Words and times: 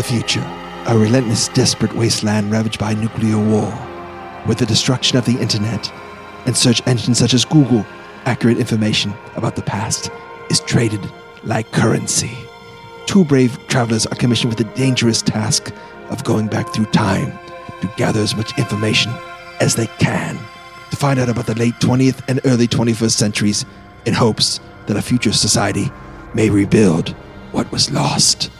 the 0.00 0.06
future, 0.06 0.40
a 0.86 0.96
relentless, 0.96 1.48
desperate 1.48 1.92
wasteland 1.92 2.50
ravaged 2.50 2.78
by 2.78 2.94
nuclear 2.94 3.36
war. 3.36 3.70
With 4.46 4.56
the 4.56 4.64
destruction 4.64 5.18
of 5.18 5.26
the 5.26 5.38
internet 5.38 5.92
and 6.46 6.56
search 6.56 6.80
engines 6.86 7.18
such 7.18 7.34
as 7.34 7.44
Google, 7.44 7.84
accurate 8.24 8.56
information 8.56 9.12
about 9.36 9.56
the 9.56 9.62
past 9.62 10.10
is 10.48 10.60
traded 10.60 11.06
like 11.44 11.70
currency. 11.72 12.30
Two 13.04 13.26
brave 13.26 13.58
travelers 13.66 14.06
are 14.06 14.14
commissioned 14.14 14.50
with 14.50 14.56
the 14.56 14.72
dangerous 14.74 15.20
task 15.20 15.70
of 16.08 16.24
going 16.24 16.46
back 16.46 16.72
through 16.72 16.86
time 16.86 17.38
to 17.82 17.92
gather 17.98 18.20
as 18.20 18.34
much 18.34 18.58
information 18.58 19.12
as 19.60 19.74
they 19.74 19.88
can 19.98 20.38
to 20.90 20.96
find 20.96 21.20
out 21.20 21.28
about 21.28 21.44
the 21.44 21.54
late 21.56 21.74
20th 21.74 22.22
and 22.26 22.40
early 22.46 22.66
21st 22.66 23.10
centuries 23.10 23.66
in 24.06 24.14
hopes 24.14 24.60
that 24.86 24.96
a 24.96 25.02
future 25.02 25.32
society 25.32 25.92
may 26.32 26.48
rebuild 26.48 27.10
what 27.52 27.70
was 27.70 27.90
lost 27.90 28.50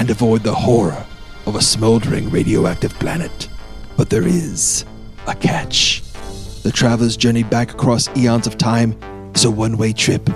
and 0.00 0.08
avoid 0.08 0.42
the 0.42 0.54
horror 0.54 1.04
of 1.44 1.56
a 1.56 1.60
smoldering 1.60 2.30
radioactive 2.30 2.94
planet. 2.94 3.50
But 3.98 4.08
there 4.08 4.26
is 4.26 4.86
a 5.26 5.34
catch. 5.34 6.00
The 6.62 6.72
travelers' 6.72 7.18
journey 7.18 7.42
back 7.42 7.72
across 7.72 8.08
eons 8.16 8.46
of 8.46 8.56
time 8.56 8.98
is 9.34 9.44
a 9.44 9.50
one 9.50 9.76
way 9.76 9.92
trip, 9.92 10.26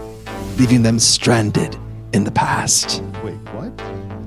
leaving 0.59 0.82
them 0.82 0.98
stranded 0.98 1.78
in 2.12 2.24
the 2.24 2.30
past. 2.30 3.02
Wait, 3.24 3.37
what? 3.54 3.73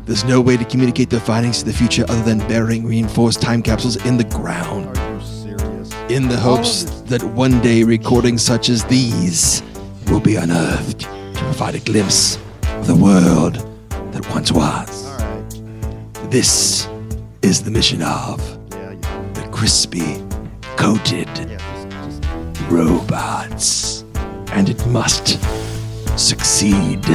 There's 0.07 0.23
no 0.23 0.41
way 0.41 0.57
to 0.57 0.65
communicate 0.65 1.11
their 1.11 1.19
findings 1.19 1.59
to 1.59 1.65
the 1.65 1.73
future 1.73 2.03
other 2.09 2.23
than 2.23 2.39
burying 2.47 2.87
reinforced 2.87 3.39
time 3.39 3.61
capsules 3.61 4.03
in 4.07 4.17
the 4.17 4.23
ground, 4.23 4.97
Are 4.97 5.13
you 5.13 5.21
serious? 5.23 5.93
in 6.09 6.29
the 6.29 6.37
hopes 6.37 6.87
oh, 6.87 7.01
that 7.09 7.23
one 7.23 7.61
day 7.61 7.83
recordings 7.83 8.41
such 8.41 8.69
as 8.69 8.83
these 8.85 9.61
will 10.07 10.19
be 10.19 10.35
unearthed 10.35 11.01
to 11.01 11.41
provide 11.43 11.75
a 11.75 11.79
glimpse 11.81 12.37
of 12.63 12.87
the 12.87 12.95
world 12.95 13.53
that 14.13 14.27
once 14.31 14.51
was. 14.51 15.06
All 16.27 16.31
right. 16.31 16.31
This 16.31 16.87
is 17.41 17.63
the 17.63 17.71
mission 17.71 18.01
of 18.01 18.39
Yeah, 18.71 18.91
yeah. 18.91 19.31
the 19.33 19.47
crispy, 19.51 20.23
coated 20.75 21.27
Yeah, 21.37 21.57
just, 21.57 21.89
just 21.89 22.61
robots. 22.69 24.03
And 24.51 24.69
it 24.69 24.85
must 24.87 25.39
succeed. 26.19 27.05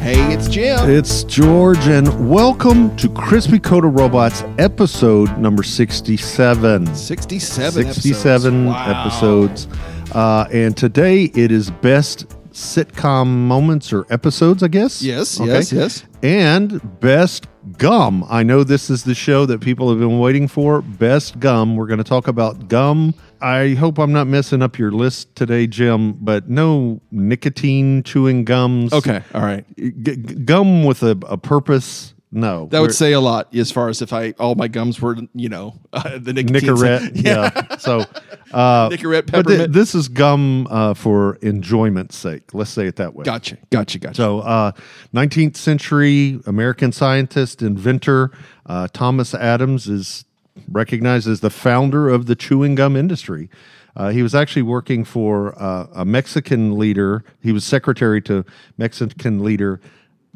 Hey, 0.00 0.32
it's 0.32 0.48
Jim. 0.48 0.90
It's 0.90 1.22
George, 1.24 1.86
and 1.86 2.28
welcome 2.28 2.96
to 2.96 3.08
Crispy 3.10 3.60
Coated 3.60 3.92
Robots 3.92 4.42
episode 4.58 5.36
number 5.38 5.62
67. 5.62 6.94
67 6.94 7.92
67 7.92 8.68
episodes. 8.68 9.68
Uh, 10.12 10.48
and 10.52 10.76
today 10.76 11.24
it 11.34 11.52
is 11.52 11.70
best 11.70 12.26
sitcom 12.52 13.26
moments 13.26 13.92
or 13.92 14.06
episodes, 14.10 14.62
I 14.62 14.68
guess. 14.68 15.02
Yes, 15.02 15.38
yes, 15.40 15.72
yes. 15.72 16.04
And 16.22 17.00
best 17.00 17.46
gum. 17.78 18.24
I 18.28 18.42
know 18.42 18.64
this 18.64 18.90
is 18.90 19.04
the 19.04 19.14
show 19.14 19.46
that 19.46 19.60
people 19.60 19.88
have 19.90 19.98
been 19.98 20.18
waiting 20.18 20.48
for. 20.48 20.82
Best 20.82 21.38
gum. 21.40 21.76
We're 21.76 21.86
going 21.86 21.98
to 21.98 22.04
talk 22.04 22.28
about 22.28 22.68
gum. 22.68 23.14
I 23.40 23.70
hope 23.70 23.98
I'm 23.98 24.12
not 24.12 24.26
messing 24.26 24.62
up 24.62 24.78
your 24.78 24.92
list 24.92 25.34
today, 25.34 25.66
Jim, 25.66 26.12
but 26.12 26.48
no 26.48 27.00
nicotine 27.10 28.02
chewing 28.02 28.44
gums. 28.44 28.92
Okay, 28.92 29.22
all 29.34 29.42
right. 29.42 29.64
G- 29.76 30.16
gum 30.16 30.84
with 30.84 31.02
a, 31.02 31.18
a 31.26 31.38
purpose. 31.38 32.14
No. 32.32 32.66
That 32.66 32.80
would 32.80 32.94
say 32.94 33.12
a 33.12 33.20
lot 33.20 33.54
as 33.54 33.72
far 33.72 33.88
as 33.88 34.02
if 34.02 34.12
I 34.12 34.32
all 34.38 34.54
my 34.54 34.68
gums 34.68 35.00
were, 35.00 35.16
you 35.34 35.48
know, 35.48 35.74
uh, 35.92 36.18
the 36.20 36.32
nicotine. 36.32 36.70
Nicorette. 36.70 37.12
yeah. 37.24 37.76
So, 37.78 38.04
uh, 38.52 38.88
Nicorette, 38.88 39.26
peppermint. 39.26 39.72
this 39.72 39.94
is 39.94 40.08
gum 40.08 40.66
uh, 40.70 40.94
for 40.94 41.36
enjoyment's 41.36 42.16
sake. 42.16 42.52
Let's 42.54 42.70
say 42.70 42.86
it 42.86 42.96
that 42.96 43.14
way. 43.14 43.24
Gotcha, 43.24 43.58
gotcha, 43.70 43.98
gotcha. 43.98 44.14
So, 44.14 44.40
uh, 44.40 44.72
19th 45.14 45.56
century 45.56 46.40
American 46.46 46.92
scientist, 46.92 47.62
inventor 47.62 48.32
uh, 48.66 48.88
Thomas 48.92 49.34
Adams 49.34 49.88
is 49.88 50.24
recognized 50.70 51.28
as 51.28 51.40
the 51.40 51.50
founder 51.50 52.08
of 52.08 52.26
the 52.26 52.34
chewing 52.34 52.74
gum 52.74 52.96
industry. 52.96 53.48
Uh, 53.96 54.10
he 54.10 54.22
was 54.22 54.34
actually 54.34 54.62
working 54.62 55.04
for 55.04 55.60
uh, 55.60 55.86
a 55.94 56.04
Mexican 56.04 56.78
leader. 56.78 57.24
He 57.42 57.52
was 57.52 57.64
secretary 57.64 58.22
to 58.22 58.44
Mexican 58.78 59.42
leader 59.42 59.80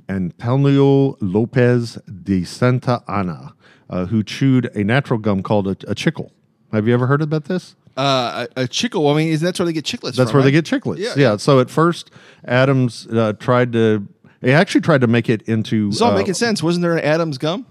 Antonio 0.09 1.17
Lopez 1.21 1.95
de 2.23 2.45
Santa 2.45 3.03
Anna, 3.09 3.55
uh, 3.89 4.07
who 4.07 4.23
chewed 4.23 4.67
a 4.75 4.85
natural 4.85 5.19
gum 5.19 5.43
called 5.43 5.69
a, 5.69 5.77
a 5.89 5.95
chicle. 5.95 6.33
Have 6.73 6.87
you 6.89 6.95
ever 6.95 7.07
heard 7.07 7.23
about 7.23 7.45
this? 7.45 7.77
Uh, 7.97 8.47
a, 8.57 8.63
a 8.63 8.69
chicle. 8.69 9.09
I 9.09 9.17
mean, 9.17 9.29
is 9.29 9.41
that's 9.41 9.59
where 9.59 9.67
they 9.67 9.73
get 9.73 9.85
chiclets? 9.85 10.17
That's 10.17 10.31
from, 10.31 10.41
where 10.41 10.51
they 10.51 10.57
right? 10.57 10.65
get 10.65 10.83
chiclets. 10.83 10.99
Yeah. 10.99 11.15
Yeah. 11.17 11.37
So 11.37 11.61
at 11.61 11.71
first, 11.71 12.11
Adams 12.45 13.07
uh, 13.07 13.35
tried 13.35 13.73
to. 13.73 14.07
He 14.41 14.53
actually 14.53 14.83
tried 14.83 15.01
to 15.01 15.07
make 15.07 15.29
it 15.29 15.43
into. 15.43 15.89
It's 15.89 16.01
all 16.01 16.13
uh, 16.13 16.17
making 16.17 16.35
sense. 16.35 16.63
Wasn't 16.63 16.83
there 16.83 16.97
an 16.97 17.05
Adams 17.05 17.39
gum? 17.39 17.67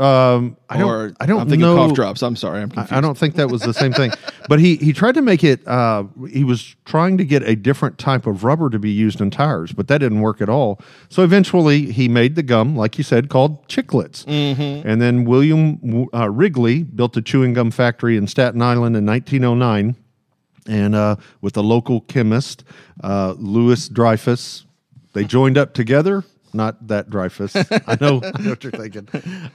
Um, 0.00 0.56
I 0.68 0.78
don't. 0.78 0.90
or 0.90 1.14
I 1.20 1.26
don't 1.26 1.42
I'm 1.42 1.48
thinking 1.48 1.60
know. 1.60 1.76
cough 1.76 1.94
drops. 1.94 2.22
I'm 2.24 2.34
sorry. 2.34 2.62
I'm 2.62 2.68
confused. 2.70 2.92
I 2.92 3.00
don't 3.00 3.16
think 3.16 3.36
that 3.36 3.48
was 3.48 3.62
the 3.62 3.74
same 3.74 3.92
thing. 3.92 4.12
But 4.46 4.60
he 4.60 4.76
he 4.76 4.92
tried 4.92 5.14
to 5.14 5.22
make 5.22 5.42
it. 5.42 5.66
Uh, 5.66 6.04
he 6.28 6.44
was 6.44 6.76
trying 6.84 7.16
to 7.16 7.24
get 7.24 7.42
a 7.44 7.56
different 7.56 7.96
type 7.96 8.26
of 8.26 8.44
rubber 8.44 8.68
to 8.68 8.78
be 8.78 8.90
used 8.90 9.22
in 9.22 9.30
tires, 9.30 9.72
but 9.72 9.88
that 9.88 9.98
didn't 9.98 10.20
work 10.20 10.42
at 10.42 10.50
all. 10.50 10.78
So 11.08 11.22
eventually, 11.22 11.90
he 11.90 12.08
made 12.10 12.34
the 12.34 12.42
gum, 12.42 12.76
like 12.76 12.98
you 12.98 13.04
said, 13.04 13.30
called 13.30 13.66
Chiclets. 13.68 14.26
Mm-hmm. 14.26 14.86
And 14.86 15.00
then 15.00 15.24
William 15.24 16.08
uh, 16.12 16.28
Wrigley 16.28 16.82
built 16.82 17.16
a 17.16 17.22
chewing 17.22 17.54
gum 17.54 17.70
factory 17.70 18.18
in 18.18 18.26
Staten 18.26 18.60
Island 18.60 18.96
in 18.98 19.06
1909, 19.06 19.96
and 20.68 20.94
uh, 20.94 21.16
with 21.40 21.56
a 21.56 21.62
local 21.62 22.02
chemist, 22.02 22.64
uh, 23.02 23.34
Louis 23.38 23.88
Dreyfus, 23.88 24.66
they 25.14 25.24
joined 25.24 25.56
up 25.56 25.72
together. 25.72 26.22
Not 26.54 26.86
that 26.88 27.10
Dreyfus. 27.10 27.56
I 27.86 27.96
know, 28.00 28.20
I 28.22 28.42
know 28.42 28.50
what 28.50 28.64
you're 28.64 28.72
thinking. 28.72 29.08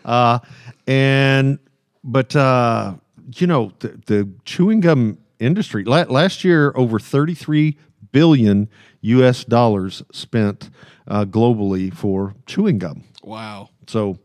Uh, 0.03 0.39
and 0.85 1.59
but 2.03 2.35
uh, 2.35 2.95
you 3.35 3.47
know 3.47 3.71
the, 3.79 3.99
the 4.05 4.29
chewing 4.45 4.81
gum 4.81 5.17
industry 5.39 5.83
la- 5.85 6.03
last 6.09 6.43
year 6.43 6.73
over 6.75 6.99
33 6.99 7.77
billion 8.11 8.69
U.S. 9.01 9.43
dollars 9.45 10.03
spent 10.11 10.69
uh, 11.07 11.25
globally 11.25 11.93
for 11.93 12.35
chewing 12.45 12.79
gum. 12.79 13.03
Wow. 13.23 13.69
So 13.87 14.19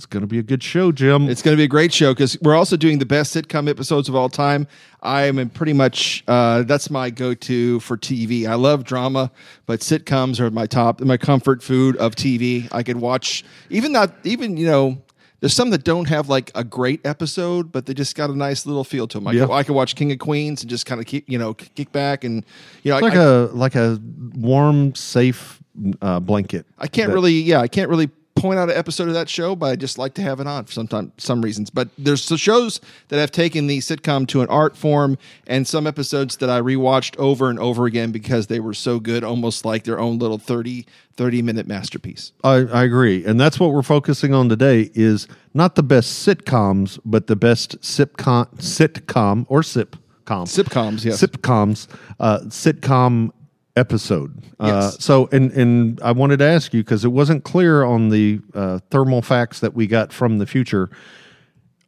it's 0.00 0.06
going 0.06 0.22
to 0.22 0.26
be 0.26 0.38
a 0.38 0.42
good 0.42 0.62
show, 0.62 0.92
Jim. 0.92 1.28
It's 1.28 1.42
going 1.42 1.54
to 1.54 1.60
be 1.60 1.64
a 1.64 1.68
great 1.68 1.92
show 1.92 2.14
because 2.14 2.38
we're 2.40 2.54
also 2.56 2.74
doing 2.78 3.00
the 3.00 3.04
best 3.04 3.36
sitcom 3.36 3.68
episodes 3.68 4.08
of 4.08 4.14
all 4.16 4.30
time. 4.30 4.66
I 5.02 5.24
am 5.24 5.38
in 5.38 5.50
pretty 5.50 5.74
much 5.74 6.24
uh, 6.26 6.62
that's 6.62 6.88
my 6.90 7.10
go-to 7.10 7.80
for 7.80 7.98
TV. 7.98 8.46
I 8.46 8.54
love 8.54 8.84
drama, 8.84 9.30
but 9.66 9.80
sitcoms 9.80 10.40
are 10.40 10.50
my 10.50 10.64
top, 10.64 11.02
my 11.02 11.18
comfort 11.18 11.62
food 11.62 11.96
of 11.98 12.16
TV. 12.16 12.66
I 12.72 12.82
could 12.82 12.96
watch 12.96 13.44
even 13.68 13.92
not 13.92 14.14
even 14.24 14.56
you 14.56 14.64
know. 14.66 15.02
There's 15.40 15.54
some 15.54 15.68
that 15.70 15.84
don't 15.84 16.06
have 16.08 16.28
like 16.30 16.50
a 16.54 16.64
great 16.64 17.00
episode, 17.06 17.72
but 17.72 17.84
they 17.86 17.92
just 17.94 18.14
got 18.14 18.28
a 18.30 18.36
nice 18.36 18.64
little 18.66 18.84
feel 18.84 19.06
to 19.08 19.18
them. 19.18 19.26
I, 19.26 19.32
Yeah. 19.32 19.46
could, 19.46 19.52
I 19.52 19.62
could 19.64 19.74
watch 19.74 19.96
King 19.96 20.12
of 20.12 20.18
Queens 20.18 20.62
and 20.62 20.68
just 20.68 20.84
kind 20.84 21.00
of 21.00 21.06
keep, 21.06 21.28
you 21.30 21.38
know, 21.38 21.54
kick 21.54 21.92
back 21.92 22.24
and, 22.24 22.44
you 22.82 22.90
know, 22.90 22.98
I, 22.98 23.00
like 23.00 23.14
I- 23.16 23.22
a 23.22 23.28
like 23.46 23.74
a 23.74 23.98
warm, 24.34 24.94
safe 24.94 25.58
uh, 26.02 26.20
blanket. 26.20 26.66
I 26.78 26.88
can't 26.88 27.08
that- 27.08 27.14
really, 27.14 27.32
yeah, 27.40 27.60
I 27.60 27.68
can't 27.68 27.88
really 27.88 28.10
point 28.40 28.58
out 28.58 28.70
an 28.70 28.76
episode 28.76 29.08
of 29.08 29.14
that 29.14 29.28
show, 29.28 29.54
but 29.54 29.66
I 29.66 29.76
just 29.76 29.98
like 29.98 30.14
to 30.14 30.22
have 30.22 30.40
it 30.40 30.46
on 30.46 30.64
for 30.64 30.72
sometimes 30.72 31.12
some 31.18 31.42
reasons. 31.42 31.70
But 31.70 31.88
there's 31.98 32.26
the 32.28 32.38
shows 32.38 32.80
that 33.08 33.18
have 33.18 33.30
taken 33.30 33.66
the 33.66 33.78
sitcom 33.78 34.26
to 34.28 34.40
an 34.40 34.48
art 34.48 34.76
form, 34.76 35.18
and 35.46 35.66
some 35.66 35.86
episodes 35.86 36.38
that 36.38 36.48
I 36.50 36.60
rewatched 36.60 37.18
over 37.18 37.50
and 37.50 37.58
over 37.58 37.86
again 37.86 38.12
because 38.12 38.46
they 38.46 38.60
were 38.60 38.74
so 38.74 38.98
good, 38.98 39.22
almost 39.22 39.64
like 39.64 39.84
their 39.84 40.00
own 40.00 40.18
little 40.18 40.38
30, 40.38 40.86
30 41.16 41.42
minute 41.42 41.66
masterpiece. 41.66 42.32
I, 42.42 42.56
I 42.56 42.84
agree, 42.84 43.24
and 43.24 43.38
that's 43.38 43.60
what 43.60 43.72
we're 43.72 43.82
focusing 43.82 44.32
on 44.34 44.48
today. 44.48 44.90
Is 44.94 45.28
not 45.54 45.74
the 45.74 45.82
best 45.82 46.26
sitcoms, 46.26 46.98
but 47.04 47.26
the 47.26 47.36
best 47.36 47.80
sitcom, 47.80 48.46
sitcom 48.56 49.46
or 49.48 49.60
sipcom, 49.60 49.98
Sitcoms, 50.26 51.04
yes. 51.04 51.20
sitcoms, 51.22 51.88
uh, 52.20 52.38
sitcom 52.44 53.32
episode. 53.76 54.42
Uh, 54.58 54.90
so, 54.90 55.28
and 55.32 55.50
and 55.52 56.00
I 56.02 56.12
wanted 56.12 56.38
to 56.38 56.44
ask 56.44 56.74
you 56.74 56.82
because 56.82 57.04
it 57.04 57.12
wasn't 57.12 57.44
clear 57.44 57.82
on 57.84 58.08
the 58.10 58.40
uh, 58.54 58.80
thermal 58.90 59.22
facts 59.22 59.60
that 59.60 59.74
we 59.74 59.86
got 59.86 60.12
from 60.12 60.38
the 60.38 60.46
future. 60.46 60.90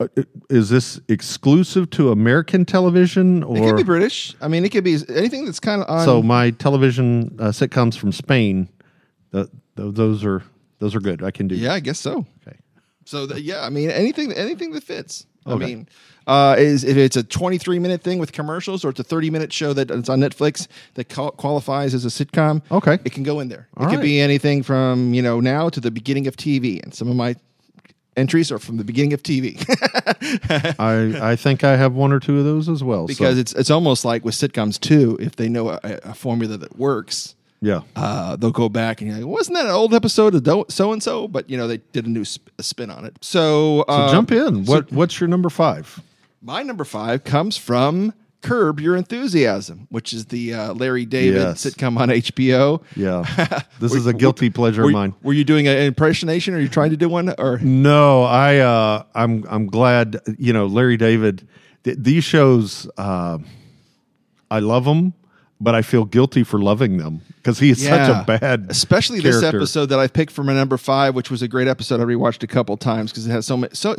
Uh, 0.00 0.08
is 0.50 0.68
this 0.70 1.00
exclusive 1.08 1.90
to 1.90 2.10
American 2.10 2.64
television, 2.64 3.42
or 3.42 3.56
It 3.56 3.60
could 3.60 3.76
be 3.76 3.82
British. 3.82 4.34
I 4.40 4.48
mean, 4.48 4.64
it 4.64 4.70
could 4.70 4.84
be 4.84 4.96
anything 5.08 5.44
that's 5.44 5.60
kind 5.60 5.82
of 5.82 5.88
on. 5.88 6.04
so 6.04 6.22
my 6.22 6.50
television 6.50 7.36
uh, 7.38 7.48
sitcoms 7.48 7.96
from 7.96 8.12
Spain? 8.12 8.68
th 9.32 9.48
th- 9.76 9.94
those 9.94 10.24
are 10.24 10.42
those 10.78 10.94
are 10.94 11.00
good. 11.00 11.22
I 11.22 11.30
can 11.30 11.48
do. 11.48 11.54
Yeah, 11.54 11.74
I 11.74 11.80
guess 11.80 11.98
so. 11.98 12.26
Okay. 12.46 12.58
So 13.04 13.26
that, 13.26 13.42
yeah, 13.42 13.64
I 13.64 13.70
mean 13.70 13.90
anything 13.90 14.32
anything 14.32 14.72
that 14.72 14.82
fits. 14.84 15.26
I 15.46 15.54
mean, 15.56 15.88
uh, 16.26 16.56
is 16.58 16.84
if 16.84 16.96
it's 16.96 17.16
a 17.16 17.22
23 17.22 17.78
minute 17.78 18.02
thing 18.02 18.18
with 18.18 18.32
commercials 18.32 18.84
or 18.84 18.90
it's 18.90 19.00
a 19.00 19.04
30 19.04 19.30
minute 19.30 19.52
show 19.52 19.72
that 19.72 19.90
it's 19.90 20.08
on 20.08 20.20
Netflix 20.20 20.68
that 20.94 21.08
qual- 21.08 21.32
qualifies 21.32 21.94
as 21.94 22.04
a 22.04 22.08
sitcom. 22.08 22.62
Okay. 22.70 22.98
it 23.04 23.12
can 23.12 23.22
go 23.22 23.40
in 23.40 23.48
there. 23.48 23.68
All 23.76 23.86
it 23.86 23.90
could 23.90 23.96
right. 23.96 24.02
be 24.04 24.20
anything 24.20 24.62
from 24.62 25.14
you 25.14 25.22
know 25.22 25.40
now 25.40 25.68
to 25.68 25.80
the 25.80 25.90
beginning 25.90 26.26
of 26.26 26.36
TV, 26.36 26.82
and 26.82 26.94
some 26.94 27.08
of 27.08 27.16
my 27.16 27.36
entries 28.16 28.52
are 28.52 28.58
from 28.58 28.76
the 28.76 28.84
beginning 28.84 29.14
of 29.14 29.22
TV 29.22 29.56
I 30.78 31.32
I 31.32 31.36
think 31.36 31.64
I 31.64 31.76
have 31.76 31.94
one 31.94 32.12
or 32.12 32.20
two 32.20 32.38
of 32.38 32.44
those 32.44 32.68
as 32.68 32.84
well. 32.84 33.06
because 33.06 33.36
so. 33.36 33.40
it's 33.40 33.52
it's 33.54 33.70
almost 33.70 34.04
like 34.04 34.24
with 34.24 34.34
sitcoms 34.34 34.78
too. 34.78 35.16
If 35.20 35.36
they 35.36 35.48
know 35.48 35.70
a, 35.70 35.80
a 35.82 36.14
formula 36.14 36.56
that 36.58 36.78
works, 36.78 37.34
Yeah. 37.62 37.80
uh, 37.96 38.36
they'll 38.36 38.50
go 38.50 38.68
back 38.68 39.00
and 39.00 39.08
you're 39.08 39.18
like, 39.20 39.26
wasn't 39.26 39.56
that 39.56 39.64
an 39.66 39.70
old 39.72 39.94
episode 39.94 40.34
of 40.34 40.64
so 40.68 40.92
and 40.92 41.02
so? 41.02 41.28
But 41.28 41.48
you 41.48 41.56
know, 41.56 41.66
they 41.68 41.78
did 41.92 42.04
a 42.06 42.10
new 42.10 42.24
sp- 42.26 42.50
spin 42.60 42.90
on 42.90 43.04
it. 43.06 43.16
So, 43.22 43.84
So 43.86 43.92
uh, 43.92 44.10
jump 44.10 44.32
in. 44.32 44.64
What 44.66 44.92
What's 44.92 45.18
your 45.20 45.28
number 45.28 45.48
five? 45.48 46.02
My 46.42 46.62
number 46.64 46.84
five 46.84 47.22
comes 47.24 47.56
from 47.56 48.12
Curb 48.40 48.80
Your 48.80 48.96
Enthusiasm, 48.96 49.86
which 49.90 50.12
is 50.12 50.24
the 50.26 50.52
uh, 50.54 50.74
Larry 50.74 51.04
David 51.06 51.40
Yes. 51.40 51.64
sitcom 51.64 51.96
on 52.00 52.08
HBO. 52.08 52.82
Yeah. 52.96 53.24
This 53.78 53.94
is 53.94 54.06
a 54.06 54.12
guilty 54.12 54.50
pleasure 54.50 54.82
Were, 54.82 54.88
of 54.88 54.92
mine. 54.94 55.14
were 55.22 55.32
you 55.32 55.44
doing 55.44 55.66
an 55.68 55.76
impersonation? 55.76 56.54
Or 56.54 56.56
are 56.56 56.60
you 56.60 56.68
trying 56.68 56.90
to 56.90 56.96
do 56.96 57.08
one? 57.08 57.32
Or 57.38 57.58
No, 57.58 58.24
I 58.24 58.58
uh, 58.58 59.04
I'm 59.14 59.44
I'm 59.48 59.66
glad 59.68 60.20
you 60.38 60.52
know 60.52 60.66
Larry 60.66 60.96
David. 60.96 61.46
Th- 61.84 61.96
these 61.98 62.22
shows, 62.24 62.88
uh, 62.96 63.38
I 64.50 64.58
love 64.60 64.84
them, 64.84 65.14
but 65.62 65.74
I 65.74 65.82
feel 65.82 66.04
guilty 66.04 66.42
for 66.42 66.58
loving 66.58 66.96
them 66.98 67.20
because 67.36 67.58
he 67.58 67.70
is 67.70 67.82
such 67.82 68.08
a 68.08 68.24
bad, 68.26 68.66
especially 68.68 69.20
this 69.20 69.42
episode 69.42 69.86
that 69.86 69.98
I 69.98 70.08
picked 70.08 70.32
for 70.32 70.42
my 70.42 70.52
number 70.54 70.76
five, 70.76 71.14
which 71.14 71.30
was 71.30 71.42
a 71.42 71.48
great 71.48 71.68
episode. 71.68 72.00
I 72.00 72.04
rewatched 72.04 72.42
a 72.42 72.46
couple 72.46 72.76
times 72.76 73.10
because 73.12 73.26
it 73.26 73.30
has 73.30 73.46
so 73.46 73.56
many. 73.56 73.74
So, 73.74 73.94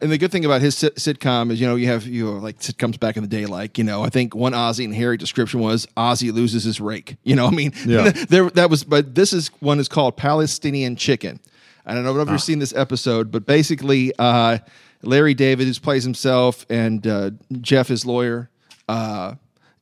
and 0.00 0.10
the 0.10 0.18
good 0.18 0.32
thing 0.32 0.44
about 0.44 0.60
his 0.62 0.76
sit- 0.76 0.96
sitcom 0.96 1.50
is, 1.52 1.60
you 1.60 1.66
know, 1.66 1.76
you 1.76 1.86
have 1.86 2.06
you 2.06 2.24
know, 2.24 2.32
like 2.38 2.58
sitcoms 2.60 2.98
back 2.98 3.16
in 3.16 3.22
the 3.22 3.28
day, 3.28 3.46
like 3.46 3.76
you 3.78 3.84
know, 3.84 4.02
I 4.02 4.08
think 4.08 4.34
one 4.34 4.52
Ozzy 4.52 4.84
and 4.84 4.94
Harry 4.94 5.16
description 5.16 5.60
was 5.60 5.86
Ozzy 5.96 6.32
loses 6.32 6.64
his 6.64 6.80
rake. 6.80 7.16
You 7.24 7.36
know, 7.36 7.46
I 7.46 7.50
mean, 7.50 7.72
Yeah. 7.86 8.10
there 8.28 8.48
that 8.50 8.70
was, 8.70 8.82
but 8.82 9.14
this 9.14 9.32
is 9.32 9.48
one 9.60 9.78
is 9.80 9.88
called 9.88 10.16
Palestinian 10.16 10.96
Chicken. 10.96 11.38
I 11.86 11.94
don't 11.94 12.04
know 12.04 12.18
if 12.20 12.28
Ah. 12.28 12.32
you've 12.32 12.42
seen 12.42 12.58
this 12.58 12.74
episode, 12.74 13.30
but 13.30 13.44
basically, 13.46 14.12
uh, 14.18 14.58
Larry 15.02 15.34
David, 15.34 15.66
who 15.66 15.74
plays 15.74 16.04
himself, 16.04 16.64
and 16.70 17.04
uh, 17.06 17.30
Jeff, 17.60 17.88
his 17.88 18.06
lawyer, 18.06 18.50
uh, 18.88 19.34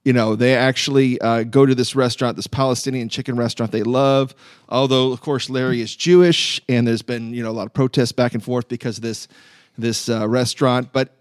you 0.05 0.13
know, 0.15 0.35
they 0.35 0.57
actually 0.57 1.21
uh, 1.21 1.43
go 1.43 1.67
to 1.67 1.75
this 1.75 1.95
restaurant, 1.95 2.37
this 2.37 2.47
Palestinian 2.47 3.09
chicken 3.09 3.37
restaurant 3.37 3.71
they 3.71 3.83
love. 3.83 4.35
Although, 4.69 5.13
of 5.13 5.21
course, 5.21 5.51
Larry 5.51 5.83
is 5.83 5.95
Jewish, 5.95 6.61
and 6.69 6.87
there's 6.87 7.03
been 7.03 7.35
you 7.35 7.43
know 7.43 7.51
a 7.51 7.53
lot 7.53 7.67
of 7.67 7.75
protests 7.75 8.13
back 8.13 8.33
and 8.33 8.43
forth 8.43 8.69
because 8.69 8.99
of 8.99 9.03
this 9.03 9.29
this 9.77 10.09
uh, 10.09 10.27
restaurant. 10.27 10.93
But 10.93 11.15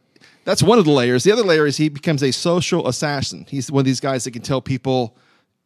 that's 0.45 0.63
one 0.63 0.79
of 0.79 0.85
the 0.85 0.91
layers. 0.91 1.23
The 1.23 1.31
other 1.31 1.43
layer 1.43 1.65
is 1.65 1.77
he 1.77 1.89
becomes 1.89 2.23
a 2.23 2.31
social 2.31 2.87
assassin. 2.87 3.45
He's 3.49 3.71
one 3.71 3.81
of 3.81 3.85
these 3.85 3.99
guys 3.99 4.23
that 4.23 4.31
can 4.31 4.41
tell 4.41 4.61
people 4.61 5.15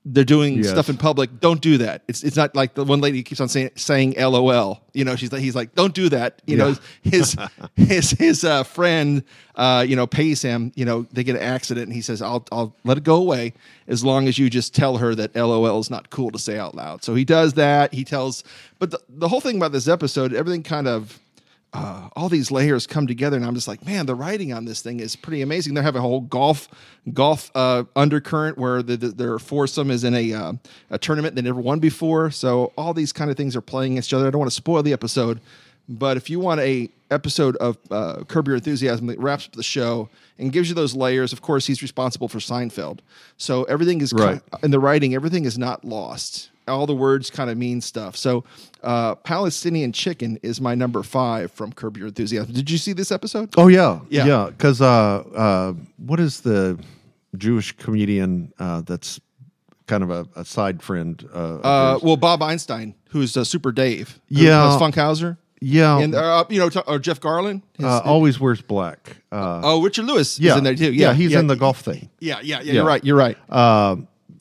they're 0.05 0.25
doing 0.25 0.57
Yes. 0.57 0.69
stuff 0.69 0.89
in 0.89 0.97
public. 0.97 1.39
Don't 1.39 1.61
do 1.61 1.77
that. 1.77 2.03
It's 2.09 2.23
it's 2.23 2.35
not 2.35 2.55
like 2.55 2.73
the 2.73 2.83
one 2.83 2.99
lady 2.99 3.23
keeps 3.23 3.39
on 3.39 3.47
saying 3.47 3.71
saying 3.75 4.15
LOL. 4.17 4.81
You 4.93 5.05
know, 5.05 5.15
she's 5.15 5.31
like 5.31 5.41
he's 5.41 5.55
like, 5.55 5.75
don't 5.75 5.93
do 5.93 6.09
that. 6.09 6.41
You 6.45 6.57
know, 6.57 6.75
his 7.03 7.37
his 7.75 8.11
his 8.11 8.43
uh, 8.43 8.63
friend, 8.63 9.23
uh, 9.55 9.85
you 9.87 9.95
know, 9.95 10.05
pays 10.05 10.41
him. 10.41 10.71
You 10.75 10.83
know, 10.85 11.07
they 11.13 11.23
get 11.23 11.35
an 11.37 11.41
accident, 11.41 11.87
and 11.87 11.93
he 11.95 12.01
says, 12.01 12.21
"I'll 12.21 12.45
I'll 12.51 12.75
let 12.83 12.97
it 12.97 13.05
go 13.05 13.15
away 13.15 13.53
as 13.87 14.03
long 14.03 14.27
as 14.27 14.37
you 14.37 14.49
just 14.49 14.75
tell 14.75 14.97
her 14.97 15.15
that 15.15 15.35
LOL 15.35 15.79
is 15.79 15.89
not 15.89 16.09
cool 16.09 16.31
to 16.31 16.39
say 16.39 16.57
out 16.57 16.75
loud." 16.75 17.03
So 17.03 17.15
he 17.15 17.23
does 17.23 17.53
that. 17.53 17.93
He 17.93 18.03
tells, 18.03 18.43
but 18.79 18.91
the, 18.91 18.99
the 19.07 19.29
whole 19.29 19.41
thing 19.41 19.55
about 19.55 19.71
this 19.71 19.87
episode, 19.87 20.33
everything 20.33 20.63
kind 20.63 20.87
of 20.87 21.17
uh, 21.73 22.09
all 22.15 22.29
these 22.29 22.51
layers 22.51 22.85
come 22.85 23.07
together, 23.07 23.35
and 23.35 23.45
I'm 23.45 23.55
just 23.55 23.67
like, 23.67 23.83
man, 23.85 24.05
the 24.05 24.15
writing 24.15 24.53
on 24.53 24.65
this 24.65 24.81
thing 24.81 24.99
is 24.99 25.15
pretty 25.15 25.41
amazing. 25.41 25.73
They 25.73 25.81
have 25.81 25.95
a 25.95 26.01
whole 26.01 26.21
golf 26.21 26.67
golf 27.13 27.49
uh, 27.55 27.83
undercurrent 27.95 28.57
where 28.57 28.83
the, 28.83 28.95
the, 28.95 29.07
their 29.09 29.39
foursome 29.39 29.89
is 29.91 30.03
in 30.03 30.13
a 30.13 30.33
uh, 30.33 30.53
a 30.91 30.97
tournament 30.99 31.35
they 31.35 31.41
never 31.41 31.59
won 31.59 31.79
before. 31.79 32.29
So 32.31 32.71
all 32.77 32.93
these 32.93 33.11
kind 33.11 33.31
of 33.31 33.37
things 33.37 33.55
are 33.55 33.61
playing 33.61 33.97
each 33.97 34.13
other. 34.13 34.27
I 34.27 34.29
don't 34.29 34.39
want 34.39 34.51
to 34.51 34.55
spoil 34.55 34.83
the 34.83 34.93
episode, 34.93 35.39
but 35.89 36.15
if 36.15 36.29
you 36.29 36.39
want 36.39 36.61
a 36.61 36.89
episode 37.11 37.55
of 37.57 37.77
uh, 37.91 38.23
Curb 38.23 38.47
Your 38.47 38.55
Enthusiasm 38.55 39.07
that 39.07 39.19
wraps 39.19 39.45
up 39.47 39.53
the 39.53 39.63
show 39.63 40.09
and 40.39 40.51
gives 40.51 40.69
you 40.69 40.75
those 40.75 40.95
layers, 40.95 41.33
of 41.33 41.41
course, 41.41 41.65
he's 41.67 41.81
responsible 41.81 42.27
for 42.27 42.39
Seinfeld. 42.39 42.99
So 43.37 43.63
everything 43.65 44.01
is 44.01 44.13
Right. 44.13 44.41
in 44.63 44.71
the 44.71 44.79
writing, 44.79 45.13
everything 45.15 45.45
is 45.45 45.57
not 45.57 45.83
lost. 45.85 46.49
All 46.67 46.85
the 46.85 46.95
words 46.95 47.29
kind 47.29 47.49
of 47.49 47.57
mean 47.57 47.81
stuff. 47.81 48.15
So, 48.15 48.43
uh, 48.83 49.15
Palestinian 49.15 49.91
chicken 49.91 50.39
is 50.43 50.61
my 50.61 50.75
number 50.75 51.03
five 51.03 51.51
from 51.51 51.73
Curb 51.73 51.97
Your 51.97 52.07
Enthusiasm. 52.07 52.53
Did 52.53 52.69
you 52.69 52.77
see 52.77 52.93
this 52.93 53.11
episode? 53.11 53.53
Oh 53.57 53.67
yeah, 53.67 53.99
Yeah. 54.09 54.25
yeah. 54.25 54.45
Because 54.49 54.81
uh, 54.81 54.85
uh, 55.35 55.73
what 55.97 56.19
is 56.19 56.41
the 56.41 56.79
Jewish 57.37 57.75
comedian 57.77 58.53
uh, 58.59 58.81
that's 58.81 59.19
kind 59.87 60.03
of 60.03 60.09
a, 60.09 60.25
a 60.35 60.45
side 60.45 60.81
friend? 60.81 61.27
Uh, 61.33 61.55
Uh, 61.57 61.99
well, 62.01 62.15
Bob 62.17 62.41
Einstein, 62.41 62.95
who's 63.09 63.35
uh, 63.35 63.43
Super 63.43 63.71
Dave. 63.71 64.19
Yeah. 64.29 64.77
Funkhouser. 64.79 65.37
yeah, 65.59 65.97
And, 65.99 66.13
uh, 66.15 66.45
you 66.49 66.59
know, 66.59 66.69
t- 66.69 66.79
or 66.87 66.99
Jeff 66.99 67.19
Garlin. 67.19 67.61
His- 67.77 67.85
uh, 67.85 67.99
always 68.05 68.39
wears 68.39 68.61
black. 68.61 69.17
Uh, 69.31 69.61
oh, 69.63 69.81
Richard 69.81 70.05
Lewis 70.05 70.39
yeah, 70.39 70.51
is 70.51 70.57
in 70.59 70.63
there 70.63 70.75
too. 70.75 70.93
Yeah, 70.93 71.07
Yeah, 71.09 71.13
he's 71.13 71.31
yeah, 71.31 71.39
in 71.39 71.47
the 71.47 71.55
golf 71.55 71.79
thing. 71.81 72.09
Yeah, 72.19 72.39
yeah, 72.43 72.61
yeah. 72.61 72.73
You're 72.73 72.85
right. 72.85 73.03
You're 73.03 73.17
right. 73.17 73.37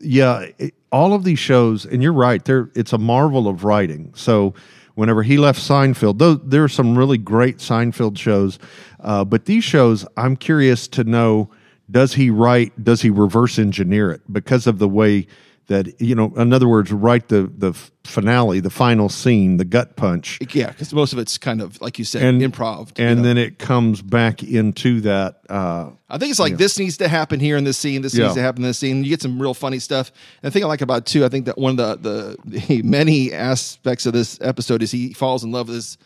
Yeah, 0.01 0.47
it- 0.59 0.75
all 0.93 1.15
of 1.15 1.25
these 1.25 1.39
shows, 1.39 1.87
and 1.87 2.03
you're 2.03 2.12
right. 2.12 2.44
There, 2.44 2.71
it's 2.75 2.93
a 2.93 2.99
marvel 2.99 3.49
of 3.49 3.65
writing. 3.65 4.12
So, 4.15 4.55
whenever 4.94 5.23
he 5.23 5.39
left 5.39 5.59
Seinfeld, 5.59 6.19
though 6.19 6.35
there 6.35 6.62
are 6.62 6.69
some 6.69 6.97
really 6.97 7.19
great 7.19 7.59
Seinfeld 7.59 8.19
shows, 8.19 8.59
uh, 9.00 9.25
but 9.25 9.47
these 9.47 9.65
shows, 9.65 10.06
I'm 10.17 10.37
curious 10.37 10.87
to 10.89 11.05
know: 11.05 11.50
does 11.91 12.15
he 12.15 12.31
write? 12.31 12.85
Does 12.85 13.03
he 13.03 13.11
reverse 13.11 13.59
engineer 13.59 14.12
it 14.12 14.21
because 14.33 14.67
of 14.67 14.79
the 14.79 14.89
way 14.89 15.27
that 15.69 16.00
you 16.00 16.14
know? 16.14 16.32
In 16.37 16.53
other 16.53 16.69
words, 16.69 16.93
write 16.93 17.29
the 17.29 17.50
the 17.56 17.73
finale, 18.05 18.61
the 18.61 18.70
final 18.70 19.09
scene, 19.09 19.56
the 19.59 19.64
gut 19.64 19.97
punch, 19.97 20.38
yeah, 20.53 20.69
because 20.69 20.93
most 20.93 21.12
of 21.12 21.19
it's 21.19 21.38
kind 21.38 21.61
of 21.61 21.81
like 21.81 21.99
you 21.99 22.05
said, 22.05 22.23
and 22.23 22.41
improv. 22.43 22.93
and 22.99 23.19
know. 23.19 23.23
then 23.23 23.38
it 23.38 23.59
comes 23.59 24.03
back 24.03 24.43
into 24.43 25.00
that. 25.03 25.41
Uh, 25.49 25.91
I 26.09 26.19
think 26.19 26.31
it's 26.31 26.41
like 26.41 26.56
this 26.56 26.79
needs 26.79 26.97
to 26.99 27.09
happen 27.09 27.41
here 27.41 27.56
in 27.56 27.64
this 27.64 27.79
scene. 27.79 28.03
This 28.03 28.14
Yeah. 28.14 28.25
needs 28.25 28.35
to 28.35 28.43
happen 28.43 28.62
in 28.62 28.69
this 28.69 28.79
scene. 28.79 29.05
You 29.05 29.11
get 29.11 29.23
some 29.23 29.41
real 29.41 29.55
funny 29.55 29.79
stuff. 29.79 30.12
And 30.43 30.50
the 30.50 30.53
thing 30.53 30.64
I 30.64 30.67
like 30.67 30.81
about 30.82 30.99
it, 30.99 31.06
too, 31.06 31.25
I 31.25 31.29
think 31.29 31.47
that 31.47 31.56
one 31.59 31.79
of 31.79 32.03
the, 32.03 32.37
the 32.44 32.59
the 32.61 32.82
many 32.85 33.32
aspects 33.32 34.05
of 34.06 34.12
this 34.12 34.38
episode 34.41 34.82
is 34.82 34.91
he 34.91 35.12
falls 35.12 35.44
in 35.44 35.53
love 35.53 35.69
with 35.69 35.76
this. 35.76 35.99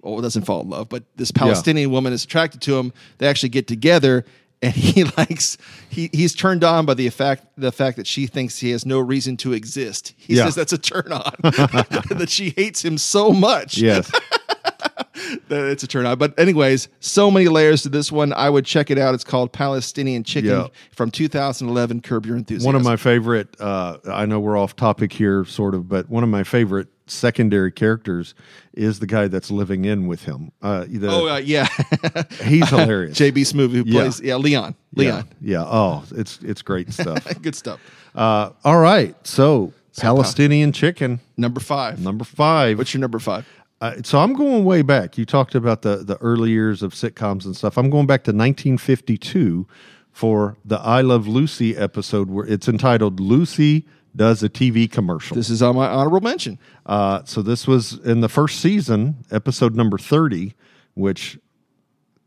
Well, 0.00 0.20
doesn't 0.20 0.46
fall 0.46 0.62
in 0.62 0.68
love, 0.70 0.88
but 0.88 1.04
this 1.14 1.30
Palestinian 1.30 1.92
woman 1.92 2.12
is 2.12 2.24
attracted 2.24 2.60
to 2.62 2.76
him. 2.76 2.92
They 3.18 3.28
actually 3.28 3.50
get 3.50 3.68
together, 3.68 4.24
and 4.62 4.72
he 4.72 5.04
likes 5.18 5.58
he 5.88 6.08
he's 6.12 6.34
turned 6.34 6.62
on 6.64 6.86
by 6.86 6.94
the 6.94 7.08
fact 7.10 7.44
the 7.56 7.72
fact 7.72 7.96
that 7.96 8.06
she 8.06 8.26
thinks 8.26 8.58
he 8.58 8.70
has 8.70 8.86
no 8.86 9.00
reason 9.00 9.36
to 9.38 9.52
exist. 9.52 10.14
He 10.16 10.36
Yeah. 10.36 10.44
says 10.44 10.54
that's 10.54 10.72
a 10.72 10.78
turn 10.78 11.12
on 11.12 11.32
that 11.42 12.28
she 12.28 12.50
hates 12.50 12.84
him 12.84 12.96
so 12.98 13.32
much 13.32 13.76
yes, 13.78 14.10
that 15.48 15.64
it's 15.70 15.82
a 15.82 15.86
turn 15.86 16.06
on. 16.06 16.18
But 16.18 16.38
anyways, 16.38 16.88
so 17.00 17.30
many 17.30 17.48
layers 17.48 17.82
to 17.82 17.88
this 17.88 18.10
one. 18.12 18.32
I 18.32 18.48
would 18.50 18.64
check 18.64 18.90
it 18.90 18.98
out. 18.98 19.14
It's 19.14 19.24
called 19.24 19.52
Palestinian 19.52 20.24
Chicken 20.24 20.50
Yeah. 20.50 20.66
from 20.92 21.10
2011. 21.10 22.00
Curb 22.00 22.26
Your 22.26 22.36
Enthusiasm. 22.36 22.66
One 22.66 22.74
of 22.76 22.84
my 22.84 22.96
favorite, 22.96 23.60
uh, 23.60 23.98
I 24.10 24.26
know 24.26 24.40
we're 24.40 24.56
off 24.58 24.76
topic 24.76 25.12
here, 25.12 25.44
sort 25.44 25.74
of, 25.74 25.88
but 25.88 26.08
one 26.08 26.22
of 26.22 26.28
my 26.30 26.44
favorite 26.44 26.88
secondary 27.12 27.70
characters 27.70 28.34
is 28.74 28.98
the 29.00 29.06
guy 29.06 29.28
that's 29.28 29.50
living 29.50 29.84
in 29.84 30.06
with 30.06 30.24
him. 30.24 30.50
Uh, 30.62 30.84
the, 30.88 31.08
oh 31.08 31.28
uh, 31.28 31.36
yeah, 31.38 31.66
he's 32.42 32.68
hilarious. 32.70 33.18
JB 33.18 33.38
Smoove 33.42 33.70
who 33.72 33.84
plays 33.84 34.20
yeah 34.20 34.36
Leon. 34.36 34.74
Leon, 34.94 35.28
Yeah, 35.40 35.58
yeah. 35.58 35.64
Oh, 35.66 36.04
it's 36.12 36.38
it's 36.42 36.62
great 36.62 36.92
stuff. 36.92 37.26
good 37.42 37.54
stuff. 37.54 37.80
uh, 38.14 38.50
all 38.64 38.78
right, 38.78 39.14
so 39.26 39.72
Palestinian 39.98 40.72
chicken 40.72 41.20
Number 41.36 41.60
five. 41.60 42.00
number 42.00 42.24
five. 42.24 42.78
What's 42.78 42.92
your 42.94 43.00
number 43.00 43.18
five? 43.18 43.46
Uh, 43.80 43.96
so 44.04 44.20
I'm 44.20 44.32
going 44.34 44.64
way 44.64 44.82
back. 44.82 45.18
You 45.18 45.26
talked 45.26 45.54
about 45.54 45.82
the 45.82 45.96
the 45.96 46.16
early 46.18 46.50
years 46.50 46.82
of 46.82 46.92
sitcoms 46.94 47.44
and 47.44 47.56
stuff. 47.56 47.76
I'm 47.76 47.90
going 47.90 48.06
back 48.06 48.24
to 48.24 48.30
1952 48.30 49.66
for 50.12 50.56
the 50.64 50.78
I 50.78 51.00
Love 51.00 51.26
Lucy 51.26 51.76
episode 51.76 52.30
where 52.30 52.46
it's 52.46 52.68
entitled 52.68 53.18
"Lucy 53.18 53.86
Does 54.14 54.42
a 54.42 54.48
TV 54.48 54.90
Commercial." 54.90 55.34
This 55.36 55.50
is 55.50 55.62
on 55.62 55.76
my 55.76 55.86
honorable 55.88 56.20
mention. 56.20 56.58
Uh, 56.86 57.22
so 57.24 57.42
this 57.42 57.66
was 57.66 57.94
in 58.04 58.20
the 58.20 58.28
first 58.28 58.60
season, 58.60 59.16
episode 59.30 59.74
number 59.74 59.98
30, 59.98 60.54
which 60.94 61.38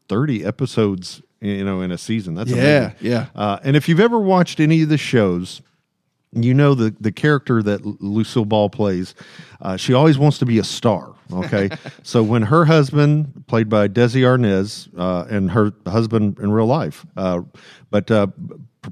30 0.10 0.46
episodes, 0.46 1.22
you 1.42 1.63
know, 1.63 1.82
in 1.82 1.92
a 1.92 1.98
season. 1.98 2.36
That's 2.36 2.51
Yeah, 2.51 2.58
amazing. 2.92 2.96
yeah. 3.01 3.25
Uh, 3.36 3.60
and 3.63 3.75
if 3.75 3.89
you've 3.89 4.00
ever 4.00 4.20
watched 4.20 4.60
any 4.60 4.82
of 4.84 4.89
the 4.89 4.98
shows, 4.98 5.62
you 6.32 6.54
know 6.54 6.74
the 6.75 6.94
the 7.00 7.13
character 7.13 7.63
that 7.63 7.86
Lucille 8.01 8.44
Ball 8.46 8.70
plays. 8.70 9.15
Uh, 9.62 9.77
she 9.77 9.94
always 9.94 10.18
wants 10.18 10.38
to 10.39 10.46
be 10.46 10.60
a 10.60 10.63
star. 10.65 11.13
Okay, 11.32 11.70
so 12.04 12.22
when 12.22 12.42
her 12.44 12.65
husband, 12.65 13.46
played 13.48 13.70
by 13.70 13.88
Desi 13.88 14.22
Arnaz, 14.22 14.89
uh, 14.98 15.25
and 15.34 15.51
her 15.51 15.72
husband 15.88 16.38
in 16.39 16.51
real 16.51 16.65
life, 16.65 17.06
uh, 17.15 17.42
but 17.89 18.12
uh, 18.12 18.27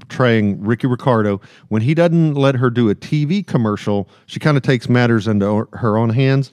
portraying 0.00 0.62
Ricky 0.62 0.86
Ricardo, 0.86 1.40
when 1.68 1.82
he 1.82 1.94
doesn't 1.94 2.34
let 2.34 2.56
her 2.56 2.70
do 2.70 2.88
a 2.90 2.94
TV 2.94 3.46
commercial, 3.46 4.08
she 4.26 4.40
kind 4.40 4.56
of 4.56 4.62
takes 4.62 4.88
matters 4.88 5.26
into 5.26 5.68
her 5.72 5.96
own 5.96 6.10
hands 6.10 6.50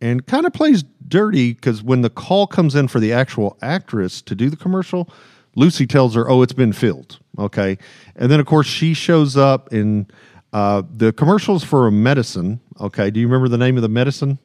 and 0.00 0.26
kind 0.26 0.46
of 0.46 0.52
plays 0.52 0.84
dirty 1.08 1.52
because 1.52 1.82
when 1.82 2.02
the 2.02 2.10
call 2.10 2.46
comes 2.46 2.74
in 2.74 2.88
for 2.88 2.98
the 3.00 3.12
actual 3.12 3.56
actress 3.62 4.20
to 4.22 4.34
do 4.34 4.50
the 4.50 4.56
commercial, 4.56 5.08
Lucy 5.54 5.86
tells 5.86 6.14
her, 6.14 6.28
"Oh, 6.30 6.42
it's 6.42 6.52
been 6.54 6.72
filled." 6.72 7.18
Okay, 7.38 7.78
and 8.16 8.30
then 8.30 8.40
of 8.40 8.46
course 8.46 8.66
she 8.66 8.94
shows 8.94 9.36
up 9.36 9.72
in 9.72 10.06
uh, 10.52 10.82
the 10.90 11.12
commercials 11.12 11.62
for 11.64 11.86
a 11.86 11.92
medicine. 11.92 12.60
Okay, 12.80 13.10
do 13.10 13.20
you 13.20 13.26
remember 13.26 13.48
the 13.48 13.58
name 13.58 13.76
of 13.76 13.82
the 13.82 13.88
medicine? 13.88 14.38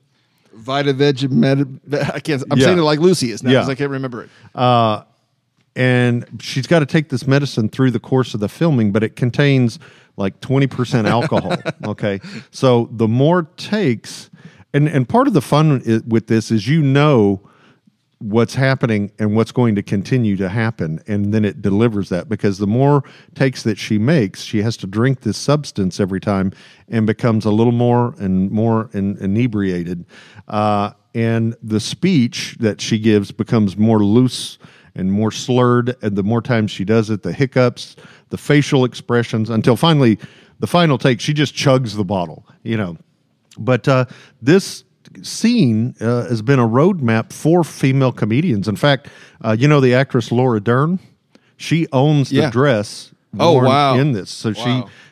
Vita 0.54 0.92
Veg 0.92 1.32
Med. 1.32 1.80
I 2.14 2.20
can't. 2.20 2.44
I'm 2.52 2.58
Yeah. 2.58 2.66
saying 2.66 2.78
it 2.80 2.82
like 2.84 3.00
Lucy 3.00 3.32
is 3.32 3.42
now 3.44 3.52
Yeah. 3.52 3.58
because 3.60 3.70
I 3.70 3.76
can't 3.76 3.92
remember 3.92 4.24
it. 4.24 4.30
And 5.78 6.26
she's 6.42 6.66
got 6.66 6.80
to 6.80 6.88
take 6.88 7.10
this 7.10 7.28
medicine 7.28 7.70
through 7.70 7.92
the 7.92 8.00
course 8.00 8.34
of 8.34 8.40
the 8.40 8.50
filming, 8.50 8.92
but 8.92 9.04
it 9.04 9.16
contains 9.16 9.78
like 10.18 10.42
20% 10.42 11.08
alcohol. 11.08 11.56
okay. 11.86 12.20
So 12.50 12.90
the 12.92 13.08
more 13.08 13.44
takes, 13.58 14.32
and, 14.74 14.90
and 14.90 15.08
part 15.08 15.28
of 15.28 15.36
the 15.36 15.42
fun 15.42 16.04
with 16.08 16.26
this 16.26 16.50
is 16.50 16.68
you 16.68 16.82
know 16.82 17.48
what's 18.18 18.56
happening 18.56 19.12
and 19.20 19.36
what's 19.36 19.52
going 19.52 19.76
to 19.76 19.84
continue 19.84 20.36
to 20.36 20.50
happen 20.50 21.00
and 21.06 21.32
then 21.32 21.46
it 21.46 21.62
delivers 21.62 22.10
that 22.10 22.28
because 22.28 22.58
the 22.58 22.66
more 22.66 23.04
takes 23.36 23.62
that 23.62 23.78
she 23.78 24.00
makes 24.00 24.42
she 24.42 24.64
has 24.64 24.76
to 24.76 24.88
drink 24.88 25.22
this 25.22 25.38
substance 25.38 26.00
every 26.00 26.20
time 26.20 26.52
and 26.90 27.06
becomes 27.06 27.46
a 27.46 27.52
little 27.52 27.72
more 27.72 28.16
and 28.18 28.50
more 28.50 28.90
in, 28.94 29.16
inebriated 29.18 30.04
uh, 30.48 30.90
and 31.14 31.56
the 31.62 31.80
speech 31.80 32.56
that 32.60 32.82
she 32.82 32.98
gives 32.98 33.32
becomes 33.32 33.78
more 33.78 34.00
loose 34.00 34.58
and 34.98 35.12
more 35.12 35.32
slurred 35.32 35.96
and 36.02 36.16
the 36.18 36.24
more 36.24 36.42
times 36.42 36.70
she 36.72 36.84
does 36.84 37.10
it 37.10 37.22
the 37.24 37.32
hiccups 37.32 37.96
the 38.30 38.38
facial 38.38 38.84
expressions 38.84 39.50
until 39.50 39.78
finally 39.78 40.18
the 40.60 40.68
final 40.68 40.98
take 40.98 41.22
she 41.22 41.34
just 41.34 41.54
chugs 41.56 41.96
the 41.96 42.04
bottle 42.04 42.46
you 42.64 42.76
know 42.76 42.98
but 43.58 43.88
uh, 43.88 44.04
this 44.42 44.84
scene 45.24 45.96
uh, 46.02 46.28
has 46.28 46.42
been 46.42 46.60
a 46.60 46.68
roadmap 46.68 47.32
for 47.32 47.64
female 47.64 48.12
comedians. 48.12 48.68
In 48.68 48.76
fact, 48.76 49.08
uh, 49.44 49.56
you 49.58 49.68
know 49.68 49.80
the 49.80 49.94
actress 49.96 50.32
Laura 50.32 50.60
Dern, 50.60 51.00
she 51.56 51.88
owns 51.92 52.30
the 52.30 52.36
Yeah. 52.36 52.50
dress. 52.52 53.14
Oh, 53.40 53.64
wow. 53.64 53.96
In 53.98 54.12
this, 54.12 54.30
so 54.30 54.50
Wow. 54.50 54.54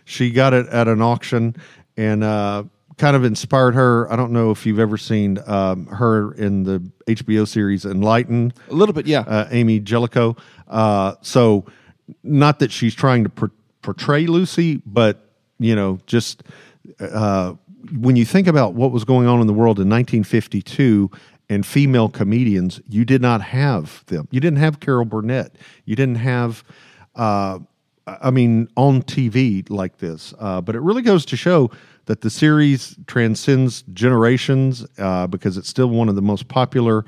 she 0.05 0.25
she 0.27 0.31
got 0.31 0.53
it 0.53 0.67
at 0.67 0.87
an 0.87 1.01
auction 1.01 1.55
and 1.97 2.23
uh, 2.23 2.63
kind 2.97 3.15
of 3.15 3.23
inspired 3.23 3.75
her. 3.75 4.11
I 4.11 4.15
don't 4.15 4.31
know 4.31 4.51
if 4.51 4.65
you've 4.65 4.79
ever 4.79 4.97
seen 4.97 5.39
um, 5.47 5.87
her 5.87 6.33
in 6.33 6.63
the 6.63 6.79
HBO 7.07 7.47
series 7.47 7.85
Enlightened 7.85 8.53
A 8.69 8.73
little 8.73 8.93
bit, 8.93 9.07
yeah. 9.07 9.21
uh, 9.21 9.47
Amy 9.51 9.79
Jellicoe. 9.79 10.35
Uh, 10.67 11.15
so, 11.21 11.65
not 12.23 12.59
that 12.59 12.71
she's 12.71 12.95
trying 12.95 13.23
to 13.23 13.29
por- 13.29 13.51
portray 13.81 14.27
Lucy, 14.27 14.81
but 14.85 15.29
you 15.59 15.75
know, 15.75 15.99
just 16.05 16.43
uh, 16.99 17.53
when 17.97 18.15
you 18.15 18.25
think 18.25 18.47
about 18.47 18.73
what 18.73 18.91
was 18.91 19.03
going 19.03 19.27
on 19.27 19.41
in 19.41 19.47
the 19.47 19.53
world 19.53 19.79
in 19.79 19.89
1952 19.89 21.09
and 21.49 21.65
female 21.65 22.09
comedians, 22.09 22.81
you 22.89 23.05
did 23.05 23.21
not 23.21 23.41
have 23.41 24.03
them. 24.07 24.27
You 24.31 24.39
didn't 24.39 24.59
have 24.59 24.79
Carol 24.79 25.05
Burnett. 25.05 25.55
You 25.85 25.95
didn't 25.95 26.15
have. 26.15 26.63
Uh, 27.15 27.59
I 28.07 28.29
mean, 28.29 28.67
on 28.77 29.01
TV 29.01 29.67
like 29.69 29.97
this, 29.97 30.33
uh, 30.37 30.61
but 30.61 30.75
it 30.75 30.81
really 30.81 31.01
goes 31.01 31.25
to 31.25 31.37
show 31.37 31.71
that 32.05 32.21
the 32.21 32.29
series 32.29 32.95
transcends 33.07 33.83
generations 33.93 34.85
uh, 34.97 35.27
because 35.27 35.57
it's 35.57 35.69
still 35.69 35.87
one 35.87 36.09
of 36.09 36.15
the 36.15 36.21
most 36.21 36.47
popular 36.47 37.05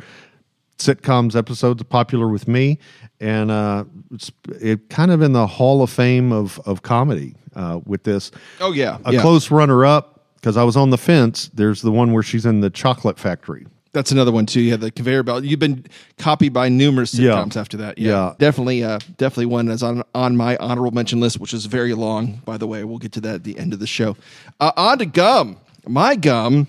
sitcoms 0.77 1.35
episodes 1.35 1.81
popular 1.83 2.27
with 2.27 2.47
me. 2.47 2.79
And 3.19 3.49
uh, 3.49 3.85
it's 4.11 4.31
it 4.61 4.89
kind 4.89 5.11
of 5.11 5.21
in 5.21 5.33
the 5.33 5.47
hall 5.47 5.81
of 5.81 5.89
fame 5.89 6.31
of, 6.31 6.59
of 6.65 6.83
comedy 6.83 7.35
uh, 7.55 7.79
with 7.85 8.03
this. 8.03 8.31
Oh 8.59 8.71
yeah, 8.71 8.99
a 9.05 9.13
yeah. 9.13 9.21
close 9.21 9.49
runner 9.49 9.85
up 9.85 10.17
because 10.37 10.55
i 10.55 10.63
was 10.63 10.77
on 10.77 10.91
the 10.91 10.97
fence 10.97 11.49
there's 11.53 11.81
the 11.81 11.91
one 11.91 12.13
where 12.13 12.23
she's 12.23 12.45
in 12.45 12.61
the 12.61 12.69
chocolate 12.69 13.19
factory 13.19 13.65
That's 13.93 14.11
another 14.11 14.31
one 14.31 14.45
too. 14.45 14.61
You 14.61 14.71
have 14.71 14.81
the 14.81 14.91
conveyor 14.91 15.23
belt. 15.23 15.43
You've 15.43 15.59
been 15.59 15.85
copied 16.17 16.53
by 16.53 16.69
numerous 16.69 17.13
Yeah. 17.13 17.31
sitcoms 17.31 17.55
after 17.57 17.77
that. 17.77 17.97
Yeah, 17.97 18.11
Yeah. 18.11 18.33
definitely, 18.37 18.83
uh, 18.83 18.99
definitely 19.17 19.47
one 19.47 19.65
that's 19.65 19.83
on 19.83 20.03
on 20.13 20.35
my 20.37 20.57
honorable 20.57 20.91
mention 20.91 21.19
list, 21.19 21.39
which 21.39 21.53
is 21.53 21.65
very 21.65 21.93
long. 21.93 22.41
By 22.45 22.57
the 22.57 22.67
way, 22.67 22.83
we'll 22.83 22.97
get 22.99 23.11
to 23.13 23.21
that 23.21 23.35
at 23.35 23.43
the 23.43 23.57
end 23.57 23.73
of 23.73 23.79
the 23.79 23.87
show. 23.87 24.15
Uh, 24.59 24.71
on 24.77 24.97
to 24.99 25.05
gum. 25.05 25.57
My 25.87 26.15
gum 26.15 26.67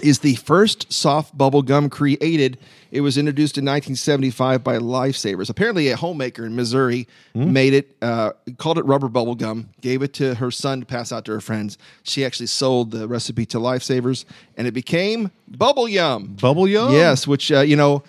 is 0.00 0.20
the 0.20 0.34
first 0.36 0.92
soft 0.92 1.36
bubble 1.36 1.62
gum 1.62 1.90
created. 1.90 2.58
It 2.90 3.02
was 3.02 3.18
introduced 3.18 3.58
in 3.58 3.64
1975 3.64 4.64
by 4.64 4.78
Lifesavers. 4.78 5.50
Apparently, 5.50 5.88
a 5.88 5.96
homemaker 5.96 6.44
in 6.46 6.56
Missouri 6.56 7.06
made 7.34 7.74
it, 7.74 7.96
uh, 8.02 8.32
called 8.58 8.78
it 8.78 8.84
rubber 8.84 9.08
bubble 9.08 9.34
gum, 9.34 9.68
gave 9.80 10.02
it 10.02 10.12
to 10.14 10.34
her 10.36 10.50
son 10.50 10.80
to 10.80 10.86
pass 10.86 11.12
out 11.12 11.24
to 11.26 11.32
her 11.32 11.40
friends. 11.40 11.78
She 12.02 12.24
actually 12.24 12.46
sold 12.46 12.90
the 12.90 13.06
recipe 13.06 13.46
to 13.46 13.58
Lifesavers, 13.58 14.24
and 14.56 14.66
it 14.66 14.72
became 14.72 15.30
bubble 15.48 15.88
yum. 15.88 16.36
bubble 16.40 16.66
yum 16.66 16.92
Yes, 16.92 17.26
which 17.26 17.52
uh, 17.52 17.60
you 17.60 17.76
know, 17.76 18.02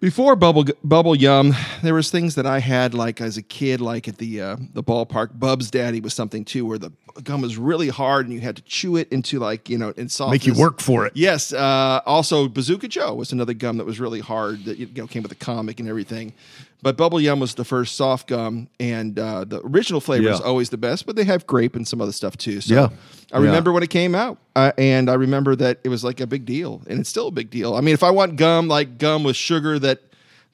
before 0.00 0.34
bubble 0.34 0.64
bubble 0.82 1.14
yum, 1.14 1.54
there 1.82 1.94
was 1.94 2.10
things 2.10 2.34
that 2.34 2.46
I 2.46 2.58
had 2.58 2.94
like 2.94 3.20
as 3.20 3.36
a 3.36 3.42
kid, 3.42 3.80
like 3.80 4.08
at 4.08 4.18
the 4.18 4.40
uh, 4.40 4.56
the 4.72 4.82
ballpark. 4.82 5.38
Bub's 5.38 5.70
Daddy 5.70 6.00
was 6.00 6.14
something 6.14 6.44
too, 6.44 6.66
where 6.66 6.78
the 6.78 6.92
gum 7.22 7.42
was 7.42 7.56
really 7.58 7.88
hard 7.88 8.26
and 8.26 8.34
you 8.34 8.40
had 8.40 8.56
to 8.56 8.62
chew 8.62 8.96
it 8.96 9.10
into 9.12 9.38
like 9.38 9.68
you 9.68 9.76
know 9.78 9.90
in 9.96 10.08
softness. 10.08 10.46
make 10.46 10.46
you 10.46 10.60
work 10.60 10.80
for 10.80 11.06
it 11.06 11.12
Yes. 11.14 11.52
Uh, 11.52 12.00
also, 12.06 12.48
Bazooka 12.48 12.88
Joe 12.88 13.14
was 13.14 13.32
another 13.32 13.54
gum 13.54 13.76
that 13.76 13.84
was 13.84 14.00
really 14.00 14.20
hard 14.20 14.64
that 14.64 14.78
you 14.78 14.88
know 14.96 15.06
came 15.06 15.22
with 15.22 15.32
a 15.32 15.36
comic 15.36 15.80
and 15.80 15.88
everything. 15.88 16.32
But 16.82 16.96
Bubble 16.96 17.20
Yum 17.20 17.40
was 17.40 17.54
the 17.54 17.64
first 17.64 17.96
soft 17.96 18.26
gum, 18.28 18.68
and 18.78 19.18
uh, 19.18 19.44
the 19.44 19.60
original 19.64 20.00
flavor 20.00 20.28
is 20.30 20.40
always 20.40 20.70
the 20.70 20.78
best. 20.78 21.04
But 21.06 21.14
they 21.16 21.24
have 21.24 21.46
grape 21.46 21.76
and 21.76 21.86
some 21.86 22.00
other 22.00 22.12
stuff 22.12 22.36
too. 22.36 22.60
So 22.62 22.74
Yeah. 22.74 22.88
I 23.32 23.38
remember 23.38 23.70
when 23.72 23.82
it 23.82 23.90
came 23.90 24.14
out, 24.14 24.38
uh, 24.56 24.72
and 24.78 25.08
I 25.10 25.14
remember 25.14 25.54
that 25.56 25.80
it 25.84 25.88
was 25.88 26.02
like 26.04 26.20
a 26.20 26.26
big 26.26 26.46
deal, 26.46 26.82
and 26.88 26.98
it's 26.98 27.08
still 27.10 27.28
a 27.28 27.30
big 27.30 27.50
deal. 27.50 27.74
I 27.74 27.80
mean, 27.80 27.94
if 27.94 28.02
I 28.02 28.10
want 28.10 28.36
gum 28.36 28.66
like 28.68 28.98
gum 28.98 29.24
with 29.24 29.36
sugar 29.36 29.78
that 29.80 30.00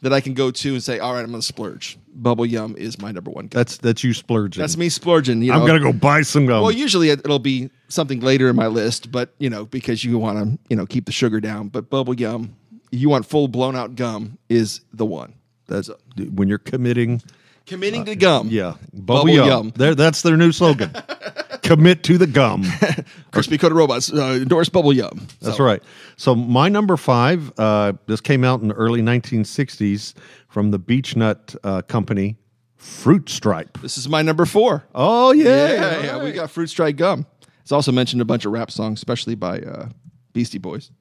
that 0.02 0.12
I 0.12 0.20
can 0.20 0.34
go 0.34 0.50
to 0.50 0.72
and 0.74 0.82
say, 0.82 0.98
all 0.98 1.14
right, 1.14 1.24
I'm 1.24 1.32
to 1.32 1.40
splurge. 1.40 1.98
Bubble 2.14 2.44
Yum 2.44 2.76
is 2.76 3.00
my 3.00 3.12
number 3.12 3.30
one 3.30 3.46
gum. 3.46 3.58
that's 3.58 3.78
that's 3.78 4.02
you 4.04 4.12
splurging 4.12 4.60
That's 4.60 4.76
me 4.76 4.88
splurging. 4.88 5.42
You 5.42 5.52
know, 5.52 5.58
i'm 5.60 5.66
gonna 5.66 5.80
go 5.80 5.92
buy 5.92 6.22
some 6.22 6.46
gum 6.46 6.62
well, 6.62 6.72
usually 6.72 7.10
it- 7.10 7.20
it'll 7.24 7.38
be 7.38 7.70
something 7.88 8.20
later 8.20 8.48
in 8.50 8.56
my 8.56 8.66
list, 8.66 9.10
but 9.12 9.34
you 9.38 9.48
know, 9.48 9.64
because 9.64 10.02
you 10.04 10.18
want 10.18 10.38
to, 10.38 10.58
you 10.68 10.76
know, 10.76 10.86
keep 10.86 11.06
the 11.06 11.12
sugar 11.12 11.40
down. 11.40 11.68
But 11.68 11.88
bubble 11.88 12.14
Yum, 12.14 12.56
you 12.90 13.08
want 13.08 13.26
full 13.26 13.48
blown 13.48 13.76
out 13.76 13.94
gum 13.96 14.38
is 14.48 14.80
the 14.92 15.06
one. 15.06 15.34
That's 15.66 15.90
when 16.32 16.48
you're 16.48 16.58
committing 16.58 17.20
Committing 17.66 18.04
to 18.04 18.14
gum. 18.14 18.48
yeah 18.48 18.74
bubble, 18.92 19.22
Bubble 19.24 19.30
yum, 19.30 19.46
yum. 19.48 19.72
There, 19.76 19.94
that's 19.94 20.22
their 20.22 20.36
new 20.36 20.52
slogan 20.52 20.90
commit 21.62 22.04
to 22.04 22.16
the 22.16 22.26
gum 22.28 22.64
Crispy 23.32 23.58
coated 23.58 23.76
robots 23.76 24.12
uh, 24.12 24.38
endorse 24.40 24.68
bubble 24.68 24.92
yum. 24.92 25.26
That's 25.40 25.56
So, 25.56 25.64
right. 25.64 25.82
So 26.16 26.34
my 26.36 26.68
number 26.68 26.96
five, 26.96 27.52
uh, 27.58 27.94
this 28.06 28.20
came 28.20 28.44
out 28.44 28.60
in 28.62 28.68
the 28.68 28.74
early 28.74 29.02
1960s 29.02 30.14
from 30.48 30.70
the 30.70 30.78
Beech 30.78 31.16
Nut 31.16 31.54
uh, 31.64 31.82
Company, 31.82 32.36
Fruit 32.76 33.28
Stripe. 33.28 33.78
This 33.82 33.98
is 33.98 34.08
my 34.08 34.22
number 34.22 34.46
four. 34.46 34.84
Oh 34.94 35.32
Yeah, 35.32 35.72
yeah, 35.72 36.02
yeah, 36.04 36.22
we 36.24 36.30
got 36.32 36.50
fruit 36.50 36.68
stripe 36.70 36.96
gum. 36.96 37.26
It's 37.62 37.72
also 37.72 37.90
mentioned 37.90 38.18
in 38.18 38.22
a 38.22 38.26
bunch 38.26 38.44
of 38.44 38.52
rap 38.52 38.70
songs, 38.70 39.00
especially 39.00 39.34
by 39.34 39.58
uh, 39.58 39.88
Beastie 40.32 40.58
Boys, 40.58 40.92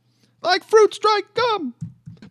like 0.42 0.64
fruit 0.64 0.94
stripe 0.96 1.32
gum. 1.36 1.76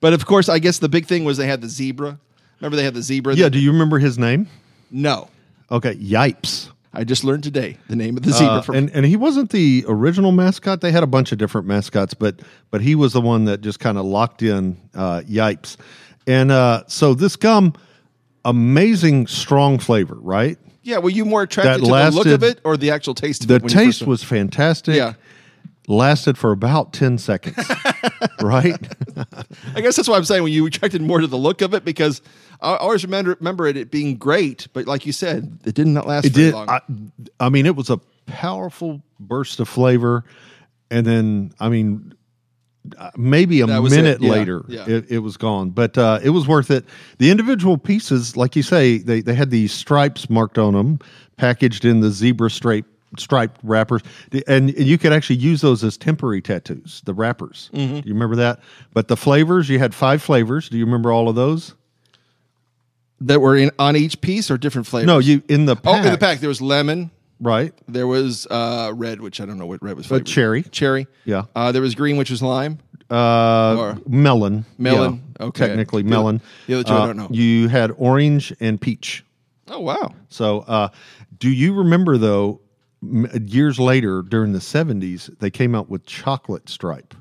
But 0.04 0.12
of 0.12 0.26
course, 0.26 0.50
I 0.50 0.58
guess 0.58 0.80
the 0.80 0.88
big 0.90 1.06
thing 1.06 1.24
was 1.24 1.38
they 1.38 1.46
had 1.46 1.62
the 1.62 1.68
zebra. 1.70 2.18
Remember 2.60 2.76
they 2.76 2.84
had 2.84 2.92
the 2.92 3.00
zebra? 3.00 3.36
Yeah. 3.36 3.48
Do 3.48 3.58
you 3.58 3.72
remember 3.72 3.98
his 3.98 4.18
name? 4.18 4.48
no, 4.90 5.30
Okay, 5.72 5.94
Yipes. 5.94 6.68
I 6.92 7.04
just 7.04 7.24
learned 7.24 7.42
today 7.42 7.78
the 7.88 7.96
name 7.96 8.18
of 8.18 8.22
the 8.22 8.32
zebra. 8.32 8.56
Uh, 8.56 8.60
from, 8.60 8.74
and 8.74 8.90
and 8.90 9.06
he 9.06 9.16
wasn't 9.16 9.48
the 9.48 9.82
original 9.88 10.30
mascot. 10.30 10.82
They 10.82 10.92
had 10.92 11.02
a 11.02 11.06
bunch 11.06 11.32
of 11.32 11.38
different 11.38 11.66
mascots, 11.66 12.12
but 12.12 12.42
but 12.70 12.82
he 12.82 12.94
was 12.94 13.14
the 13.14 13.22
one 13.22 13.46
that 13.46 13.62
just 13.62 13.80
kind 13.80 13.96
of 13.96 14.04
locked 14.04 14.42
in 14.42 14.76
uh, 14.94 15.22
Yipes. 15.26 15.78
And 16.26 16.52
uh, 16.52 16.82
so 16.86 17.14
this 17.14 17.36
gum, 17.36 17.72
amazing 18.44 19.26
strong 19.26 19.78
flavor, 19.78 20.16
right? 20.16 20.58
Yeah, 20.82 20.98
were 20.98 21.08
you 21.08 21.24
more 21.24 21.40
attracted 21.40 21.82
That 21.82 22.10
to 22.10 22.10
the 22.10 22.10
look 22.10 22.26
of 22.26 22.42
it 22.42 22.60
or 22.62 22.76
the 22.76 22.90
actual 22.90 23.14
taste 23.14 23.40
of 23.40 23.48
The 23.48 23.54
it? 23.54 23.62
first 23.62 23.74
taste 23.74 24.02
was 24.06 24.22
fantastic. 24.22 24.96
Yeah. 24.96 25.14
Lasted 25.86 26.38
for 26.38 26.50
about 26.50 26.92
10 26.94 27.18
seconds, 27.18 27.56
right? 28.40 28.76
I 29.74 29.80
guess 29.82 29.96
that's 29.96 30.08
why 30.08 30.16
I'm 30.16 30.24
saying 30.24 30.42
when 30.42 30.52
you 30.52 30.64
attracted 30.66 31.02
more 31.02 31.20
to 31.20 31.26
the 31.26 31.36
look 31.36 31.60
of 31.60 31.74
it 31.74 31.84
because 31.84 32.22
I 32.62 32.76
always 32.76 33.04
remember 33.04 33.36
remember 33.38 33.66
it, 33.66 33.76
it 33.76 33.90
being 33.90 34.16
great, 34.16 34.66
but 34.72 34.86
like 34.86 35.04
you 35.04 35.12
said, 35.12 35.58
it 35.66 35.74
did 35.74 35.86
not 35.86 36.06
last 36.06 36.24
It 36.24 36.32
did. 36.32 36.54
long. 36.54 36.70
I, 36.70 36.80
I 37.38 37.48
mean, 37.50 37.66
it 37.66 37.76
was 37.76 37.90
a 37.90 37.98
powerful 38.26 39.02
burst 39.20 39.60
of 39.60 39.68
flavor. 39.68 40.24
And 40.90 41.06
then, 41.06 41.52
I 41.60 41.68
mean, 41.68 42.14
uh, 42.96 43.10
maybe 43.16 43.60
a 43.60 43.66
minute 43.66 44.22
Yeah. 44.22 44.30
later, 44.30 44.64
Yeah. 44.68 44.88
It, 44.88 45.10
it 45.10 45.18
was 45.18 45.36
gone. 45.36 45.68
But 45.70 45.98
uh, 45.98 46.20
it 46.22 46.30
was 46.30 46.46
worth 46.48 46.70
it. 46.70 46.84
The 47.18 47.30
individual 47.30 47.76
pieces, 47.76 48.36
like 48.38 48.56
you 48.56 48.62
say, 48.62 48.98
they, 48.98 49.20
they 49.20 49.34
had 49.34 49.50
these 49.50 49.72
stripes 49.72 50.30
marked 50.30 50.56
on 50.56 50.72
them, 50.72 50.98
packaged 51.36 51.84
in 51.84 52.00
the 52.00 52.10
zebra 52.10 52.50
stripe 52.50 52.86
striped 53.18 53.60
wrappers 53.62 54.02
and 54.46 54.76
you 54.78 54.98
could 54.98 55.12
actually 55.12 55.36
use 55.36 55.60
those 55.60 55.82
as 55.84 55.96
temporary 55.96 56.40
tattoos 56.42 57.02
the 57.04 57.14
wrappers 57.14 57.70
Mm-hmm. 57.72 58.00
do 58.00 58.08
you 58.08 58.14
remember 58.14 58.36
that 58.36 58.60
but 58.92 59.08
the 59.08 59.16
flavors 59.16 59.68
you 59.68 59.78
had 59.78 59.94
five 59.94 60.22
flavors 60.22 60.68
do 60.68 60.76
you 60.78 60.84
remember 60.84 61.12
all 61.12 61.28
of 61.28 61.34
those 61.34 61.74
that 63.20 63.40
were 63.40 63.56
in 63.56 63.70
on 63.78 63.96
each 63.96 64.20
piece 64.20 64.50
or 64.50 64.58
different 64.58 64.86
flavors. 64.86 65.06
no 65.06 65.18
you 65.18 65.42
in 65.48 65.66
the 65.66 65.72
Oh, 65.72 65.76
pack, 65.76 66.04
in 66.04 66.12
the 66.12 66.18
pack 66.18 66.40
there 66.40 66.48
was 66.48 66.60
lemon, 66.60 67.10
right 67.40 67.72
there 67.88 68.06
was 68.06 68.46
uh, 68.50 68.92
red, 68.94 69.20
which 69.20 69.40
I 69.40 69.46
don't 69.46 69.58
know 69.58 69.66
what 69.66 69.82
red 69.82 69.96
was. 69.96 70.06
flavored. 70.06 70.26
cherry. 70.26 70.62
cherry. 70.64 71.06
Yeah. 71.24 71.44
Uh, 71.54 71.72
there 71.72 71.82
was 71.82 71.94
green, 71.94 72.16
which 72.16 72.30
was 72.30 72.42
lime. 72.42 72.78
Uh, 73.10 73.76
Or- 73.78 73.98
melon. 74.08 74.64
Melon, 74.78 75.22
Yeah, 75.38 75.46
okay. 75.46 75.66
Technically, 75.68 76.02
The- 76.02 76.08
melon. 76.10 76.40
the 76.66 76.74
other 76.74 76.84
two 76.84 76.92
I 76.92 76.96
Uh, 77.02 77.06
don't 77.06 77.16
know. 77.16 77.28
You 77.30 77.68
had 77.68 77.92
orange 77.96 78.52
and 78.60 78.80
peach. 78.80 79.24
Oh 79.68 79.80
wow! 79.80 80.12
So, 80.28 80.60
uh, 80.60 80.88
do 81.38 81.48
you 81.50 81.72
remember 81.74 82.18
though? 82.18 82.60
Years 83.46 83.78
later, 83.78 84.22
during 84.22 84.52
the 84.52 84.60
seventies, 84.60 85.30
they 85.40 85.50
came 85.50 85.74
out 85.74 85.88
with 85.88 86.06
chocolate 86.06 86.68
stripe. 86.68 87.14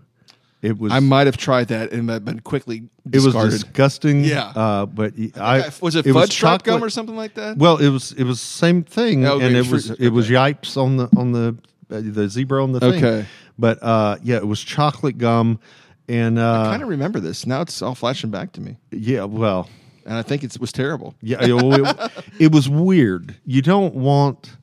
It 0.61 0.79
was 0.79 0.93
I 0.93 1.01
might 1.01 1.27
have 1.27 1.35
tried 1.35 1.67
that 1.67 1.91
and 1.91 2.09
have 2.09 2.23
been 2.23 2.39
quickly 2.39 2.83
it 3.11 3.21
was 3.21 3.33
disgusting. 3.33 4.23
Yeah. 4.23 4.45
uh, 4.55 4.85
but 4.85 5.13
I 5.35 5.69
was 5.81 5.95
it, 5.97 6.05
fudge 6.05 6.31
stripe 6.31 6.63
gum 6.63 6.81
or 6.81 6.89
something 6.89 7.17
like 7.17 7.33
that? 7.33 7.57
Well, 7.57 7.77
it 7.77 7.89
was 7.89 8.13
it 8.13 8.23
was 8.23 8.39
same 8.39 8.83
thing, 8.83 9.25
Oh, 9.25 9.39
and 9.39 9.55
okay, 9.55 9.59
it 9.59 9.69
was 9.69 9.89
it 9.91 10.09
was 10.09 10.29
yipes 10.29 10.77
on 10.77 10.95
the 10.95 11.09
on 11.17 11.33
the 11.33 11.57
uh, 11.91 12.01
the 12.01 12.29
zebra 12.29 12.63
on 12.63 12.71
the 12.71 12.79
thing. 12.79 13.03
Okay. 13.03 13.25
but 13.59 13.83
uh, 13.83 14.15
yeah, 14.23 14.37
it 14.37 14.47
was 14.47 14.61
chocolate 14.61 15.17
gum, 15.17 15.59
and 16.07 16.39
I 16.39 16.43
uh, 16.43 16.71
kind 16.71 16.81
of 16.81 16.87
remember 16.87 17.19
this. 17.19 17.45
Now 17.45 17.59
it's 17.59 17.81
all 17.81 17.93
flashing 17.93 18.29
back 18.29 18.53
to 18.53 18.61
me, 18.61 18.77
yeah, 18.91 19.25
well, 19.25 19.69
and 20.05 20.15
I 20.15 20.21
think 20.21 20.45
it 20.45 20.57
was 20.61 20.71
terrible. 20.71 21.13
yeah, 21.21 21.39
it, 21.41 21.51
it, 21.51 22.23
it 22.39 22.51
was 22.53 22.69
weird. 22.69 23.35
You 23.45 23.61
don't 23.61 23.95
want 23.95 24.55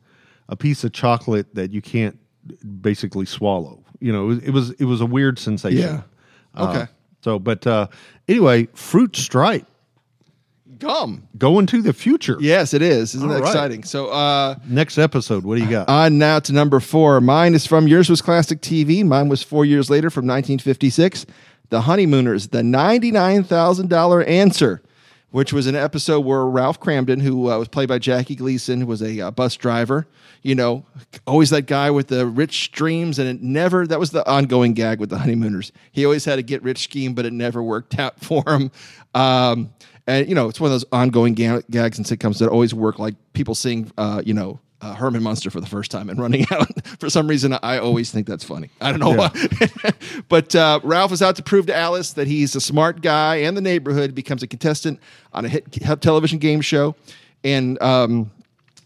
a 0.50 0.56
piece 0.56 0.84
of 0.84 0.92
chocolate 0.92 1.54
that 1.54 1.70
you 1.72 1.80
can't 1.80 2.18
basically 2.82 3.24
swallow. 3.24 3.82
You 4.00 4.12
know, 4.12 4.24
it 4.24 4.26
was 4.28 4.38
it 4.42 4.50
was, 4.50 4.70
it 4.72 4.84
was 4.84 5.00
a 5.00 5.06
weird 5.06 5.38
sensation. 5.38 5.78
Yeah. 5.80 6.02
Uh, 6.54 6.68
Okay. 6.70 6.86
so, 7.24 7.38
but 7.38 7.66
uh, 7.66 7.86
anyway, 8.28 8.66
fruit 8.74 9.14
stripe 9.16 9.66
Gum. 10.78 11.28
going 11.38 11.66
to 11.66 11.82
the 11.82 11.92
future. 11.92 12.36
Yes, 12.40 12.72
it 12.74 12.80
is. 12.82 13.14
Isn't 13.14 13.28
All 13.28 13.34
that 13.34 13.42
right. 13.42 13.48
exciting? 13.48 13.84
So, 13.84 14.08
uh, 14.08 14.56
Next 14.66 14.96
episode, 14.98 15.44
what 15.44 15.56
do 15.58 15.62
you 15.64 15.70
got? 15.70 15.88
on 15.88 16.18
now 16.18 16.38
to 16.40 16.52
number 16.52 16.80
four. 16.80 17.20
Mine 17.20 17.54
is 17.54 17.66
from 17.66 17.86
yours 17.86 18.08
was 18.10 18.22
classic 18.22 18.60
TV. 18.62 19.04
Mine 19.04 19.28
was 19.28 19.42
four 19.42 19.64
years 19.64 19.90
later 19.90 20.08
from 20.10 20.26
1956. 20.26 21.26
The 21.68 21.82
Honeymooners, 21.82 22.48
the 22.48 22.62
$99,000 22.62 24.26
answer, 24.28 24.82
which 25.30 25.52
was 25.52 25.66
an 25.66 25.76
episode 25.76 26.20
where 26.20 26.44
Ralph 26.44 26.80
Kramden, 26.80 27.22
who 27.22 27.50
uh, 27.50 27.58
was 27.58 27.68
played 27.68 27.88
by 27.88 27.98
Jackie 27.98 28.34
Gleason, 28.34 28.86
was 28.86 29.02
a 29.02 29.20
uh, 29.20 29.30
bus 29.30 29.56
driver. 29.56 30.06
You 30.42 30.54
know, 30.54 30.84
always 31.26 31.50
that 31.50 31.66
guy 31.66 31.90
with 31.90 32.08
the 32.08 32.26
rich 32.26 32.72
dreams, 32.72 33.18
and 33.18 33.28
it 33.28 33.42
never, 33.42 33.86
that 33.86 34.00
was 34.00 34.10
the 34.10 34.28
ongoing 34.28 34.74
gag 34.74 34.98
with 34.98 35.10
the 35.10 35.18
Honeymooners. 35.18 35.72
He 35.92 36.04
always 36.04 36.24
had 36.24 36.38
a 36.38 36.42
get 36.42 36.62
rich 36.62 36.78
scheme, 36.78 37.14
but 37.14 37.26
it 37.26 37.32
never 37.32 37.62
worked 37.62 37.98
out 37.98 38.20
for 38.20 38.42
him. 38.46 38.70
Um, 39.14 39.72
and, 40.06 40.28
you 40.28 40.34
know, 40.34 40.48
it's 40.48 40.58
one 40.58 40.68
of 40.68 40.72
those 40.72 40.86
ongoing 40.92 41.34
ga- 41.34 41.62
gags 41.70 41.98
and 41.98 42.06
sitcoms 42.06 42.38
that 42.38 42.48
always 42.48 42.74
work, 42.74 42.98
like 42.98 43.14
people 43.32 43.54
seeing, 43.54 43.92
uh, 43.98 44.22
you 44.24 44.34
know, 44.34 44.58
uh, 44.80 44.94
Herman 44.94 45.22
Munster 45.22 45.50
for 45.50 45.60
the 45.60 45.66
first 45.66 45.90
time 45.90 46.08
and 46.08 46.20
running 46.20 46.46
out. 46.50 46.68
for 46.98 47.10
some 47.10 47.28
reason, 47.28 47.56
I 47.62 47.78
always 47.78 48.10
think 48.10 48.26
that's 48.26 48.44
funny. 48.44 48.70
I 48.80 48.90
don't 48.90 49.00
know 49.00 49.10
why. 49.10 49.30
but 50.28 50.54
uh, 50.54 50.80
Ralph 50.82 51.12
is 51.12 51.22
out 51.22 51.36
to 51.36 51.42
prove 51.42 51.66
to 51.66 51.76
Alice 51.76 52.12
that 52.14 52.26
he's 52.26 52.54
a 52.54 52.60
smart 52.60 53.02
guy 53.02 53.36
and 53.36 53.56
the 53.56 53.60
neighborhood, 53.60 54.14
becomes 54.14 54.42
a 54.42 54.46
contestant 54.46 55.00
on 55.32 55.44
a 55.44 55.48
hit 55.48 55.70
television 56.00 56.38
game 56.38 56.60
show. 56.60 56.94
And 57.44 57.80
um, 57.82 58.30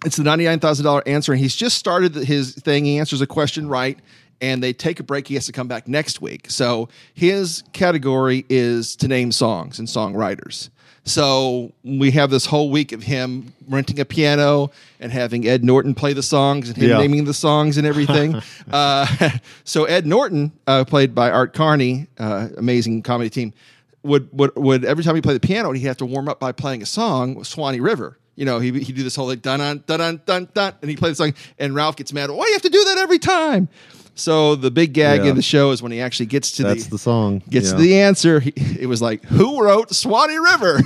it's 0.04 0.16
the 0.16 0.22
$99,000 0.22 1.02
answer. 1.06 1.32
And 1.32 1.40
he's 1.40 1.56
just 1.56 1.78
started 1.78 2.14
his 2.14 2.54
thing. 2.54 2.84
He 2.84 2.98
answers 2.98 3.20
a 3.20 3.26
question 3.26 3.68
right. 3.68 3.98
And 4.44 4.62
they 4.62 4.72
take 4.74 5.00
a 5.00 5.02
break. 5.02 5.26
He 5.28 5.34
has 5.34 5.46
to 5.46 5.52
come 5.52 5.68
back 5.68 5.88
next 5.88 6.20
week. 6.20 6.50
So 6.50 6.88
his 7.14 7.62
category 7.72 8.44
is 8.50 8.94
to 8.96 9.08
name 9.08 9.32
songs 9.32 9.78
and 9.78 9.88
songwriters. 9.88 10.68
So 11.06 11.72
we 11.82 12.10
have 12.12 12.30
this 12.30 12.46
whole 12.46 12.70
week 12.70 12.92
of 12.92 13.02
him 13.02 13.52
renting 13.68 14.00
a 14.00 14.04
piano 14.04 14.70
and 15.00 15.12
having 15.12 15.46
Ed 15.46 15.62
Norton 15.64 15.94
play 15.94 16.12
the 16.14 16.22
songs 16.22 16.68
and 16.68 16.76
him 16.76 16.90
Yeah. 16.90 16.98
naming 16.98 17.24
the 17.24 17.34
songs 17.34 17.76
and 17.78 17.86
everything. 17.86 18.40
uh, 18.72 19.06
so 19.64 19.84
Ed 19.84 20.06
Norton, 20.06 20.52
uh, 20.66 20.84
played 20.84 21.14
by 21.14 21.30
Art 21.30 21.52
Carney, 21.54 22.06
uh, 22.18 22.48
amazing 22.56 23.02
comedy 23.02 23.30
team, 23.30 23.52
would, 24.02 24.28
would 24.32 24.54
would 24.56 24.84
every 24.84 25.04
time 25.04 25.14
he 25.14 25.22
played 25.22 25.36
the 25.36 25.46
piano, 25.46 25.72
he'd 25.72 25.80
have 25.86 25.96
to 25.98 26.06
warm 26.06 26.28
up 26.28 26.38
by 26.40 26.52
playing 26.52 26.82
a 26.82 26.86
song, 26.86 27.42
Swanee 27.44 27.80
River. 27.80 28.18
You 28.36 28.44
know, 28.44 28.58
he 28.58 28.70
he'd 28.72 28.96
do 28.96 29.02
this 29.02 29.16
whole 29.16 29.26
like 29.28 29.40
dun 29.42 29.60
dun 29.60 29.82
dun 29.86 29.98
dun 29.98 30.20
dun 30.26 30.48
dun, 30.52 30.72
and 30.82 30.90
he 30.90 30.96
played 30.96 31.12
the 31.12 31.16
song, 31.16 31.32
and 31.58 31.74
Ralph 31.74 31.96
gets 31.96 32.12
mad. 32.12 32.30
Why 32.30 32.44
do 32.44 32.48
you 32.48 32.54
have 32.54 32.62
to 32.62 32.68
do 32.70 32.84
that 32.84 32.98
every 32.98 33.18
time? 33.18 33.68
So 34.16 34.54
the 34.54 34.70
big 34.70 34.92
gag 34.92 35.22
Yeah. 35.24 35.30
in 35.30 35.36
the 35.36 35.42
show 35.42 35.72
is 35.72 35.82
when 35.82 35.90
he 35.90 36.00
actually 36.00 36.26
gets 36.26 36.52
to 36.52 36.62
That's 36.62 36.86
the 36.86 36.98
song. 36.98 37.42
gets 37.50 37.70
Yeah. 37.70 37.76
to 37.76 37.82
the 37.82 37.98
answer. 38.00 38.40
He, 38.40 38.52
it 38.78 38.86
was 38.86 39.02
like, 39.02 39.24
"Who 39.24 39.60
wrote 39.62 39.92
Swanee 39.92 40.36
River?" 40.38 40.80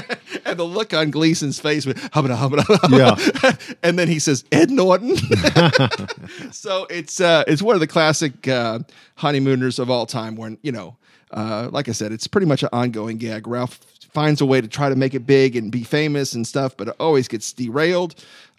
and 0.44 0.58
the 0.58 0.64
look 0.64 0.92
on 0.92 1.10
Gleason's 1.10 1.60
face 1.60 1.86
was 1.86 1.94
hubba 2.12 2.34
hubba 2.34 2.62
hubba. 2.66 2.96
Yeah. 2.96 3.52
and 3.84 3.96
then 3.98 4.08
he 4.08 4.18
says, 4.18 4.44
"Ed 4.50 4.70
Norton." 4.70 5.16
so 6.50 6.86
it's 6.90 7.20
uh, 7.20 7.44
it's 7.46 7.62
one 7.62 7.74
of 7.74 7.80
the 7.80 7.86
classic 7.86 8.46
uh, 8.48 8.80
honeymooners 9.16 9.78
of 9.78 9.90
all 9.90 10.06
time. 10.06 10.36
When 10.36 10.58
you 10.62 10.72
know, 10.72 10.96
uh, 11.30 11.68
like 11.72 11.88
I 11.88 11.92
said, 11.92 12.12
it's 12.12 12.26
pretty 12.26 12.46
much 12.46 12.62
an 12.62 12.68
ongoing 12.72 13.18
gag. 13.18 13.46
Ralph 13.46 13.78
finds 14.12 14.40
a 14.40 14.46
way 14.46 14.60
to 14.60 14.68
try 14.68 14.88
to 14.88 14.96
make 14.96 15.14
it 15.14 15.26
big 15.26 15.56
and 15.56 15.70
be 15.72 15.82
famous 15.84 16.34
and 16.34 16.46
stuff, 16.46 16.76
but 16.76 16.88
it 16.88 16.94
always 17.00 17.28
gets 17.28 17.52
derailed. 17.52 18.14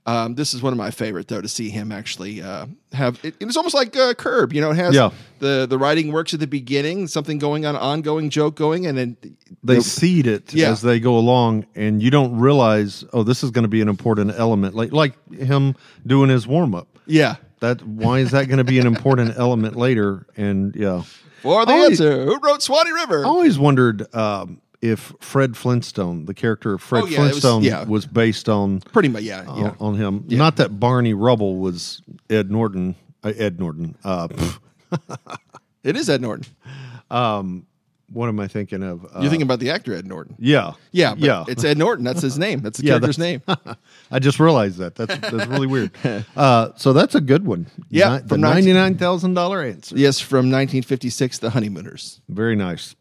Um, 0.05 0.35
this 0.35 0.53
is 0.53 0.61
one 0.61 0.73
of 0.73 0.77
my 0.77 0.91
favorite 0.91 1.29
though 1.29 1.39
to 1.39 1.47
see 1.47 1.69
him 1.69 1.91
actually 1.91 2.41
uh, 2.41 2.65
have. 2.91 3.19
It, 3.23 3.35
it 3.39 3.45
was 3.45 3.55
almost 3.55 3.73
like 3.73 3.95
uh, 3.95 4.13
Curb, 4.13 4.51
you 4.51 4.59
know. 4.59 4.71
It 4.71 4.75
has 4.75 4.93
Yeah. 4.93 5.11
the 5.39 5.65
the 5.69 5.77
writing 5.77 6.11
works 6.11 6.33
at 6.33 6.41
the 6.41 6.47
beginning, 6.47 7.07
something 7.07 7.37
going 7.39 7.65
on, 7.65 7.75
ongoing 7.77 8.29
joke 8.29 8.55
going, 8.55 8.85
and 8.85 8.97
then 8.97 9.15
they 9.63 9.75
the- 9.75 9.81
seed 9.81 10.27
it 10.27 10.53
Yeah. 10.53 10.71
as 10.71 10.81
they 10.81 10.99
go 10.99 11.17
along, 11.17 11.65
and 11.75 12.03
you 12.03 12.09
don't 12.11 12.37
realize, 12.37 13.05
oh, 13.13 13.23
this 13.23 13.43
is 13.43 13.51
going 13.51 13.63
to 13.63 13.69
be 13.69 13.79
an 13.81 13.87
important 13.87 14.33
element, 14.37 14.75
like 14.75 14.91
like 14.91 15.13
him 15.33 15.75
doing 16.05 16.29
his 16.29 16.45
warm 16.45 16.75
up. 16.75 16.87
yeah. 17.05 17.35
That 17.61 17.81
why 17.87 18.19
is 18.19 18.31
that 18.31 18.47
going 18.49 18.57
to 18.57 18.65
be 18.65 18.79
an 18.79 18.87
important 18.87 19.35
element 19.37 19.77
later? 19.77 20.27
And 20.35 20.75
yeah, 20.75 21.03
For 21.41 21.65
the 21.65 21.71
always- 21.71 22.01
answer, 22.01 22.25
who 22.25 22.37
wrote 22.41 22.61
Swanee 22.61 22.91
River? 22.91 23.23
I 23.23 23.27
always 23.29 23.57
wondered 23.57 24.13
um, 24.13 24.59
if 24.83 25.13
Fred 25.21 25.55
Flintstone, 25.55 26.25
the 26.25 26.33
character 26.33 26.73
of 26.73 26.81
Fred 26.81 27.03
Oh, 27.03 27.05
yeah, 27.07 27.17
it 27.17 27.21
was- 27.21 27.29
Flintstone, 27.31 27.63
yeah. 27.63 27.83
was 27.85 28.05
based 28.05 28.49
on 28.49 28.81
Pretty 28.81 29.07
much, 29.09 29.23
yeah, 29.23 29.45
on- 29.47 29.59
yeah. 29.61 29.73
on 29.79 29.95
him. 29.95 30.25
Not 30.27 30.57
that 30.57 30.79
Barney 30.79 31.13
Rubble 31.13 31.57
was 31.57 32.01
Ed 32.29 32.51
Norton. 32.51 32.95
Uh, 33.23 33.31
Ed 33.37 33.59
Norton. 33.59 33.95
Uh, 34.03 34.27
It 35.83 35.97
is 35.97 36.09
Ed 36.09 36.21
Norton. 36.21 36.45
what 37.09 38.29
am 38.29 38.39
I 38.39 38.47
thinking 38.47 38.83
of? 38.83 39.03
Uh, 39.05 39.19
You're 39.21 39.29
thinking 39.29 39.41
about 39.41 39.59
the 39.59 39.69
actor 39.71 39.93
Ed 39.93 40.05
Norton. 40.05 40.35
yeah, 40.39 40.73
Yeah, 40.91 41.15
yeah. 41.17 41.43
It's 41.47 41.63
Ed 41.63 41.77
Norton. 41.77 42.05
That's 42.05 42.21
his 42.21 42.37
name. 42.37 42.61
That's 42.61 42.77
the 42.79 42.87
character's 42.89 43.17
name. 43.17 43.41
I 44.11 44.19
just 44.19 44.39
realized 44.39 44.77
that. 44.77 44.95
That's 44.95 45.17
that's 45.17 45.47
really 45.47 45.67
weird. 45.67 45.91
Uh, 46.35 46.69
so 46.77 46.93
that's 46.93 47.15
a 47.15 47.21
good 47.21 47.45
one. 47.45 47.67
Yeah, 47.89 48.15
Ni- 48.17 48.21
the 48.21 48.27
from 48.29 48.41
ninety 48.41 48.71
19 48.71 48.75
nine 48.75 48.97
thousand 48.97 49.33
dollar 49.33 49.61
answer. 49.63 49.95
yes, 49.97 50.19
from 50.19 50.45
1956, 50.51 51.39
The 51.39 51.49
Honeymooners. 51.49 52.21
Very 52.29 52.55
nice. 52.55 52.95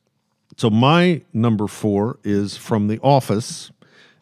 So 0.57 0.71
my 0.71 1.23
number 1.33 1.67
four 1.67 2.19
is 2.25 2.57
from 2.57 2.89
The 2.89 2.99
Office, 3.03 3.71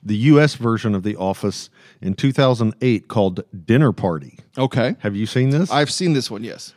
the 0.02 0.16
U.S. 0.16 0.54
version 0.54 0.94
of 0.94 1.02
The 1.02 1.16
Office 1.16 1.70
in 2.00 2.14
two 2.14 2.32
thousand 2.32 2.74
eight 2.80 3.08
called 3.08 3.42
Dinner 3.66 3.92
Party. 3.92 4.38
Okay, 4.56 4.96
Have 5.00 5.16
you 5.16 5.26
seen 5.26 5.50
this? 5.50 5.70
I've 5.70 5.90
seen 5.90 6.12
this 6.12 6.30
one. 6.30 6.44
Yes. 6.44 6.74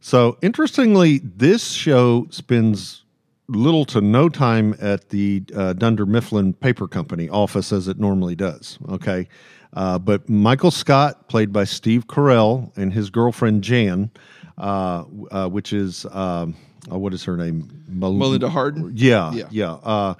So 0.00 0.38
interestingly, 0.42 1.18
this 1.18 1.70
show 1.70 2.26
spends 2.30 3.02
little 3.48 3.84
to 3.86 4.00
no 4.00 4.28
time 4.28 4.74
at 4.80 5.10
the 5.10 5.42
uh, 5.54 5.72
Dunder 5.72 6.04
Mifflin 6.06 6.52
Paper 6.52 6.88
Company 6.88 7.28
office 7.28 7.72
as 7.72 7.86
it 7.88 7.98
normally 7.98 8.34
does. 8.34 8.78
Okay, 8.88 9.28
uh, 9.74 9.98
but 9.98 10.28
Michael 10.28 10.70
Scott, 10.70 11.28
played 11.28 11.52
by 11.52 11.64
Steve 11.64 12.06
Carell, 12.08 12.76
and 12.76 12.92
his 12.92 13.10
girlfriend 13.10 13.62
Jan, 13.62 14.10
uh, 14.58 15.04
uh, 15.30 15.48
which 15.48 15.72
is 15.72 16.06
um, 16.10 16.56
uh, 16.90 16.98
what 16.98 17.12
is 17.14 17.24
her 17.24 17.36
name? 17.36 17.84
Mel- 17.88 18.12
Melinda 18.14 18.48
Hardin? 18.50 18.92
Yeah, 18.94 19.32
Yeah. 19.34 19.48
yeah. 19.50 19.72
Uh, 19.72 20.14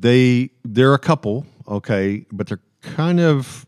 they 0.00 0.50
they're 0.64 0.94
a 0.94 0.98
couple, 0.98 1.44
okay, 1.66 2.24
but 2.32 2.46
they're 2.46 2.60
kind 2.82 3.20
of 3.20 3.66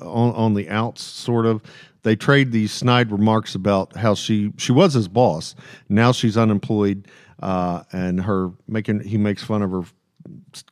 on, 0.00 0.32
on 0.34 0.54
the 0.54 0.68
outs, 0.68 1.02
sort 1.02 1.46
of. 1.46 1.62
They 2.04 2.16
trade 2.16 2.52
these 2.52 2.72
snide 2.72 3.10
remarks 3.12 3.54
about 3.54 3.96
how 3.96 4.14
she 4.14 4.52
she 4.56 4.72
was 4.72 4.94
his 4.94 5.08
boss. 5.08 5.54
Now 5.88 6.12
she's 6.12 6.36
unemployed, 6.38 7.06
uh, 7.42 7.82
and 7.92 8.22
her 8.22 8.50
making 8.66 9.00
he 9.00 9.18
makes 9.18 9.42
fun 9.42 9.62
of 9.62 9.70
her 9.72 9.82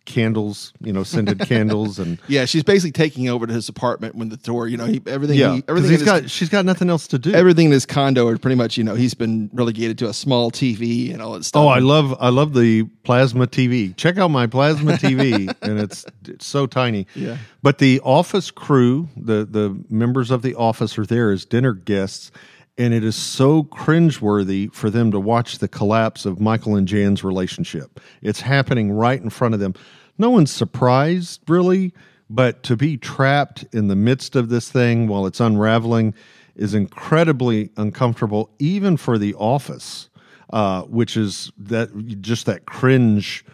candles, 0.04 0.72
you 0.80 0.92
know, 0.92 1.02
scented 1.02 1.38
candles, 1.48 1.98
and 1.98 2.18
Yeah, 2.28 2.44
she's 2.44 2.62
basically 2.62 2.92
taking 2.92 3.28
over 3.28 3.46
to 3.46 3.52
his 3.52 3.68
apartment 3.68 4.14
when 4.14 4.28
the 4.28 4.36
door, 4.36 4.68
you 4.68 4.76
know, 4.76 4.86
he, 4.86 5.00
everything, 5.06 5.38
yeah, 5.38 5.54
he, 5.54 5.62
'cause 5.62 5.68
everything, 5.68 5.90
he's 5.90 6.00
in 6.02 6.06
his, 6.06 6.20
got 6.22 6.30
she's 6.30 6.48
got 6.48 6.64
nothing 6.64 6.90
else 6.90 7.06
to 7.08 7.18
do. 7.18 7.32
everything 7.32 7.66
in 7.66 7.72
his 7.72 7.86
condo 7.86 8.26
are 8.28 8.38
pretty 8.38 8.54
much, 8.54 8.76
you 8.76 8.84
know, 8.84 8.94
he's 8.94 9.14
been 9.14 9.50
relegated 9.52 9.98
to 9.98 10.08
a 10.08 10.12
small 10.12 10.50
TV 10.50 11.12
and 11.12 11.20
all 11.22 11.32
that 11.32 11.44
stuff. 11.44 11.62
Oh, 11.62 11.68
I 11.68 11.78
love 11.78 12.16
I 12.20 12.28
love 12.28 12.54
the 12.54 12.84
plasma 13.04 13.46
TV. 13.46 13.96
Check 13.96 14.18
out 14.18 14.28
my 14.28 14.46
plasma 14.46 14.92
TV, 14.92 15.52
and 15.62 15.78
it's 15.78 16.04
it's 16.26 16.46
so 16.46 16.66
tiny. 16.66 17.06
Yeah. 17.14 17.36
But 17.62 17.78
the 17.78 18.00
office 18.00 18.50
crew, 18.50 19.08
the 19.16 19.44
the 19.44 19.76
members 19.90 20.30
of 20.30 20.42
the 20.42 20.54
office 20.54 20.98
are 20.98 21.06
there 21.06 21.30
as 21.32 21.44
dinner 21.44 21.72
guests, 21.72 22.30
and 22.78 22.92
it 22.92 23.04
is 23.04 23.16
so 23.16 23.64
cringeworthy 23.64 24.72
for 24.72 24.90
them 24.90 25.10
to 25.10 25.20
watch 25.20 25.58
the 25.58 25.68
collapse 25.68 26.26
of 26.26 26.40
Michael 26.40 26.76
and 26.76 26.86
Jan's 26.86 27.24
relationship. 27.24 28.00
It's 28.22 28.40
happening 28.40 28.92
right 28.92 29.20
in 29.20 29.30
front 29.30 29.54
of 29.54 29.60
them. 29.60 29.74
No 30.18 30.30
one's 30.30 30.50
surprised 30.50 31.40
really, 31.48 31.92
but 32.28 32.62
to 32.64 32.76
be 32.76 32.96
trapped 32.96 33.64
in 33.72 33.88
the 33.88 33.96
midst 33.96 34.36
of 34.36 34.48
this 34.48 34.70
thing 34.70 35.08
while 35.08 35.26
it's 35.26 35.40
unraveling 35.40 36.14
is 36.54 36.74
incredibly 36.74 37.70
uncomfortable, 37.76 38.50
even 38.58 38.96
for 38.96 39.18
the 39.18 39.34
office 39.34 40.08
uh, 40.50 40.82
which 40.82 41.16
is 41.16 41.50
that 41.58 41.90
just 42.20 42.46
that 42.46 42.66
cringe 42.66 43.44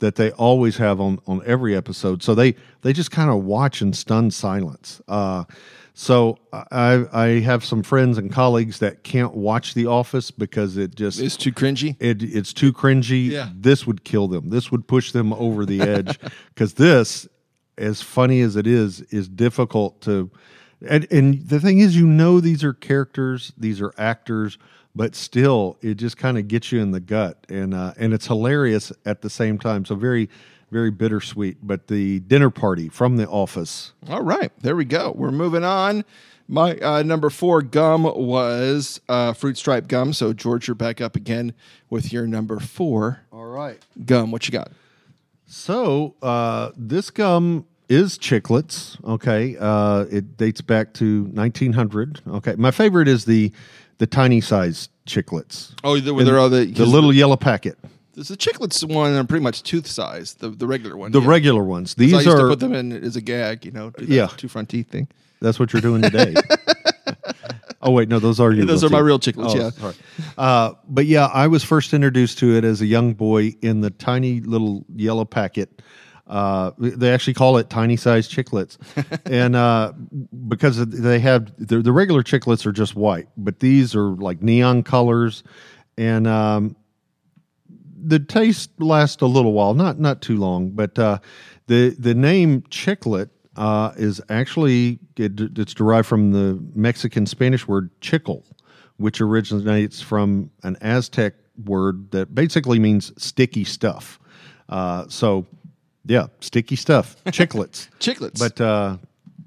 that 0.00 0.16
they 0.16 0.30
always 0.32 0.76
have 0.76 1.00
on 1.00 1.18
on 1.26 1.40
every 1.46 1.74
episode. 1.76 2.22
So 2.22 2.34
they 2.34 2.54
they 2.82 2.92
just 2.92 3.10
kind 3.10 3.30
of 3.30 3.44
watch 3.44 3.80
in 3.82 3.92
stunned 3.92 4.34
silence. 4.34 5.00
Uh, 5.08 5.44
So 5.94 6.38
I 6.52 7.04
I 7.12 7.26
have 7.40 7.64
some 7.64 7.82
friends 7.82 8.16
and 8.18 8.32
colleagues 8.32 8.78
that 8.78 9.04
can't 9.04 9.34
watch 9.34 9.74
The 9.74 9.86
Office 9.86 10.30
because 10.30 10.76
it 10.76 10.94
just 10.94 11.20
It's 11.20 11.36
too 11.36 11.52
cringy. 11.52 11.96
it, 12.00 12.22
it's 12.22 12.52
too 12.52 12.72
cringy. 12.72 13.28
Yeah. 13.30 13.50
This 13.54 13.86
would 13.86 14.02
kill 14.04 14.26
them. 14.28 14.48
This 14.48 14.70
would 14.72 14.86
push 14.88 15.12
them 15.12 15.32
over 15.34 15.66
the 15.66 15.82
edge 15.82 16.18
because 16.54 16.74
this, 16.74 17.28
as 17.76 18.00
funny 18.00 18.40
as 18.40 18.56
it 18.56 18.66
is, 18.66 19.00
is 19.10 19.28
difficult 19.28 20.00
to. 20.02 20.30
And, 20.88 21.06
and 21.12 21.46
the 21.48 21.60
thing 21.60 21.78
is, 21.78 21.94
you 21.96 22.06
know, 22.06 22.40
these 22.40 22.64
are 22.64 22.72
characters, 22.72 23.52
these 23.56 23.80
are 23.80 23.92
actors, 23.96 24.58
but 24.96 25.14
still, 25.14 25.76
it 25.80 25.94
just 25.94 26.16
kind 26.16 26.36
of 26.38 26.48
gets 26.48 26.72
you 26.72 26.80
in 26.80 26.90
the 26.90 27.00
gut, 27.00 27.46
and 27.48 27.72
uh, 27.72 27.94
and 27.96 28.12
it's 28.12 28.26
hilarious 28.26 28.92
at 29.06 29.22
the 29.22 29.30
same 29.30 29.58
time. 29.58 29.84
So 29.84 29.94
very, 29.94 30.28
very 30.72 30.90
bittersweet. 30.90 31.58
But 31.62 31.86
the 31.86 32.20
dinner 32.20 32.50
party 32.50 32.88
from 32.88 33.16
The 33.18 33.28
Office. 33.28 33.92
All 34.08 34.22
right, 34.22 34.50
there 34.62 34.74
we 34.74 34.84
go. 34.86 35.12
We're 35.14 35.30
moving 35.30 35.62
on. 35.64 36.04
My 36.48 36.76
uh, 36.78 37.02
number 37.02 37.30
four 37.30 37.62
gum 37.62 38.02
was 38.02 39.00
uh, 39.08 39.32
fruit 39.32 39.56
stripe 39.56 39.86
gum. 39.86 40.12
So 40.12 40.32
George, 40.32 40.66
you're 40.66 40.74
back 40.74 41.00
up 41.00 41.14
again 41.14 41.54
with 41.88 42.12
your 42.12 42.26
number 42.26 42.58
four 42.58 43.20
All 43.30 43.44
right. 43.46 43.78
gum. 44.04 44.32
What 44.32 44.46
you 44.48 44.52
got? 44.52 44.72
So 45.46 46.14
uh, 46.22 46.70
this 46.76 47.10
gum 47.10 47.66
is 47.88 48.18
chiclets. 48.18 49.02
Okay, 49.04 49.56
uh, 49.60 50.06
it 50.10 50.36
dates 50.36 50.60
back 50.62 50.94
to 50.94 51.24
1900. 51.24 52.22
Okay, 52.26 52.54
my 52.56 52.70
favorite 52.70 53.08
is 53.08 53.24
the 53.26 53.52
the 53.98 54.06
tiny 54.06 54.40
size 54.40 54.88
chiclets. 55.06 55.74
Oh, 55.84 55.98
there, 56.00 56.24
there 56.24 56.38
are 56.38 56.48
the 56.48 56.64
The 56.64 56.86
little 56.86 57.12
yellow 57.12 57.36
packet, 57.36 57.78
There's 58.14 58.28
the 58.28 58.36
chiclets 58.36 58.84
one 58.84 59.14
are 59.14 59.24
pretty 59.24 59.42
much 59.42 59.62
tooth 59.62 59.86
size. 59.86 60.34
The 60.34 60.50
the 60.50 60.66
regular 60.66 60.96
one. 60.96 61.12
the 61.12 61.20
yeah. 61.20 61.28
regular 61.28 61.64
ones. 61.64 61.92
So 61.92 61.96
I 61.98 62.00
These 62.04 62.12
used 62.12 62.24
to 62.26 62.44
are 62.44 62.48
put 62.48 62.60
them 62.60 62.74
in 62.74 62.92
as 62.92 63.16
a 63.16 63.20
gag. 63.20 63.64
You 63.64 63.70
know, 63.72 63.92
Yeah. 63.98 64.26
two 64.36 64.48
front 64.48 64.68
teeth 64.68 64.90
thing. 64.90 65.08
that's 65.40 65.58
what 65.58 65.72
you're 65.72 65.82
doing 65.82 66.02
today. 66.02 66.34
oh 67.82 67.90
wait, 67.90 68.08
no, 68.08 68.18
those 68.18 68.38
are 68.40 68.52
your 68.52 68.66
Those 68.66 68.82
real 68.82 68.90
are 68.90 68.92
my 68.92 68.98
real 69.00 69.18
chiclets, 69.18 69.54
Oh, 69.54 69.58
yeah. 69.58 69.70
sorry. 69.70 69.94
Uh, 70.36 70.74
but 70.88 71.06
yeah, 71.06 71.26
I 71.26 71.46
was 71.46 71.64
first 71.64 71.92
introduced 71.94 72.38
to 72.38 72.54
it 72.56 72.64
as 72.64 72.80
a 72.80 72.86
young 72.86 73.14
boy 73.14 73.54
in 73.62 73.80
the 73.80 73.90
tiny 73.90 74.40
little 74.40 74.84
yellow 74.94 75.24
packet. 75.24 75.82
Uh, 76.26 76.70
they 76.78 77.12
actually 77.12 77.34
call 77.34 77.56
it 77.58 77.68
tiny 77.68 77.96
size 77.96 78.28
chiclets, 78.28 78.78
and 79.26 79.56
uh, 79.56 79.92
because 80.48 80.86
they 80.86 81.18
have 81.18 81.52
the, 81.58 81.82
the 81.82 81.92
regular 81.92 82.22
chiclets 82.22 82.64
are 82.64 82.72
just 82.72 82.94
white, 82.94 83.28
but 83.36 83.58
these 83.60 83.94
are 83.94 84.10
like 84.10 84.40
neon 84.40 84.82
colors, 84.82 85.42
and 85.98 86.26
um, 86.26 86.76
the 88.04 88.18
taste 88.18 88.70
lasts 88.78 89.22
a 89.22 89.26
little 89.26 89.52
while, 89.52 89.74
not 89.74 89.98
not 89.98 90.20
too 90.22 90.36
long, 90.36 90.70
but 90.70 90.98
uh, 90.98 91.18
the 91.66 91.94
the 91.98 92.14
name 92.14 92.62
chiclet 92.62 93.30
uh, 93.56 93.92
is 93.96 94.20
actually 94.28 94.98
it, 95.16 95.40
it's 95.58 95.74
derived 95.74 96.06
from 96.08 96.32
the 96.32 96.62
Mexican 96.74 97.26
Spanish 97.26 97.68
word 97.68 97.90
chicle, 98.00 98.44
which 98.96 99.20
originates 99.20 100.00
from 100.00 100.50
an 100.62 100.76
Aztec 100.80 101.34
word 101.64 102.10
that 102.12 102.34
basically 102.34 102.78
means 102.78 103.12
sticky 103.22 103.64
stuff. 103.64 104.18
Uh, 104.68 105.04
so, 105.08 105.46
yeah, 106.06 106.26
sticky 106.40 106.76
stuff, 106.76 107.16
chiclets, 107.26 107.88
Chiclets. 108.00 108.38
but 108.38 108.60
uh, 108.60 108.96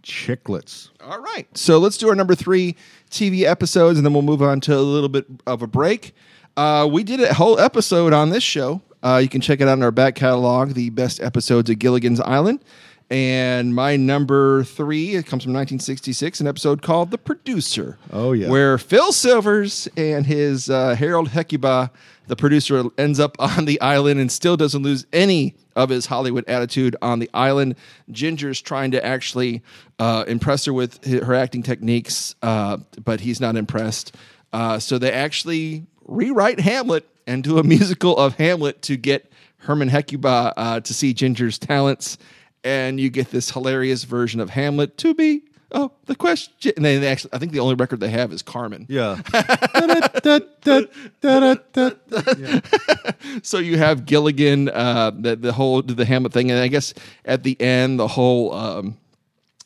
chiclets. 0.03 0.89
All 1.01 1.19
right. 1.19 1.47
So 1.57 1.79
let's 1.79 1.97
do 1.97 2.07
our 2.09 2.15
number 2.15 2.35
three 2.35 2.75
TV 3.09 3.43
episodes, 3.43 3.97
and 3.97 4.05
then 4.05 4.13
we'll 4.13 4.21
move 4.21 4.41
on 4.41 4.59
to 4.61 4.75
a 4.77 4.79
little 4.81 5.09
bit 5.09 5.25
of 5.47 5.61
a 5.61 5.67
break. 5.67 6.13
Uh, 6.57 6.87
we 6.89 7.03
did 7.03 7.19
a 7.19 7.33
whole 7.33 7.59
episode 7.59 8.13
on 8.13 8.29
this 8.29 8.43
show. 8.43 8.81
Uh, 9.03 9.19
you 9.21 9.29
can 9.29 9.41
check 9.41 9.61
it 9.61 9.67
out 9.67 9.77
in 9.77 9.83
our 9.83 9.91
back 9.91 10.15
catalog, 10.15 10.73
the 10.73 10.89
best 10.89 11.19
episodes 11.21 11.69
of 11.69 11.77
Gilligan's 11.79 12.19
Island. 12.19 12.63
And 13.09 13.75
my 13.75 13.97
number 13.97 14.63
three, 14.63 15.15
it 15.15 15.27
comes 15.27 15.43
from 15.43 15.53
1966, 15.53 16.39
an 16.39 16.47
episode 16.47 16.81
called 16.81 17.11
The 17.11 17.19
Producer. 17.19 17.99
Oh, 18.11 18.31
yeah. 18.31 18.49
Where 18.49 18.77
Phil 18.79 19.11
Silvers 19.11 19.87
and 19.95 20.25
his 20.25 20.71
uh, 20.71 20.95
Harold 20.95 21.29
Hecuba, 21.29 21.91
the 22.25 22.35
producer, 22.35 22.83
ends 22.97 23.19
up 23.19 23.35
on 23.39 23.65
the 23.65 23.79
island 23.79 24.19
and 24.19 24.31
still 24.31 24.57
doesn't 24.57 24.81
lose 24.81 25.05
any 25.13 25.55
of 25.75 25.89
his 25.89 26.07
Hollywood 26.07 26.45
attitude 26.47 26.95
on 27.01 27.19
the 27.19 27.29
island. 27.31 27.75
Ginger's 28.09 28.59
trying 28.59 28.91
to 28.91 29.05
actually 29.05 29.61
uh, 29.99 30.23
impress 30.27 30.65
her 30.65 30.73
with 30.73 31.05
her 31.05 31.35
acting 31.35 31.61
techniques, 31.61 32.33
uh, 32.41 32.77
but 33.03 33.19
he's 33.19 33.39
not 33.39 33.55
impressed. 33.55 34.15
Uh, 34.51 34.79
so 34.79 34.97
they 34.97 35.11
actually 35.11 35.85
rewrite 36.05 36.59
Hamlet 36.59 37.07
and 37.27 37.43
do 37.43 37.57
a 37.57 37.63
musical 37.63 38.17
of 38.17 38.35
Hamlet 38.35 38.81
to 38.83 38.97
get 38.97 39.31
Herman 39.57 39.89
Hecuba 39.89 40.53
uh, 40.55 40.79
to 40.81 40.93
see 40.93 41.13
Ginger's 41.13 41.57
talents. 41.57 42.17
And 42.63 42.99
you 42.99 43.09
get 43.09 43.31
this 43.31 43.51
hilarious 43.51 44.05
version 44.05 44.39
of 44.39 44.49
Hamlet 44.49 44.97
to 44.97 45.13
be, 45.13 45.43
oh, 45.71 45.91
the 46.05 46.15
question. 46.15 46.73
And 46.75 46.83
then 46.83 47.01
they 47.01 47.07
actually, 47.07 47.33
I 47.33 47.37
think 47.37 47.51
the 47.51 47.59
only 47.59 47.75
record 47.75 47.99
they 47.99 48.09
have 48.09 48.33
is 48.33 48.41
Carmen. 48.41 48.87
Yeah. 48.89 49.21
so 53.43 53.59
you 53.59 53.77
have 53.77 54.07
Gilligan, 54.07 54.69
uh, 54.69 55.11
the 55.11 55.35
the 55.35 55.53
whole 55.53 55.83
the 55.83 56.05
Hamlet 56.05 56.33
thing, 56.33 56.49
and 56.49 56.59
I 56.59 56.69
guess 56.69 56.95
at 57.23 57.43
the 57.43 57.59
end 57.61 57.99
the 57.99 58.07
whole 58.07 58.51
um, 58.53 58.97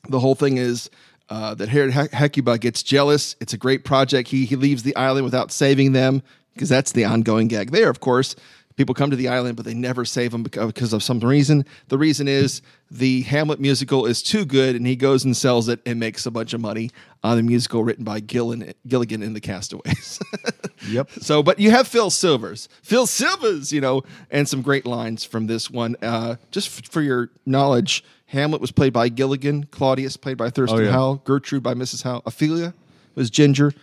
the 0.09 0.19
whole 0.19 0.35
thing 0.35 0.57
is 0.57 0.89
uh, 1.29 1.53
that 1.55 1.69
Herod 1.69 1.93
He- 1.93 2.15
Hecuba 2.15 2.57
gets 2.57 2.83
jealous. 2.83 3.35
It's 3.39 3.53
a 3.53 3.57
great 3.57 3.85
project. 3.85 4.29
He 4.29 4.45
he 4.45 4.55
leaves 4.55 4.83
the 4.83 4.95
island 4.95 5.25
without 5.25 5.51
saving 5.51 5.91
them 5.93 6.21
because 6.53 6.69
that's 6.69 6.91
the 6.91 7.05
ongoing 7.05 7.47
gag 7.47 7.71
there. 7.71 7.89
Of 7.89 7.99
course, 7.99 8.35
people 8.75 8.95
come 8.95 9.09
to 9.11 9.15
the 9.15 9.27
island, 9.27 9.55
but 9.55 9.65
they 9.65 9.73
never 9.73 10.05
save 10.05 10.31
them 10.31 10.43
because 10.43 10.93
of 10.93 11.03
some 11.03 11.19
reason. 11.19 11.65
The 11.89 11.97
reason 11.97 12.27
is 12.27 12.61
the 12.91 13.21
Hamlet 13.21 13.59
musical 13.59 14.05
is 14.05 14.23
too 14.23 14.43
good, 14.45 14.75
and 14.75 14.85
he 14.87 14.95
goes 14.95 15.23
and 15.23 15.35
sells 15.37 15.69
it 15.69 15.79
and 15.85 15.99
makes 15.99 16.25
a 16.25 16.31
bunch 16.31 16.53
of 16.53 16.61
money 16.61 16.89
on 17.23 17.37
the 17.37 17.43
musical 17.43 17.83
written 17.83 18.03
by 18.03 18.19
Gillen, 18.19 18.73
Gilligan 18.87 19.21
in 19.21 19.33
the 19.33 19.41
Castaways. 19.41 20.19
Yep. 20.89 21.09
So, 21.19 21.43
but 21.43 21.59
you 21.59 21.71
have 21.71 21.89
Phil 21.89 22.09
Silvers, 22.09 22.69
Phil 22.81 23.05
Silvers, 23.05 23.73
you 23.73 23.81
know, 23.81 24.01
and 24.31 24.47
some 24.47 24.61
great 24.61 24.85
lines 24.85 25.25
from 25.25 25.45
this 25.45 25.69
one. 25.69 25.97
Uh, 26.01 26.37
just 26.51 26.69
f- 26.79 26.89
for 26.89 27.01
your 27.01 27.29
knowledge, 27.45 28.01
Hamlet 28.29 28.61
was 28.61 28.71
played 28.71 28.93
by 28.93 29.09
Gilligan, 29.09 29.65
Claudius 29.65 30.15
played 30.17 30.37
by 30.37 30.49
Thurston 30.49 30.79
Oh, 30.79 30.83
yeah. 30.83 30.91
Howell, 30.91 31.21
Gertrude 31.25 31.63
by 31.63 31.73
Mrs. 31.73 32.03
Howell, 32.03 32.23
Ophelia 32.25 32.73
was 33.15 33.29
Ginger, 33.29 33.73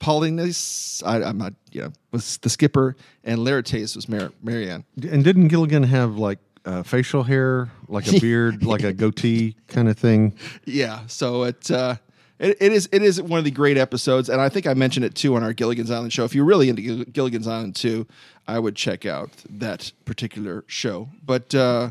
Polonius, 0.00 1.02
I, 1.04 1.22
I'm 1.22 1.38
not, 1.38 1.52
you 1.72 1.82
know, 1.82 1.92
was 2.12 2.38
the 2.38 2.48
skipper, 2.48 2.96
and 3.24 3.40
Laertes 3.40 3.96
was 3.96 4.08
Mar- 4.08 4.32
Mary 4.42 4.70
Ann. 4.70 4.84
And 5.10 5.24
didn't 5.24 5.48
Gilligan 5.48 5.82
have 5.82 6.16
like 6.16 6.38
uh, 6.64 6.82
facial 6.84 7.24
hair, 7.24 7.70
like 7.88 8.06
a 8.06 8.20
beard, 8.20 8.64
like 8.64 8.84
a 8.84 8.92
goatee 8.92 9.56
kind 9.66 9.88
of 9.88 9.98
thing? 9.98 10.34
Yeah, 10.64 11.00
so 11.08 11.42
it, 11.44 11.68
uh, 11.70 11.96
it 12.38 12.56
it 12.60 12.72
is 12.72 12.88
it 12.92 13.02
is 13.02 13.20
one 13.20 13.38
of 13.38 13.44
the 13.44 13.50
great 13.50 13.76
episodes, 13.76 14.28
and 14.28 14.40
I 14.40 14.48
think 14.48 14.66
I 14.68 14.74
mentioned 14.74 15.04
it 15.04 15.16
too 15.16 15.34
on 15.34 15.42
our 15.42 15.52
Gilligan's 15.52 15.90
Island 15.90 16.12
show. 16.12 16.24
If 16.24 16.34
you're 16.34 16.44
really 16.44 16.68
into 16.68 16.82
Gill- 16.82 17.04
Gilligan's 17.04 17.48
Island 17.48 17.74
too, 17.74 18.06
I 18.46 18.60
would 18.60 18.76
check 18.76 19.04
out 19.04 19.30
that 19.50 19.90
particular 20.04 20.64
show. 20.68 21.08
But 21.26 21.52
uh, 21.54 21.90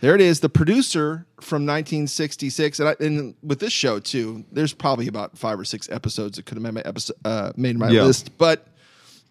there 0.00 0.14
it 0.14 0.20
is, 0.20 0.40
the 0.40 0.48
producer 0.48 1.26
from 1.40 1.62
1966, 1.66 2.80
and, 2.80 2.88
I, 2.88 2.96
and 3.00 3.34
with 3.42 3.60
this 3.60 3.72
show 3.72 3.98
too, 3.98 4.44
there's 4.52 4.72
probably 4.72 5.08
about 5.08 5.36
five 5.36 5.58
or 5.58 5.64
six 5.64 5.88
episodes 5.90 6.36
that 6.36 6.46
could 6.46 6.56
have 6.56 6.62
made 6.62 6.74
my 6.74 6.82
episode 6.84 7.16
uh, 7.24 7.52
made 7.56 7.76
my 7.78 7.90
Yeah. 7.90 8.04
list, 8.04 8.36
but 8.38 8.66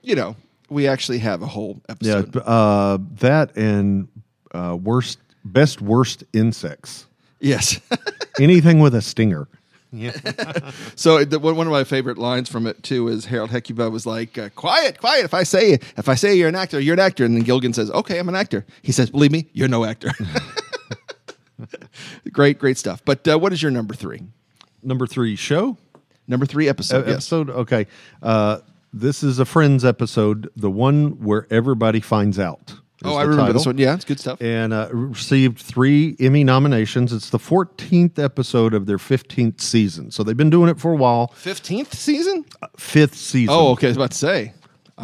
you 0.01 0.15
know, 0.15 0.35
we 0.69 0.87
actually 0.87 1.19
have 1.19 1.41
a 1.41 1.47
whole 1.47 1.81
Yeah, 2.01 2.17
episode. 2.19 2.37
uh, 2.37 2.97
that 3.19 3.55
and 3.57 4.07
uh, 4.53 4.77
worst, 4.81 5.19
best 5.45 5.81
worst 5.81 6.23
insects. 6.33 7.05
Yes. 7.39 7.79
Anything 8.39 8.79
with 8.79 8.93
a 8.95 9.01
stinger. 9.01 9.47
So 10.95 11.23
the, 11.23 11.39
one 11.39 11.55
one 11.55 11.67
of 11.67 11.71
my 11.71 11.83
favorite 11.83 12.17
lines 12.17 12.49
from 12.49 12.67
it 12.67 12.83
too 12.83 13.07
is 13.07 13.25
Harold 13.25 13.51
Hecuba 13.51 13.89
was 13.89 14.05
like, 14.05 14.37
uh, 14.37 14.49
"Quiet, 14.49 14.99
quiet! 14.99 15.25
If 15.25 15.33
I 15.33 15.43
say 15.43 15.73
if 15.73 16.09
I 16.09 16.15
say 16.15 16.35
you're 16.35 16.49
an 16.49 16.55
actor, 16.55 16.79
you're 16.79 16.93
an 16.93 16.99
actor." 16.99 17.23
And 17.23 17.35
then 17.35 17.43
Gilgan 17.43 17.73
says, 17.73 17.89
"Okay, 17.91 18.19
I'm 18.19 18.29
an 18.29 18.35
actor." 18.35 18.65
He 18.81 18.91
says, 18.91 19.09
"Believe 19.09 19.31
me, 19.31 19.47
you're 19.53 19.67
no 19.67 19.85
actor." 19.85 20.11
great, 22.31 22.59
great 22.59 22.77
stuff. 22.77 23.01
But 23.05 23.27
uh, 23.27 23.39
what 23.39 23.53
is 23.53 23.61
your 23.61 23.71
number 23.71 23.93
three? 23.93 24.21
Number 24.83 25.07
three 25.07 25.35
show 25.35 25.77
Number 26.27 26.45
three 26.45 26.67
episode. 26.67 27.05
Uh, 27.05 27.07
yes. 27.07 27.15
episode. 27.15 27.49
Okay, 27.49 27.87
uh, 28.21 28.59
this 28.91 29.23
is 29.23 29.39
a 29.39 29.45
Friends 29.45 29.85
episode, 29.85 30.49
the 30.55 30.69
one 30.69 31.23
where 31.23 31.47
everybody 31.49 32.01
finds 32.01 32.37
out. 32.37 32.75
Oh, 33.05 33.15
I 33.15 33.21
remember 33.23 33.41
title. 33.43 33.53
this 33.53 33.65
one. 33.65 33.77
Yeah, 33.77 33.93
it's 33.93 34.05
good 34.05 34.19
stuff. 34.19 34.41
and 34.41 34.73
uh, 34.73 34.89
received 34.91 35.59
three 35.59 36.15
Emmy 36.19 36.43
nominations. 36.43 37.13
It's 37.13 37.29
the 37.29 37.37
14th 37.37 38.17
episode 38.17 38.73
of 38.73 38.85
their 38.87 38.97
15th 38.97 39.61
season. 39.61 40.09
So 40.11 40.23
they've 40.23 40.35
been 40.35 40.49
doing 40.49 40.69
it 40.69 40.79
for 40.79 40.91
a 40.93 40.95
while. 40.95 41.27
Fifteenth 41.35 41.93
season. 41.93 42.45
Fifth 42.77 43.15
season. 43.15 43.53
Oh, 43.55 43.71
okay. 43.73 43.87
I 43.87 43.89
was 43.91 43.97
about 43.97 44.11
to 44.11 44.17
say 44.17 44.53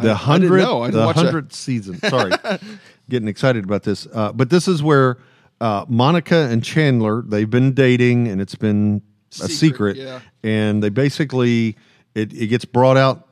the 0.00 0.10
I, 0.10 0.14
hundred, 0.14 0.58
didn't 0.58 0.82
didn't 0.82 0.92
the 0.92 1.12
hundredth 1.12 1.52
season. 1.52 1.98
Sorry, 2.00 2.32
getting 3.08 3.28
excited 3.28 3.62
about 3.64 3.84
this. 3.84 4.08
Uh, 4.12 4.32
but 4.32 4.50
this 4.50 4.66
is 4.66 4.82
where 4.82 5.18
uh, 5.60 5.84
Monica 5.88 6.48
and 6.50 6.64
Chandler 6.64 7.22
they've 7.22 7.48
been 7.48 7.74
dating, 7.74 8.26
and 8.26 8.40
it's 8.40 8.56
been 8.56 9.02
a 9.30 9.48
Secret, 9.48 9.94
secret. 9.94 9.96
yeah. 9.98 10.20
And 10.42 10.82
they 10.82 10.88
basically 10.88 11.76
it, 12.16 12.32
it 12.32 12.48
gets 12.48 12.64
brought 12.64 12.96
out 12.96 13.28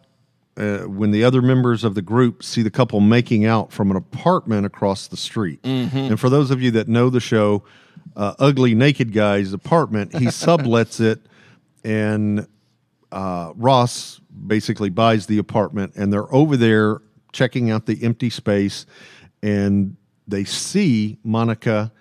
uh, 0.56 0.78
when 0.80 1.10
the 1.10 1.24
other 1.24 1.42
members 1.42 1.84
of 1.84 1.94
the 1.94 2.02
group 2.02 2.42
see 2.42 2.62
the 2.62 2.70
couple 2.70 3.00
making 3.00 3.44
out 3.44 3.72
from 3.72 3.90
an 3.90 3.96
apartment 3.96 4.66
across 4.66 5.08
the 5.08 5.16
street. 5.16 5.62
Mm-hmm. 5.62 5.96
And 5.96 6.20
for 6.20 6.28
those 6.28 6.50
of 6.50 6.60
you 6.60 6.70
that 6.72 6.88
know 6.88 7.10
the 7.10 7.20
show, 7.20 7.64
uh, 8.16 8.34
Ugly 8.38 8.74
Naked 8.74 9.12
Guy's 9.12 9.52
apartment, 9.52 10.14
he 10.14 10.26
sublets 10.26 11.00
it 11.00 11.20
and 11.84 12.46
uh, 13.10 13.52
Ross 13.56 14.20
basically 14.46 14.90
buys 14.90 15.26
the 15.26 15.38
apartment, 15.38 15.92
and 15.96 16.12
they're 16.12 16.32
over 16.34 16.56
there 16.56 17.02
checking 17.32 17.70
out 17.70 17.86
the 17.86 18.02
empty 18.02 18.30
space, 18.30 18.86
and 19.42 19.96
they 20.26 20.44
see 20.44 21.18
Monica 21.22 21.92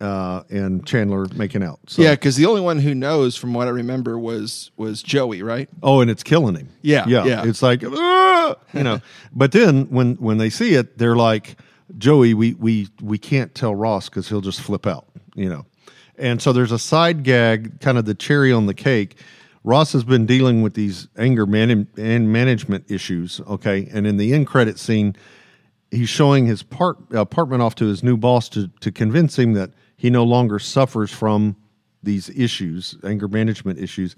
uh, 0.00 0.42
and 0.50 0.86
Chandler 0.86 1.26
making 1.34 1.62
out. 1.62 1.80
So, 1.88 2.02
Yeah, 2.02 2.12
because 2.12 2.36
the 2.36 2.46
only 2.46 2.60
one 2.60 2.78
who 2.78 2.94
knows, 2.94 3.36
from 3.36 3.52
what 3.54 3.66
I 3.66 3.70
remember, 3.70 4.18
was 4.18 4.70
was 4.76 5.02
Joey, 5.02 5.42
right? 5.42 5.68
Oh, 5.82 6.00
and 6.00 6.10
it's 6.10 6.22
killing 6.22 6.54
him. 6.54 6.68
Yeah, 6.82 7.04
yeah. 7.08 7.24
yeah. 7.24 7.44
It's 7.44 7.62
like, 7.62 7.82
"Ah!" 7.84 8.54
you 8.72 8.82
know. 8.82 9.00
But 9.32 9.52
then 9.52 9.86
when 9.90 10.14
when 10.16 10.38
they 10.38 10.50
see 10.50 10.74
it, 10.74 10.98
they're 10.98 11.16
like, 11.16 11.56
Joey, 11.96 12.34
we 12.34 12.54
we 12.54 12.88
we 13.02 13.18
can't 13.18 13.54
tell 13.54 13.74
Ross 13.74 14.08
because 14.08 14.28
he'll 14.28 14.40
just 14.40 14.60
flip 14.60 14.86
out, 14.86 15.06
you 15.34 15.48
know. 15.48 15.66
And 16.16 16.42
so 16.42 16.52
there's 16.52 16.72
a 16.72 16.78
side 16.78 17.22
gag, 17.22 17.80
kind 17.80 17.96
of 17.98 18.04
the 18.04 18.14
cherry 18.14 18.52
on 18.52 18.66
the 18.66 18.74
cake. 18.74 19.16
Ross 19.64 19.92
has 19.92 20.02
been 20.04 20.26
dealing 20.26 20.62
with 20.62 20.74
these 20.74 21.08
anger 21.16 21.44
man- 21.46 21.86
and 21.96 22.32
management 22.32 22.90
issues, 22.90 23.40
okay. 23.46 23.88
And 23.92 24.06
in 24.06 24.16
the 24.16 24.32
end 24.32 24.46
credit 24.46 24.78
scene, 24.78 25.14
he's 25.90 26.08
showing 26.08 26.46
his 26.46 26.62
part, 26.62 26.96
apartment 27.12 27.62
off 27.62 27.74
to 27.76 27.86
his 27.86 28.02
new 28.02 28.16
boss 28.16 28.48
to 28.50 28.68
to 28.80 28.90
convince 28.92 29.38
him 29.38 29.52
that 29.54 29.70
he 29.98 30.08
no 30.08 30.24
longer 30.24 30.58
suffers 30.58 31.10
from 31.10 31.56
these 32.02 32.30
issues, 32.30 32.96
anger 33.04 33.28
management 33.28 33.78
issues 33.78 34.16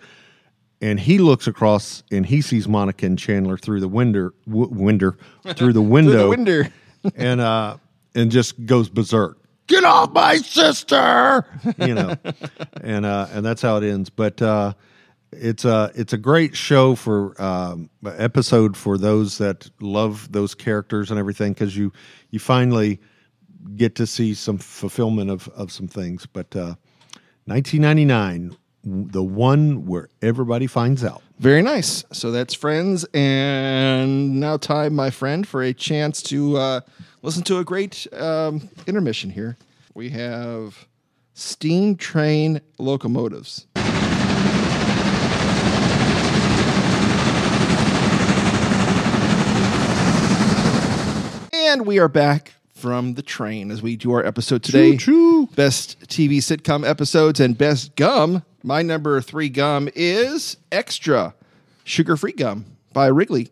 and 0.81 0.99
he 0.99 1.19
looks 1.19 1.47
across 1.47 2.03
and 2.11 2.25
he 2.25 2.41
sees 2.41 2.67
Monica 2.67 3.07
and 3.07 3.19
Chandler 3.19 3.59
through 3.59 3.81
the 3.81 3.89
window, 3.89 4.31
w- 4.49 4.69
window 4.69 5.13
through 5.55 5.73
the 5.73 5.83
window, 5.83 6.31
window. 6.31 6.63
and 7.17 7.41
uh, 7.41 7.77
and 8.15 8.31
just 8.31 8.65
goes 8.67 8.89
berserk. 8.89 9.39
Get 9.67 9.85
off 9.85 10.13
my 10.13 10.37
sister, 10.37 11.47
you 11.79 11.95
know, 11.95 12.15
and 12.83 13.07
uh, 13.07 13.29
and 13.33 13.45
that's 13.45 13.63
how 13.63 13.77
it 13.77 13.85
ends. 13.85 14.11
But 14.11 14.43
uh, 14.43 14.75
it's 15.33 15.65
a 15.65 15.93
it's 15.95 16.13
a 16.13 16.19
great 16.19 16.57
show 16.57 16.95
for 16.95 17.41
um, 17.41 17.89
episode 18.05 18.77
for 18.77 18.99
those 18.99 19.39
that 19.39 19.71
love 19.81 20.33
those 20.33 20.55
characters 20.55 21.11
and 21.11 21.21
everything 21.21 21.53
because 21.53 21.77
you 21.77 21.93
you 22.31 22.41
finally 22.41 23.01
get 23.77 23.95
to 23.97 24.07
see 24.07 24.35
some 24.35 24.59
fulfillment 24.59 25.31
of 25.31 25.49
of 25.49 25.73
some 25.73 25.89
things. 25.89 26.27
But 26.27 26.55
uh, 26.55 26.75
1999, 27.47 28.57
the 28.85 29.23
one 29.23 29.87
where 29.87 30.09
everybody 30.23 30.67
finds 30.67 31.05
out. 31.05 31.23
Very 31.39 31.63
nice. 31.63 32.05
So 32.13 32.31
that's 32.31 32.55
Friends. 32.55 33.05
And 33.15 34.39
now, 34.41 34.57
time, 34.57 34.95
my 34.95 35.11
friend, 35.11 35.47
for 35.47 35.63
a 35.63 35.73
chance 35.73 36.23
to 36.25 36.57
uh, 36.57 36.81
listen 37.23 37.43
to 37.45 37.59
a 37.59 37.65
great 37.65 38.07
um, 38.13 38.69
intermission 38.87 39.31
here. 39.31 39.57
We 39.95 40.11
have 40.11 40.87
Steam 41.35 41.97
Train 41.97 42.61
Locomotives. 42.79 43.67
And 51.53 51.87
we 51.87 51.99
are 51.99 52.09
back 52.09 52.55
from 52.81 53.15
the 53.15 53.23
train 53.23 53.71
as 53.71 53.83
we 53.83 53.95
do 53.97 54.13
our 54.13 54.25
episode 54.25 54.63
today. 54.63 54.97
Choo-choo. 54.97 55.47
Best 55.55 56.01
TV 56.09 56.39
sitcom 56.39 56.89
episodes 56.89 57.39
and 57.41 57.57
best 57.57 57.95
gum. 57.95 58.43
My 58.63 58.81
number 58.83 59.21
three 59.21 59.49
gum 59.51 59.89
is 59.95 60.57
Extra 60.73 61.35
Sugar 61.85 62.17
Free 62.17 62.33
Gum 62.33 62.65
by 62.93 63.07
Wrigley. 63.07 63.51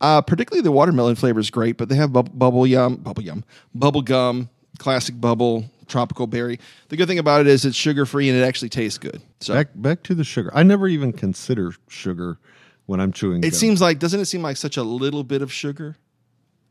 Uh, 0.00 0.20
particularly 0.22 0.62
the 0.62 0.72
watermelon 0.72 1.14
flavor 1.16 1.40
is 1.40 1.50
great, 1.50 1.76
but 1.76 1.88
they 1.88 1.96
have 1.96 2.12
bub- 2.12 2.30
bubble 2.38 2.66
yum, 2.66 2.96
bubble 2.96 3.22
yum, 3.22 3.44
bubble 3.74 4.02
gum, 4.02 4.48
classic 4.78 5.20
bubble, 5.20 5.64
tropical 5.88 6.26
berry. 6.26 6.58
The 6.88 6.96
good 6.96 7.06
thing 7.08 7.18
about 7.18 7.40
it 7.42 7.46
is 7.48 7.64
it's 7.64 7.76
sugar 7.76 8.06
free 8.06 8.28
and 8.28 8.38
it 8.38 8.42
actually 8.42 8.70
tastes 8.70 8.98
good. 8.98 9.20
So 9.40 9.52
Back 9.54 9.68
back 9.74 10.02
to 10.04 10.14
the 10.14 10.24
sugar. 10.24 10.50
I 10.54 10.62
never 10.62 10.86
even 10.88 11.12
consider 11.12 11.72
sugar 11.88 12.38
when 12.86 12.98
I'm 13.00 13.12
chewing. 13.12 13.38
it 13.44 13.50
gum. 13.50 13.52
seems 13.52 13.80
like 13.80 13.98
doesn't 13.98 14.20
it 14.20 14.24
seem 14.26 14.42
like 14.42 14.56
such 14.56 14.76
a 14.76 14.82
little 14.82 15.22
bit 15.24 15.42
of 15.42 15.52
sugar? 15.52 15.96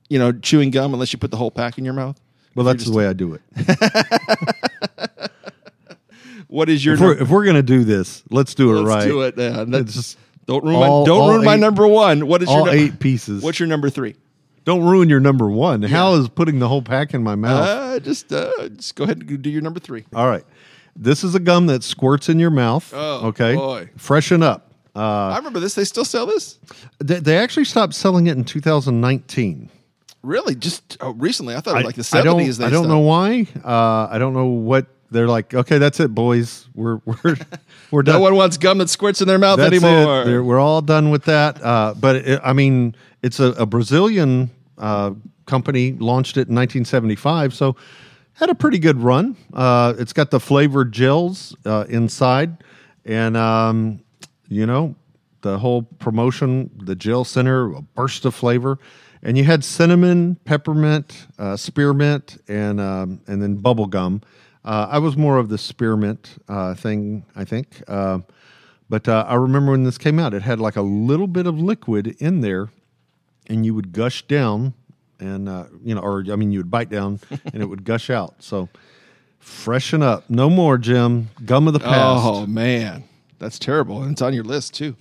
You 0.09 0.19
know, 0.19 0.31
chewing 0.31 0.71
gum 0.71 0.93
unless 0.93 1.13
you 1.13 1.19
put 1.19 1.31
the 1.31 1.37
whole 1.37 1.51
pack 1.51 1.77
in 1.77 1.85
your 1.85 1.93
mouth. 1.93 2.19
well, 2.55 2.65
that's 2.65 2.85
the 2.85 2.91
way 2.91 3.07
I 3.07 3.13
do 3.13 3.35
it. 3.35 3.41
What 6.47 6.67
is 6.67 6.83
your 6.83 6.95
If 6.95 6.99
we're, 7.01 7.13
num- 7.13 7.21
if 7.21 7.29
we're 7.29 7.45
gonna 7.45 7.61
do 7.61 7.83
this, 7.83 8.23
let's 8.31 8.55
do 8.55 8.71
it 8.75 8.81
Let's 8.81 8.87
right. 8.87 9.07
do 9.07 9.21
it. 9.21 9.35
Yeah, 9.37 9.63
that- 9.65 9.81
It's 9.81 9.93
just 9.93 10.17
don't 10.47 10.63
ruin 10.63 10.77
all- 10.77 11.01
my 11.01 11.05
don't 11.05 11.29
ruin 11.29 11.45
my 11.45 11.55
number 11.55 11.87
one. 11.87 12.25
What 12.25 12.41
is 12.41 12.49
all 12.49 12.57
your 12.57 12.65
number, 12.65 12.81
eight 12.81 12.99
pieces. 12.99 13.43
What's 13.43 13.59
your 13.59 13.67
number 13.67 13.91
three? 13.91 14.15
Don't 14.65 14.81
ruin 14.83 15.09
your 15.09 15.19
number 15.19 15.47
one. 15.49 15.83
How 15.83 16.15
is 16.15 16.27
putting 16.27 16.57
the 16.57 16.67
whole 16.67 16.81
pack 16.81 17.13
in 17.13 17.21
my 17.23 17.35
mouth? 17.35 17.67
Uh, 17.67 17.99
just 17.99 18.33
uh, 18.33 18.69
just 18.69 18.95
go 18.95 19.03
ahead 19.03 19.19
and 19.21 19.41
do 19.43 19.49
your 19.49 19.61
number 19.61 19.79
three. 19.79 20.05
All 20.13 20.27
right. 20.27 20.43
This 20.95 21.23
is 21.23 21.35
a 21.35 21.39
gum 21.39 21.67
that 21.67 21.83
squirts 21.83 22.29
in 22.29 22.39
your 22.39 22.49
mouth. 22.49 22.91
Oh, 22.95 23.27
okay. 23.27 23.53
boy. 23.55 23.89
Freshen 23.95 24.41
up. 24.41 24.73
Uh, 24.95 25.29
I 25.29 25.37
remember 25.37 25.59
this. 25.59 25.75
They 25.75 25.85
still 25.85 26.03
sell 26.03 26.25
this. 26.25 26.57
they, 26.97 27.19
they 27.19 27.37
actually 27.37 27.65
stopped 27.65 27.93
selling 27.93 28.25
it 28.25 28.35
in 28.37 28.43
2019. 28.43 29.69
Really? 30.21 30.55
Just 30.55 30.97
oh, 31.01 31.11
recently? 31.11 31.55
I 31.55 31.61
thought 31.61 31.71
it 31.71 31.77
was 31.77 31.85
like 31.85 31.95
the 31.95 32.01
I 32.01 32.03
seventies. 32.03 32.57
They 32.57 32.65
I 32.65 32.69
don't 32.69 32.87
know 32.87 32.99
why. 32.99 33.47
Uh, 33.63 34.07
I 34.11 34.17
don't 34.17 34.33
know 34.33 34.47
what 34.47 34.87
they're 35.11 35.27
like. 35.27 35.53
Okay, 35.53 35.77
that's 35.77 35.99
it, 35.99 36.13
boys. 36.13 36.67
We're 36.75 36.99
we're 37.05 37.37
we're 37.91 38.03
done. 38.03 38.15
No 38.15 38.21
one 38.21 38.35
wants 38.35 38.57
gum 38.57 38.79
that 38.79 38.89
squirts 38.89 39.21
in 39.21 39.27
their 39.27 39.39
mouth 39.39 39.57
That's 39.57 39.71
anymore. 39.71 40.43
we're 40.43 40.59
all 40.59 40.81
done 40.81 41.09
with 41.09 41.25
that. 41.25 41.63
Uh, 41.63 41.93
but 41.97 42.17
it, 42.17 42.41
I 42.43 42.53
mean, 42.53 42.95
it's 43.21 43.39
a, 43.39 43.47
a 43.53 43.65
Brazilian 43.65 44.49
uh, 44.77 45.13
company 45.45 45.93
launched 45.93 46.37
it 46.37 46.47
in 46.47 46.55
1975, 46.55 47.53
so 47.53 47.75
had 48.33 48.49
a 48.49 48.55
pretty 48.55 48.79
good 48.79 48.99
run. 48.99 49.35
Uh, 49.53 49.93
it's 49.97 50.13
got 50.13 50.31
the 50.31 50.39
flavored 50.39 50.91
gels 50.91 51.55
uh, 51.65 51.85
inside, 51.89 52.63
and 53.05 53.35
um, 53.35 54.01
you 54.47 54.65
know 54.65 54.95
the 55.41 55.57
whole 55.57 55.83
promotion, 55.83 56.69
the 56.83 56.95
gel 56.95 57.23
center, 57.23 57.73
a 57.73 57.81
burst 57.81 58.25
of 58.25 58.35
flavor. 58.35 58.77
And 59.21 59.37
you 59.37 59.43
had 59.43 59.63
cinnamon, 59.63 60.35
peppermint, 60.45 61.27
uh, 61.37 61.57
spearmint, 61.57 62.41
and 62.47 62.79
um, 62.79 63.21
and 63.27 63.41
then 63.41 63.55
bubble 63.55 63.87
gum. 63.87 64.21
Uh, 64.63 64.87
I 64.89 64.99
was 64.99 65.17
more 65.17 65.37
of 65.37 65.49
the 65.49 65.57
spearmint 65.57 66.41
uh, 66.47 66.73
thing, 66.73 67.25
I 67.35 67.43
think. 67.45 67.81
Uh, 67.87 68.19
but 68.89 69.07
uh, 69.07 69.25
I 69.27 69.35
remember 69.35 69.71
when 69.71 69.83
this 69.83 69.97
came 69.97 70.19
out, 70.19 70.33
it 70.33 70.41
had 70.41 70.59
like 70.59 70.75
a 70.75 70.81
little 70.81 71.27
bit 71.27 71.47
of 71.47 71.59
liquid 71.59 72.15
in 72.19 72.41
there, 72.41 72.69
and 73.47 73.65
you 73.65 73.73
would 73.73 73.93
gush 73.93 74.23
down, 74.23 74.73
and 75.19 75.47
uh, 75.47 75.65
you 75.83 75.93
know, 75.95 76.01
or 76.01 76.25
I 76.31 76.35
mean, 76.35 76.51
you 76.51 76.59
would 76.59 76.71
bite 76.71 76.89
down, 76.89 77.19
and 77.53 77.61
it 77.61 77.65
would 77.65 77.83
gush 77.83 78.09
out. 78.09 78.35
So 78.39 78.69
freshen 79.39 80.01
up, 80.01 80.29
no 80.29 80.49
more, 80.49 80.77
Jim. 80.77 81.29
Gum 81.45 81.67
of 81.67 81.73
the 81.73 81.79
past. 81.79 82.25
Oh 82.25 82.45
man, 82.47 83.03
that's 83.37 83.59
terrible, 83.59 84.01
and 84.01 84.13
it's 84.13 84.21
on 84.21 84.33
your 84.33 84.43
list 84.43 84.73
too. 84.73 84.95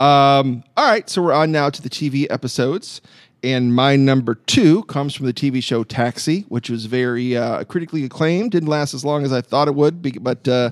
Um, 0.00 0.62
all 0.76 0.88
right, 0.88 1.08
so 1.10 1.22
we're 1.22 1.32
on 1.32 1.50
now 1.50 1.70
to 1.70 1.82
the 1.82 1.90
TV 1.90 2.26
episodes, 2.30 3.00
and 3.42 3.74
my 3.74 3.96
number 3.96 4.34
two 4.34 4.82
comes 4.84 5.14
from 5.14 5.26
the 5.26 5.32
TV 5.32 5.62
show 5.62 5.84
Taxi, 5.84 6.42
which 6.48 6.68
was 6.68 6.86
very 6.86 7.36
uh, 7.36 7.64
critically 7.64 8.04
acclaimed. 8.04 8.50
Didn't 8.50 8.68
last 8.68 8.94
as 8.94 9.04
long 9.04 9.24
as 9.24 9.32
I 9.32 9.40
thought 9.40 9.68
it 9.68 9.74
would, 9.74 10.22
but 10.22 10.46
uh, 10.48 10.70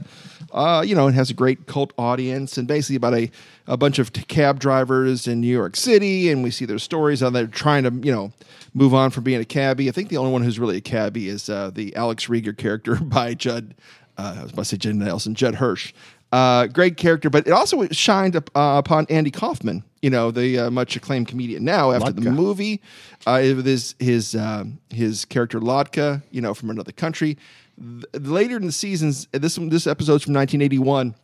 uh, 0.52 0.82
you 0.86 0.94
know, 0.94 1.06
it 1.06 1.14
has 1.14 1.30
a 1.30 1.34
great 1.34 1.66
cult 1.66 1.92
audience, 1.98 2.58
and 2.58 2.66
basically 2.66 2.96
about 2.96 3.14
a 3.14 3.30
a 3.68 3.76
bunch 3.76 3.98
of 3.98 4.12
cab 4.12 4.58
drivers 4.58 5.26
in 5.26 5.40
New 5.40 5.48
York 5.48 5.76
City, 5.76 6.30
and 6.30 6.42
we 6.42 6.50
see 6.50 6.64
their 6.64 6.78
stories 6.78 7.20
how 7.20 7.30
they're 7.30 7.46
trying 7.46 7.84
to 7.84 8.06
you 8.06 8.12
know 8.12 8.32
move 8.74 8.94
on 8.94 9.10
from 9.10 9.24
being 9.24 9.40
a 9.40 9.44
cabbie. 9.44 9.88
I 9.88 9.92
think 9.92 10.08
the 10.08 10.16
only 10.16 10.32
one 10.32 10.42
who's 10.42 10.58
really 10.58 10.76
a 10.76 10.82
cabbie 10.82 11.28
is 11.28 11.48
uh, 11.48 11.70
the 11.72 11.94
Alex 11.96 12.26
Rieger 12.26 12.56
character 12.56 12.94
by 13.00 13.34
Judd. 13.34 13.74
Uh, 14.18 14.36
I 14.38 14.42
was 14.42 14.52
about 14.52 14.62
to 14.62 14.68
say 14.68 14.76
Judd 14.78 14.94
Nelson, 14.96 15.34
Judd 15.34 15.56
Hirsch. 15.56 15.92
Uh, 16.32 16.66
great 16.66 16.96
character, 16.96 17.30
but 17.30 17.46
it 17.46 17.52
also 17.52 17.86
shined 17.88 18.34
up, 18.34 18.50
uh, 18.56 18.74
upon 18.78 19.06
Andy 19.08 19.30
Kaufman, 19.30 19.84
you 20.02 20.10
know, 20.10 20.30
the 20.32 20.58
uh, 20.58 20.70
much 20.70 20.96
acclaimed 20.96 21.28
comedian 21.28 21.64
now 21.64 21.92
after 21.92 22.12
the 22.12 22.30
movie. 22.32 22.82
Uh, 23.26 23.38
his 23.38 23.94
his 23.98 24.34
um 24.34 24.78
his 24.90 25.24
character 25.24 25.60
Latka, 25.60 26.22
you 26.32 26.40
know, 26.40 26.52
from 26.52 26.70
another 26.70 26.92
country. 26.92 27.38
Th- 27.80 28.04
later 28.14 28.56
in 28.56 28.66
the 28.66 28.72
seasons, 28.72 29.28
this 29.32 29.54
this 29.54 29.86
episode's 29.86 30.24
from 30.24 30.34
1981. 30.34 31.14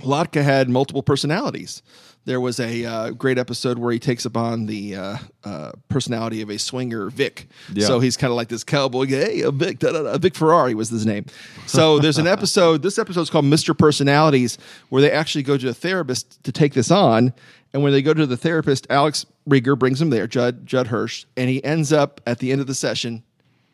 Latka 0.00 0.42
had 0.42 0.68
multiple 0.68 1.02
personalities. 1.02 1.82
There 2.24 2.40
was 2.40 2.60
a 2.60 2.84
uh, 2.84 3.10
great 3.10 3.36
episode 3.36 3.78
where 3.78 3.92
he 3.92 3.98
takes 3.98 4.24
upon 4.24 4.66
the 4.66 4.94
uh, 4.94 5.16
uh, 5.42 5.72
personality 5.88 6.40
of 6.40 6.50
a 6.50 6.58
swinger, 6.58 7.10
Vic. 7.10 7.48
Yeah. 7.72 7.86
So 7.86 7.98
he's 7.98 8.16
kind 8.16 8.30
of 8.30 8.36
like 8.36 8.48
this 8.48 8.62
cowboy. 8.62 9.06
Hey, 9.06 9.40
a 9.40 9.50
Vic, 9.50 9.80
da, 9.80 9.90
da, 9.90 10.02
da. 10.02 10.18
Vic 10.18 10.36
Ferrari 10.36 10.74
was 10.74 10.88
his 10.88 11.04
name. 11.04 11.26
So 11.66 11.98
there's 11.98 12.18
an 12.18 12.28
episode. 12.28 12.82
This 12.82 12.98
episode 12.98 13.22
is 13.22 13.30
called 13.30 13.46
Mr. 13.46 13.76
Personalities, 13.76 14.56
where 14.88 15.02
they 15.02 15.10
actually 15.10 15.42
go 15.42 15.56
to 15.56 15.68
a 15.68 15.74
therapist 15.74 16.42
to 16.44 16.52
take 16.52 16.74
this 16.74 16.92
on. 16.92 17.32
And 17.72 17.82
when 17.82 17.92
they 17.92 18.02
go 18.02 18.14
to 18.14 18.26
the 18.26 18.36
therapist, 18.36 18.86
Alex 18.88 19.26
Rieger 19.48 19.76
brings 19.76 20.00
him 20.00 20.10
there, 20.10 20.26
Judd 20.26 20.64
Judd 20.66 20.88
Hirsch, 20.88 21.24
and 21.36 21.48
he 21.50 21.64
ends 21.64 21.92
up 21.92 22.20
at 22.26 22.38
the 22.38 22.52
end 22.52 22.60
of 22.60 22.66
the 22.66 22.74
session 22.74 23.24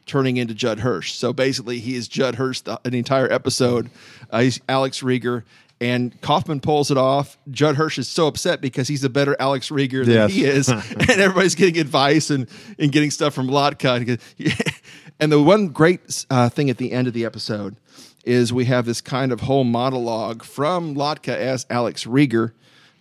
turning 0.07 0.39
into 0.39 0.55
Judd 0.55 0.81
Hirsch. 0.81 1.13
So 1.13 1.33
basically, 1.33 1.79
he 1.79 1.95
is 1.95 2.09
Judd 2.09 2.37
Hirsch 2.37 2.61
the, 2.61 2.81
an 2.85 2.95
entire 2.95 3.31
episode. 3.31 3.91
Uh, 4.31 4.41
he's 4.41 4.61
Alex 4.69 5.03
Rieger. 5.03 5.45
And 5.81 6.21
Kaufman 6.23 6.59
pulls 6.61 6.91
it 6.91 6.97
off. 6.99 7.39
Judd 7.51 7.77
Hirsch 7.77 7.99
is 7.99 8.09
so 8.09 8.27
upset 8.27 8.61
because 8.61 8.89
he's 8.89 9.05
a 9.05 9.09
better 9.09 9.37
Alex 9.39 9.69
Rieger 9.71 10.05
than 10.05 10.15
Yes. 10.15 10.33
he 10.33 10.45
is, 10.45 10.69
and 10.69 11.11
everybody's 11.11 11.55
getting 11.55 11.79
advice 11.81 12.31
and, 12.31 12.49
and 12.81 12.91
getting 12.91 13.11
stuff 13.13 13.33
from 13.35 13.47
Latka. 13.49 14.21
And 15.21 15.33
the 15.33 15.43
one 15.43 15.69
great 15.69 16.25
uh, 16.31 16.49
thing 16.49 16.71
at 16.71 16.77
the 16.79 16.93
end 16.93 17.09
of 17.09 17.13
the 17.13 17.25
episode 17.25 17.75
is 18.25 18.53
we 18.53 18.67
have 18.67 18.87
this 18.87 19.01
kind 19.01 19.33
of 19.33 19.41
whole 19.41 19.65
monologue 19.65 20.45
from 20.45 20.95
Latka 20.95 21.35
as 21.37 21.67
Alex 21.71 22.05
Rieger, 22.05 22.53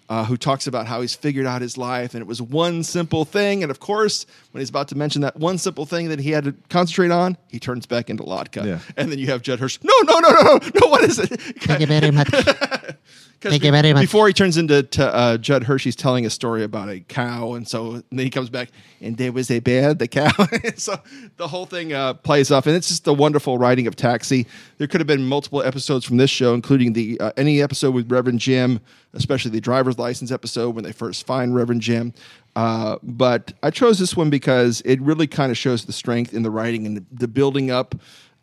uh, 0.10 0.26
who 0.26 0.38
talks 0.38 0.68
about 0.68 0.88
how 0.88 1.02
he's 1.02 1.14
figured 1.14 1.46
out 1.46 1.62
his 1.62 1.78
life 1.78 2.14
and 2.14 2.22
it 2.22 2.28
was 2.28 2.42
one 2.42 2.84
simple 2.84 3.26
thing. 3.26 3.62
And 3.64 3.70
of 3.70 3.80
course, 3.80 4.26
when 4.52 4.62
he's 4.62 4.70
about 4.70 4.88
to 4.90 4.98
mention 4.98 5.22
that 5.22 5.36
one 5.36 5.58
simple 5.58 5.86
thing 5.86 6.10
that 6.10 6.20
he 6.20 6.32
had 6.32 6.46
to 6.46 6.56
concentrate 6.70 7.12
on, 7.12 7.38
he 7.50 7.60
turns 7.60 7.86
back 7.86 8.10
into 8.10 8.24
Latka. 8.24 8.66
Yeah. 8.66 8.80
And 8.96 9.12
then 9.12 9.20
you 9.20 9.28
have 9.28 9.42
Judd 9.42 9.60
Hirsch. 9.60 9.80
No, 9.84 9.94
no, 10.04 10.20
no, 10.20 10.30
no, 10.30 10.42
no, 10.42 10.60
no. 10.82 10.88
What 10.88 11.04
is 11.04 11.20
it? 11.20 11.28
Thank 11.30 11.82
you 11.82 11.88
very 11.88 12.12
much. 12.12 12.30
Thank 13.40 13.64
you 13.64 13.72
very 13.72 13.94
much. 13.94 14.02
Before 14.02 14.28
he 14.28 14.34
turns 14.34 14.58
into 14.58 14.82
to, 14.82 15.16
uh, 15.16 15.38
Judd 15.38 15.64
Hershey's 15.64 15.96
telling 15.96 16.26
a 16.26 16.30
story 16.30 16.64
about 16.64 16.90
a 16.90 17.02
cow, 17.02 17.54
and 17.54 17.68
so 17.68 17.92
and 17.92 18.04
then 18.12 18.26
he 18.26 18.30
comes 18.32 18.50
back, 18.50 18.70
and 19.00 19.16
there 19.16 19.32
was 19.32 19.52
a 19.52 19.60
bear, 19.60 19.94
the 19.94 20.08
cow. 20.08 20.32
so 20.76 21.00
the 21.38 21.48
whole 21.48 21.68
thing 21.68 21.94
uh, 21.94 22.16
plays 22.16 22.50
off, 22.52 22.66
and 22.66 22.76
it's 22.76 22.88
just 22.88 23.06
the 23.06 23.14
wonderful 23.14 23.60
writing 23.60 23.86
of 23.86 23.96
Taxi. 23.96 24.48
There 24.80 24.88
could 24.88 25.00
have 25.02 25.08
been 25.08 25.28
multiple 25.28 25.62
episodes 25.62 26.04
from 26.04 26.18
this 26.18 26.32
show, 26.32 26.56
including 26.56 26.94
the 26.94 27.20
uh, 27.20 27.32
any 27.38 27.62
episode 27.62 27.94
with 27.94 28.12
Reverend 28.12 28.40
Jim, 28.40 28.80
especially 29.14 29.52
the 29.52 29.62
driver's 29.62 30.00
license 30.00 30.32
episode 30.32 30.74
when 30.74 30.84
they 30.84 30.92
first 30.92 31.28
find 31.28 31.54
Reverend 31.54 31.82
Jim. 31.82 32.14
Uh, 32.56 32.98
but 33.04 33.54
I 33.62 33.70
chose 33.70 34.00
this 34.00 34.18
one 34.18 34.32
because 34.32 34.82
it 34.82 35.00
really 35.00 35.28
kind 35.28 35.52
of 35.52 35.58
shows 35.60 35.86
the 35.86 35.94
strength 35.94 36.34
in 36.34 36.42
the 36.42 36.50
writing 36.50 36.88
and 36.88 36.98
the, 36.98 37.06
the 37.12 37.28
building 37.28 37.70
up 37.70 37.94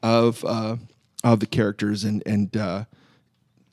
of 0.05 0.45
uh, 0.45 0.77
of 1.25 1.41
the 1.41 1.47
characters 1.47 2.05
and 2.05 2.23
and. 2.27 2.87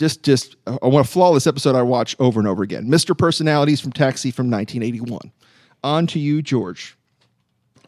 Just 0.01 0.23
just 0.23 0.55
I 0.65 0.87
want 0.87 1.05
a 1.05 1.09
flawless 1.09 1.45
episode 1.45 1.75
I 1.75 1.83
watch 1.83 2.15
over 2.17 2.39
and 2.39 2.47
over 2.47 2.63
again. 2.63 2.87
Mr. 2.87 3.15
Personalities 3.15 3.79
from 3.79 3.91
Taxi 3.91 4.31
from 4.31 4.49
1981. 4.49 5.31
On 5.83 6.07
to 6.07 6.17
you, 6.17 6.41
George. 6.41 6.97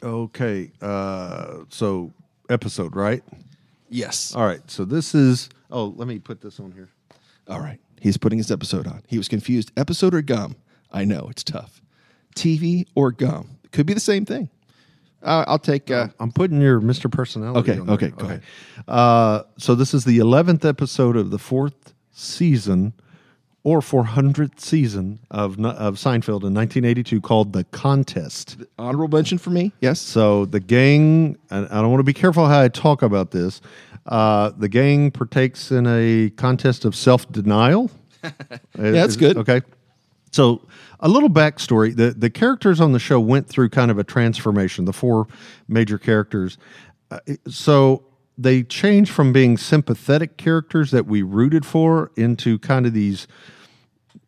Okay. 0.04 0.72
Uh, 0.80 1.62
so 1.70 2.14
episode, 2.52 2.96
right? 2.96 3.24
Yes. 3.90 4.36
All 4.36 4.46
right. 4.46 4.62
So 4.70 4.86
this 4.86 5.16
is. 5.16 5.50
Oh, 5.72 5.86
let 5.98 6.08
me 6.08 6.20
put 6.20 6.40
this 6.40 6.60
on 6.60 6.72
here. 6.72 6.88
All 7.48 7.60
right. 7.60 7.80
He's 8.00 8.18
putting 8.18 8.38
his 8.38 8.52
episode 8.52 8.86
on. 8.86 9.02
He 9.08 9.18
was 9.18 9.28
confused. 9.28 9.72
Episode 9.76 10.14
or 10.14 10.22
gum? 10.22 10.56
I 10.92 11.06
know 11.06 11.30
it's 11.32 11.44
tough. 11.44 11.82
TV 12.36 12.86
or 12.94 13.12
gum? 13.12 13.58
Could 13.72 13.88
be 13.88 13.96
the 13.96 14.00
same 14.00 14.24
thing. 14.24 14.52
Uh, 15.24 15.46
I'll 15.48 15.58
take. 15.58 15.90
Uh, 15.90 16.10
I'm 16.20 16.32
putting 16.32 16.62
your 16.62 16.80
Mr. 16.80 17.12
Personality. 17.12 17.72
Okay, 17.72 17.80
on 17.80 17.88
there. 17.88 17.96
okay, 17.96 18.10
go 18.10 18.26
ahead. 18.26 18.44
Uh, 18.88 19.42
so 19.58 19.74
this 19.74 19.96
is 19.96 20.06
the 20.06 20.20
11th 20.20 20.64
episode 20.64 21.18
of 21.18 21.32
the 21.32 21.40
fourth 21.40 21.93
season 22.14 22.94
or 23.64 23.80
400th 23.80 24.60
season 24.60 25.20
of 25.32 25.58
of 25.66 25.96
Seinfeld 25.96 26.44
in 26.44 26.54
1982 26.54 27.22
called 27.22 27.54
The 27.54 27.64
Contest. 27.66 28.58
honorable 28.78 29.18
mention 29.18 29.38
for 29.38 29.50
me. 29.52 29.72
Yes. 29.82 30.00
So 30.00 30.46
the 30.46 30.60
gang, 30.60 31.38
and 31.50 31.68
I 31.68 31.82
don't 31.82 31.90
want 31.90 32.00
to 32.00 32.06
be 32.06 32.14
careful 32.14 32.46
how 32.48 32.62
I 32.62 32.68
talk 32.68 33.02
about 33.02 33.32
this. 33.32 33.62
Uh, 34.06 34.52
the 34.58 34.68
gang 34.68 35.12
partakes 35.12 35.72
in 35.72 35.88
a 35.88 36.30
contest 36.32 36.84
of 36.84 36.96
self 36.96 37.32
denial. 37.32 37.90
yeah, 38.24 38.32
that's 38.74 39.16
good. 39.16 39.38
Okay. 39.38 39.62
So 40.32 40.62
a 41.00 41.08
little 41.08 41.30
backstory: 41.30 41.96
the 41.96 42.12
the 42.12 42.30
characters 42.30 42.82
on 42.82 42.92
the 42.92 43.00
show 43.00 43.20
went 43.20 43.48
through 43.48 43.70
kind 43.70 43.92
of 43.92 43.98
a 43.98 44.04
transformation. 44.04 44.84
The 44.86 44.94
four 44.94 45.28
major 45.70 45.98
characters. 45.98 46.58
Uh, 47.12 47.20
so 47.48 48.04
they 48.38 48.64
change 48.64 49.12
from 49.12 49.32
being 49.32 49.58
sympathetic 49.58 50.38
characters 50.38 50.92
that 50.92 51.06
we 51.06 51.22
rooted 51.22 51.66
for 51.66 52.12
into 52.16 52.58
kind 52.60 52.86
of 52.86 52.94
these 52.94 53.28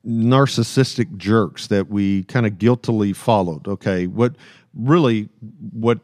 narcissistic 0.05 1.17
jerks 1.17 1.67
that 1.67 1.89
we 1.89 2.23
kind 2.25 2.45
of 2.45 2.57
guiltily 2.57 3.13
followed. 3.13 3.67
Okay, 3.67 4.07
what 4.07 4.35
really 4.73 5.29
what 5.71 5.99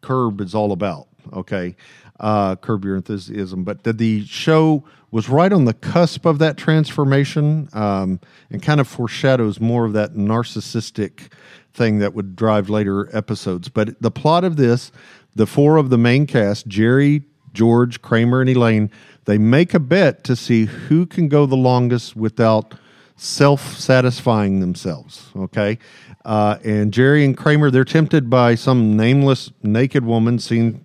Curb 0.00 0.40
is 0.40 0.54
all 0.54 0.72
about. 0.72 1.08
Okay, 1.32 1.76
uh, 2.20 2.56
Curb 2.56 2.84
Your 2.84 2.96
Enthusiasm, 2.96 3.64
but 3.64 3.84
the, 3.84 3.92
the 3.92 4.24
show 4.26 4.84
was 5.10 5.28
right 5.28 5.52
on 5.52 5.64
the 5.64 5.74
cusp 5.74 6.26
of 6.26 6.38
that 6.38 6.56
transformation 6.56 7.68
um, 7.72 8.20
and 8.50 8.62
kind 8.62 8.80
of 8.80 8.88
foreshadows 8.88 9.60
more 9.60 9.84
of 9.84 9.92
that 9.92 10.14
narcissistic 10.14 11.32
thing 11.72 11.98
that 11.98 12.14
would 12.14 12.36
drive 12.36 12.68
later 12.68 13.14
episodes. 13.16 13.68
But 13.68 14.00
the 14.00 14.10
plot 14.10 14.44
of 14.44 14.56
this, 14.56 14.92
the 15.34 15.46
four 15.46 15.76
of 15.76 15.90
the 15.90 15.98
main 15.98 16.26
cast, 16.26 16.66
Jerry, 16.66 17.22
George, 17.56 18.02
Kramer, 18.02 18.40
and 18.42 18.50
Elaine, 18.50 18.90
they 19.24 19.38
make 19.38 19.74
a 19.74 19.80
bet 19.80 20.22
to 20.24 20.36
see 20.36 20.66
who 20.66 21.06
can 21.06 21.28
go 21.28 21.46
the 21.46 21.56
longest 21.56 22.14
without 22.14 22.74
self 23.16 23.76
satisfying 23.78 24.60
themselves. 24.60 25.30
Okay. 25.34 25.78
Uh, 26.24 26.58
and 26.64 26.92
Jerry 26.92 27.24
and 27.24 27.36
Kramer, 27.36 27.70
they're 27.70 27.84
tempted 27.84 28.28
by 28.28 28.54
some 28.56 28.96
nameless 28.96 29.50
naked 29.62 30.04
woman 30.04 30.38
seen 30.38 30.84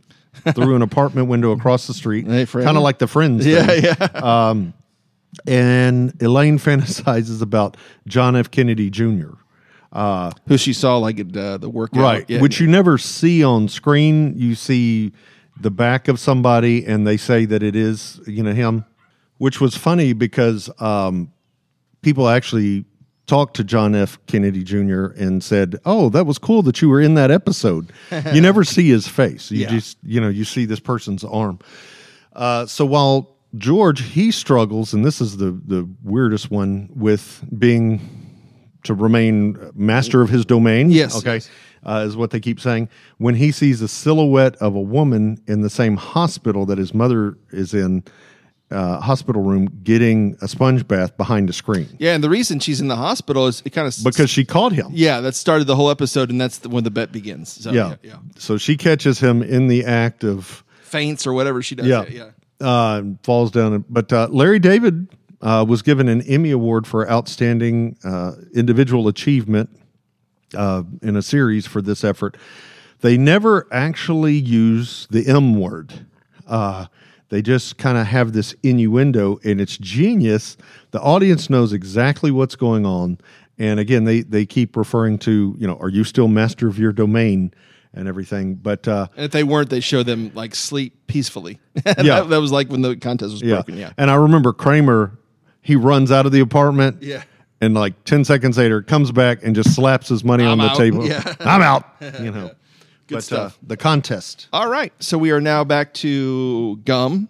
through 0.55 0.75
an 0.75 0.81
apartment 0.81 1.27
window 1.27 1.51
across 1.51 1.87
the 1.87 1.93
street, 1.93 2.25
Hey, 2.25 2.45
kind 2.45 2.77
of 2.77 2.83
like 2.83 2.99
the 2.99 3.07
Friends. 3.07 3.45
Yeah, 3.45 3.65
thing. 3.65 3.83
yeah. 3.83 4.65
And 5.47 6.21
Elaine 6.21 6.57
fantasizes 6.67 7.41
about 7.41 7.77
John 8.07 8.35
F. 8.35 8.49
Kennedy 8.51 8.89
Jr. 8.89 9.31
Who 10.47 10.57
she 10.57 10.73
saw 10.73 10.97
like 10.97 11.19
at 11.19 11.35
uh, 11.35 11.57
the 11.57 11.69
workout. 11.69 12.01
right 12.01 12.25
Yeah. 12.29 12.39
which 12.41 12.59
you 12.59 12.67
never 12.67 12.97
see 12.97 13.43
on 13.43 13.67
screen 13.67 14.33
you 14.37 14.55
see 14.55 15.11
the 15.61 15.71
back 15.71 16.07
of 16.07 16.19
somebody 16.19 16.85
and 16.85 17.05
they 17.07 17.17
say 17.17 17.45
that 17.45 17.61
it 17.63 17.75
is 17.75 18.19
you 18.27 18.43
know 18.43 18.53
him 18.53 18.85
which 19.37 19.59
was 19.61 19.75
funny 19.75 20.13
because 20.13 20.69
um, 20.79 21.31
people 22.01 22.27
actually 22.27 22.85
talked 23.27 23.55
to 23.55 23.63
john 23.63 23.95
f 23.95 24.17
kennedy 24.27 24.63
jr 24.63 25.05
and 25.17 25.43
said 25.43 25.75
oh 25.85 26.09
that 26.09 26.25
was 26.25 26.37
cool 26.37 26.61
that 26.63 26.81
you 26.81 26.89
were 26.89 26.99
in 26.99 27.13
that 27.15 27.31
episode 27.31 27.91
you 28.33 28.41
never 28.49 28.63
see 28.63 28.89
his 28.89 29.07
face 29.07 29.51
you 29.51 29.59
Yeah. 29.59 29.69
just 29.69 29.97
you 30.03 30.19
know 30.19 30.29
you 30.29 30.43
see 30.43 30.65
this 30.65 30.79
person's 30.79 31.23
arm 31.23 31.59
uh, 32.33 32.65
so 32.65 32.85
while 32.85 33.35
George 33.57 34.01
he 34.01 34.31
struggles, 34.31 34.93
and 34.93 35.03
this 35.03 35.19
is 35.19 35.35
the 35.35 35.51
the 35.67 35.85
weirdest 36.03 36.49
one 36.49 36.87
with 36.95 37.43
being 37.59 37.99
to 38.83 38.93
remain 38.93 39.57
master 39.75 40.21
of 40.21 40.29
his 40.29 40.45
domain. 40.45 40.89
Yes, 40.89 41.17
okay, 41.17 41.33
yes. 41.35 41.49
Uh, 41.83 42.05
is 42.07 42.15
what 42.15 42.29
they 42.29 42.39
keep 42.39 42.59
saying. 42.59 42.87
When 43.17 43.33
he 43.35 43.51
sees 43.51 43.81
a 43.81 43.87
silhouette 43.87 44.55
of 44.57 44.75
a 44.75 44.81
woman 44.81 45.41
in 45.47 45.61
the 45.61 45.69
same 45.69 45.97
hospital 45.97 46.65
that 46.67 46.77
his 46.77 46.93
mother 46.93 47.37
is 47.51 47.73
in, 47.73 48.03
uh, 48.69 48.99
hospital 49.01 49.41
room, 49.41 49.67
getting 49.83 50.37
a 50.41 50.47
sponge 50.47 50.87
bath 50.87 51.17
behind 51.17 51.49
a 51.49 51.53
screen 51.53 51.87
yeah, 51.97 52.13
and 52.13 52.23
the 52.23 52.29
reason 52.29 52.59
she's 52.59 52.79
in 52.79 52.87
the 52.87 52.95
hospital 52.95 53.47
is 53.47 53.61
it 53.65 53.71
kind 53.71 53.87
of 53.87 53.97
because 54.03 54.29
she 54.29 54.45
caught 54.45 54.71
him. 54.71 54.87
yeah, 54.91 55.19
that 55.21 55.35
started 55.35 55.65
the 55.67 55.75
whole 55.75 55.89
episode, 55.89 56.29
and 56.29 56.39
that's 56.39 56.59
the, 56.59 56.69
when 56.69 56.83
the 56.83 56.91
bet 56.91 57.11
begins. 57.11 57.51
So, 57.63 57.71
yeah. 57.71 57.95
yeah, 58.03 58.17
So 58.37 58.57
she 58.57 58.77
catches 58.77 59.19
him 59.19 59.41
in 59.43 59.67
the 59.67 59.83
act 59.83 60.23
of 60.23 60.63
faints 60.83 61.25
or 61.27 61.33
whatever 61.33 61.61
she 61.61 61.75
does. 61.75 61.87
yeah, 61.87 62.05
yeah. 62.07 62.29
Uh, 62.65 63.01
falls 63.23 63.49
down. 63.51 63.83
But 63.89 64.13
uh, 64.13 64.27
Larry 64.31 64.59
David 64.59 65.09
uh, 65.41 65.65
was 65.67 65.81
given 65.81 66.07
an 66.07 66.21
Emmy 66.21 66.51
Award 66.51 66.85
for 66.85 67.09
outstanding 67.09 67.97
uh, 68.03 68.33
individual 68.53 69.07
achievement 69.07 69.69
uh, 70.55 70.83
in 71.01 71.15
a 71.15 71.21
series 71.21 71.65
for 71.65 71.81
this 71.81 72.03
effort. 72.03 72.37
They 73.01 73.17
never 73.17 73.67
actually 73.71 74.35
use 74.35 75.07
the 75.09 75.27
M 75.27 75.59
word. 75.59 76.05
Uh, 76.47 76.85
they 77.29 77.41
just 77.41 77.77
kind 77.77 77.97
of 77.97 78.07
have 78.07 78.33
this 78.33 78.53
innuendo, 78.61 79.39
and 79.43 79.61
it's 79.61 79.77
genius. 79.77 80.57
The 80.91 81.01
audience 81.01 81.49
knows 81.49 81.71
exactly 81.73 82.29
what's 82.29 82.55
going 82.55 82.85
on, 82.85 83.17
and 83.57 83.79
again, 83.79 84.03
they 84.03 84.21
they 84.21 84.45
keep 84.45 84.75
referring 84.75 85.17
to 85.19 85.55
you 85.57 85.65
know, 85.65 85.77
are 85.79 85.89
you 85.89 86.03
still 86.03 86.27
master 86.27 86.67
of 86.67 86.77
your 86.77 86.91
domain 86.91 87.53
and 87.93 88.07
everything? 88.07 88.55
But 88.55 88.87
uh, 88.87 89.07
And 89.15 89.25
if 89.25 89.31
they 89.31 89.43
weren't, 89.43 89.69
they 89.69 89.79
show 89.79 90.03
them 90.03 90.31
like 90.35 90.53
sleep 90.55 91.07
peacefully. 91.07 91.59
Yeah. 91.85 91.93
that, 92.03 92.29
that 92.29 92.41
was 92.41 92.51
like 92.51 92.69
when 92.69 92.81
the 92.81 92.95
contest 92.97 93.31
was 93.31 93.41
broken. 93.41 93.77
Yeah. 93.77 93.93
And 93.97 94.11
I 94.11 94.15
remember 94.15 94.51
Kramer, 94.53 95.17
he 95.61 95.75
runs 95.75 96.11
out 96.11 96.25
of 96.25 96.31
the 96.33 96.41
apartment. 96.41 97.01
Yeah. 97.01 97.23
And 97.61 97.75
like 97.75 98.03
10 98.05 98.25
seconds 98.25 98.57
later, 98.57 98.81
comes 98.81 99.11
back 99.11 99.43
and 99.43 99.55
just 99.55 99.75
slaps 99.75 100.09
his 100.09 100.23
money 100.23 100.43
I'm 100.43 100.53
on 100.53 100.57
the 100.57 100.63
out. 100.65 100.77
table. 100.77 101.07
Yeah. 101.07 101.35
I'm 101.39 101.61
out. 101.61 101.85
You 102.19 102.31
know. 102.31 102.51
Good 103.07 103.17
but, 103.17 103.23
stuff. 103.23 103.57
Uh, 103.61 103.65
the 103.67 103.77
contest. 103.77 104.47
All 104.51 104.69
right. 104.69 104.93
So 104.99 105.17
we 105.17 105.31
are 105.31 105.41
now 105.41 105.63
back 105.63 105.93
to 105.95 106.77
gum. 106.85 107.29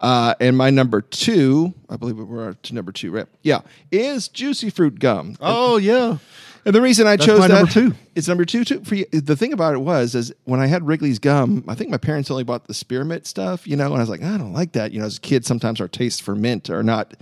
Uh, 0.00 0.34
and 0.40 0.56
my 0.56 0.70
number 0.70 1.00
two, 1.00 1.74
I 1.88 1.96
believe 1.96 2.16
we're 2.16 2.52
to 2.52 2.74
number 2.74 2.92
two, 2.92 3.10
right? 3.10 3.26
Yeah, 3.42 3.62
is 3.90 4.28
juicy 4.28 4.68
fruit 4.68 4.98
gum. 4.98 5.36
Oh, 5.40 5.78
yeah. 5.78 6.18
And 6.66 6.74
the 6.74 6.82
reason 6.82 7.06
I 7.06 7.16
chose 7.16 7.38
my 7.38 7.48
that 7.48 7.54
number 7.54 7.72
two. 7.72 7.94
It's 8.14 8.28
number 8.28 8.44
two 8.44 8.64
too. 8.64 8.82
For 8.84 8.96
you, 8.96 9.06
the 9.12 9.36
thing 9.36 9.52
about 9.52 9.74
it 9.74 9.78
was, 9.78 10.14
is 10.14 10.34
when 10.44 10.60
I 10.60 10.66
had 10.66 10.86
Wrigley's 10.86 11.18
gum, 11.18 11.64
I 11.68 11.74
think 11.74 11.90
my 11.90 11.96
parents 11.96 12.30
only 12.30 12.44
bought 12.44 12.66
the 12.66 12.74
spearmint 12.74 13.26
stuff, 13.26 13.66
you 13.66 13.76
know, 13.76 13.86
and 13.86 13.96
I 13.96 14.00
was 14.00 14.08
like, 14.08 14.22
I 14.22 14.36
don't 14.36 14.52
like 14.52 14.72
that. 14.72 14.92
You 14.92 14.98
know, 14.98 15.06
as 15.06 15.16
a 15.16 15.20
kid, 15.20 15.46
sometimes 15.46 15.80
our 15.80 15.88
tastes 15.88 16.20
for 16.20 16.34
mint 16.34 16.68
are 16.68 16.82
not 16.82 17.14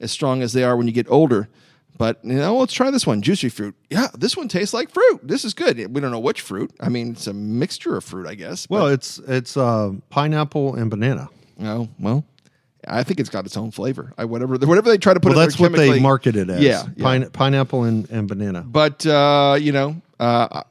as 0.00 0.10
strong 0.10 0.42
as 0.42 0.52
they 0.52 0.64
are 0.64 0.76
when 0.76 0.86
you 0.86 0.92
get 0.92 1.08
older. 1.10 1.48
But 1.98 2.18
you 2.24 2.34
know, 2.34 2.56
let's 2.56 2.72
try 2.72 2.90
this 2.90 3.06
one, 3.06 3.22
juicy 3.22 3.48
fruit. 3.48 3.74
Yeah, 3.90 4.08
this 4.18 4.36
one 4.36 4.48
tastes 4.48 4.74
like 4.74 4.90
fruit. 4.90 5.20
This 5.22 5.44
is 5.44 5.54
good. 5.54 5.78
We 5.94 6.00
don't 6.00 6.10
know 6.10 6.18
which 6.18 6.40
fruit. 6.42 6.70
I 6.80 6.88
mean, 6.88 7.12
it's 7.12 7.26
a 7.26 7.32
mixture 7.32 7.96
of 7.96 8.04
fruit, 8.04 8.26
I 8.26 8.34
guess. 8.34 8.68
Well, 8.68 8.88
it's 8.88 9.18
it's 9.26 9.56
uh, 9.56 9.92
pineapple 10.10 10.74
and 10.74 10.90
banana. 10.90 11.28
Oh 11.62 11.88
well, 11.98 12.24
I 12.86 13.02
think 13.02 13.18
it's 13.20 13.30
got 13.30 13.46
its 13.46 13.56
own 13.56 13.70
flavor. 13.70 14.12
I 14.18 14.24
whatever 14.26 14.56
whatever 14.58 14.90
they 14.90 14.98
try 14.98 15.14
to 15.14 15.20
put. 15.20 15.30
Well, 15.30 15.38
that's 15.38 15.58
what 15.58 15.72
they 15.72 15.98
market 16.00 16.36
it 16.36 16.50
as. 16.50 16.60
Yeah, 16.60 16.84
yeah. 16.96 17.02
Pine, 17.02 17.30
pineapple 17.30 17.84
and, 17.84 18.08
and 18.10 18.28
banana. 18.28 18.62
But 18.62 19.06
uh, 19.06 19.56
you 19.58 19.72
know, 19.72 20.00
uh, 20.20 20.62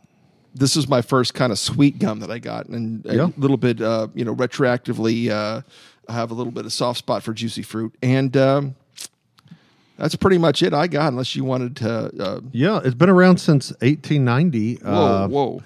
this 0.53 0.76
is 0.76 0.88
my 0.88 1.01
first 1.01 1.34
kind 1.34 1.51
of 1.51 1.57
sweet 1.59 1.97
gum 1.99 2.19
that 2.19 2.30
I 2.32 2.39
got, 2.39 2.67
and 2.67 3.05
a 3.07 3.15
Yeah. 3.15 3.30
little 3.38 3.57
bit, 3.57 3.82
uh, 3.82 4.07
you 4.13 4.23
know, 4.23 4.36
retroactively, 4.36 5.30
uh, 5.30 5.61
I 6.07 6.13
have 6.13 6.30
a 6.32 6.34
little 6.34 6.51
bit 6.51 6.65
of 6.65 6.71
soft 6.71 6.99
spot 6.99 7.23
for 7.23 7.34
juicy 7.34 7.63
fruit, 7.63 7.95
and 8.03 8.38
um, 8.38 8.76
that's 9.98 10.16
pretty 10.16 10.38
much 10.38 10.62
it 10.64 10.74
I 10.74 10.88
got. 10.88 11.08
Unless 11.10 11.36
you 11.36 11.43
wanted 11.43 11.76
to, 11.78 12.12
uh, 12.24 12.39
Yeah, 12.52 12.80
it's 12.84 12.96
been 12.96 13.10
around 13.10 13.38
since 13.39 13.70
1890. 13.82 14.76
whoa, 14.76 14.91
uh, 14.91 15.28
whoa, 15.28 15.62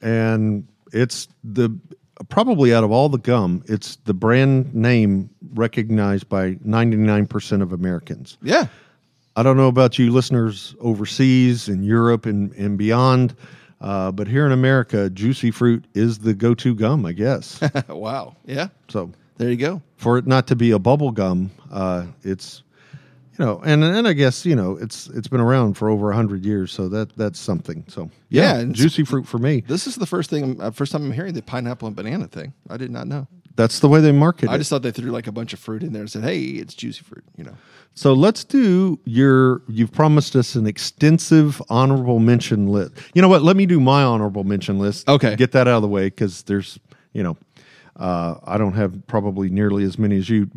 and 0.00 0.66
it's 0.92 1.28
the 1.44 1.70
probably 2.28 2.74
out 2.74 2.84
of 2.84 2.90
all 2.90 3.08
the 3.08 3.18
gum, 3.18 3.62
it's 3.66 3.96
the 4.04 4.14
brand 4.14 4.74
name 4.74 5.28
recognized 5.54 6.28
by 6.28 6.52
99% 6.66 7.62
of 7.62 7.72
Americans. 7.72 8.38
yeah, 8.42 8.66
I 9.36 9.42
don't 9.42 9.56
know 9.58 9.68
about 9.68 9.98
you 9.98 10.10
listeners 10.10 10.74
overseas 10.80 11.68
in 11.68 11.82
Europe 11.82 12.24
and, 12.24 12.52
and 12.54 12.78
beyond, 12.78 13.34
uh, 13.82 14.10
but 14.12 14.28
here 14.28 14.46
in 14.46 14.52
America, 14.52 15.10
Juicy 15.10 15.50
Fruit 15.50 15.84
is 15.94 16.18
the 16.20 16.32
go 16.32 16.54
to 16.54 16.74
gum, 16.74 17.04
I 17.04 17.12
guess. 17.12 17.60
wow, 17.88 18.34
yeah. 18.46 18.68
so 18.88 19.10
There 19.36 19.50
you 19.50 19.56
go. 19.56 19.82
for 19.98 20.16
it 20.16 20.26
not 20.26 20.46
to 20.46 20.56
be 20.56 20.70
a 20.70 20.78
bubble 20.78 21.10
gum, 21.10 21.50
uh, 21.70 22.06
it's 22.22 22.62
you 23.38 23.44
know, 23.44 23.60
and 23.64 23.84
and 23.84 24.08
I 24.08 24.12
guess 24.12 24.46
you 24.46 24.56
know 24.56 24.76
it's 24.76 25.08
it's 25.08 25.28
been 25.28 25.40
around 25.40 25.74
for 25.74 25.88
over 25.88 26.12
hundred 26.12 26.44
years, 26.44 26.72
so 26.72 26.88
that 26.88 27.16
that's 27.16 27.38
something. 27.38 27.84
So 27.88 28.10
Yeah, 28.28 28.58
yeah, 28.58 28.64
juicy 28.72 29.04
fruit 29.04 29.26
for 29.26 29.38
me. 29.38 29.62
This 29.66 29.86
is 29.86 29.96
the 29.96 30.06
first 30.06 30.30
thing, 30.30 30.60
uh, 30.60 30.70
first 30.70 30.92
time 30.92 31.04
I'm 31.04 31.12
hearing 31.12 31.34
the 31.34 31.42
pineapple 31.42 31.86
and 31.86 31.96
banana 31.96 32.26
thing. 32.28 32.54
I 32.70 32.76
did 32.76 32.90
not 32.90 33.06
know. 33.06 33.26
That's 33.56 33.80
the 33.80 33.88
way 33.88 34.00
they 34.00 34.12
market 34.12 34.50
it. 34.50 34.50
I 34.50 34.58
just 34.58 34.68
thought 34.68 34.82
they 34.82 34.90
threw 34.90 35.10
like 35.10 35.26
a 35.26 35.32
bunch 35.32 35.54
of 35.54 35.58
fruit 35.58 35.82
in 35.82 35.92
there 35.92 36.02
and 36.02 36.10
said, 36.10 36.22
"Hey, 36.22 36.40
it's 36.40 36.74
juicy 36.74 37.02
fruit." 37.02 37.24
You 37.36 37.44
know. 37.44 37.54
So 37.94 38.12
let's 38.12 38.44
do 38.44 39.00
your. 39.04 39.62
You've 39.68 39.92
promised 39.92 40.36
us 40.36 40.54
an 40.54 40.66
extensive 40.66 41.62
honorable 41.70 42.18
mention 42.18 42.68
list. 42.68 42.92
You 43.14 43.22
know 43.22 43.28
what? 43.28 43.42
Let 43.42 43.56
me 43.56 43.64
do 43.64 43.80
my 43.80 44.02
honorable 44.02 44.44
mention 44.44 44.78
list. 44.78 45.08
Okay. 45.08 45.36
get 45.36 45.52
that 45.52 45.66
out 45.66 45.76
of 45.76 45.82
the 45.82 45.88
way 45.88 46.06
because 46.06 46.42
there's, 46.42 46.78
you 47.14 47.22
know, 47.22 47.38
uh, 47.96 48.34
I 48.44 48.58
don't 48.58 48.74
have 48.74 49.06
probably 49.06 49.48
nearly 49.48 49.84
as 49.84 49.98
many 49.98 50.16
as 50.16 50.28
you. 50.28 50.50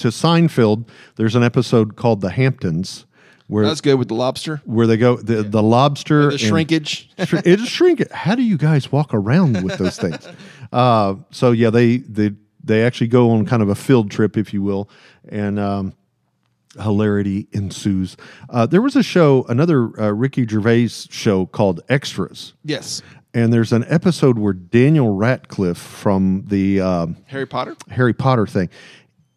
To 0.00 0.08
Seinfeld, 0.08 0.88
there's 1.16 1.34
an 1.36 1.42
episode 1.42 1.96
called 1.96 2.20
The 2.20 2.30
Hamptons 2.30 3.04
where 3.48 3.64
That's 3.66 3.80
good 3.80 3.96
with 3.96 4.08
the 4.08 4.14
lobster. 4.14 4.62
where 4.64 4.86
they 4.86 4.96
go 4.96 5.16
the 5.16 5.42
the 5.42 5.62
lobster 5.62 6.30
The 6.30 6.38
shrinkage. 6.38 7.10
Shr- 7.18 7.38
it 7.46 7.60
is 7.60 7.68
shrink 7.68 8.00
it. 8.00 8.10
How 8.12 8.34
do 8.34 8.42
you 8.42 8.56
guys 8.56 8.90
walk 8.92 9.12
around 9.12 9.62
with 9.62 9.76
those 9.78 9.96
things? 10.04 10.26
Uh, 10.72 11.16
so 11.32 11.50
yeah, 11.52 11.70
they 11.70 11.98
they 11.98 12.32
they 12.62 12.82
actually 12.84 13.08
go 13.08 13.30
on 13.32 13.44
kind 13.44 13.62
of 13.62 13.68
a 13.68 13.74
field 13.74 14.10
trip, 14.10 14.36
if 14.38 14.54
you 14.54 14.62
will, 14.62 14.88
and 15.28 15.58
um, 15.58 15.94
hilarity 16.80 17.48
ensues. 17.52 18.16
Uh, 18.48 18.66
there 18.66 18.80
was 18.82 18.94
a 18.96 19.02
show, 19.02 19.44
another 19.48 20.00
uh, 20.00 20.10
Ricky 20.12 20.46
Gervais 20.46 20.88
show 21.10 21.46
called 21.46 21.80
Extras, 21.88 22.52
yes. 22.64 23.02
and 23.34 23.52
there's 23.52 23.72
an 23.72 23.84
episode 23.88 24.38
where 24.38 24.52
Daniel 24.52 25.14
Radcliffe 25.14 25.78
from 25.78 26.44
the 26.46 26.80
um, 26.80 27.16
Harry 27.26 27.46
Potter. 27.46 27.76
Harry 27.90 28.12
Potter 28.14 28.46
thing. 28.46 28.68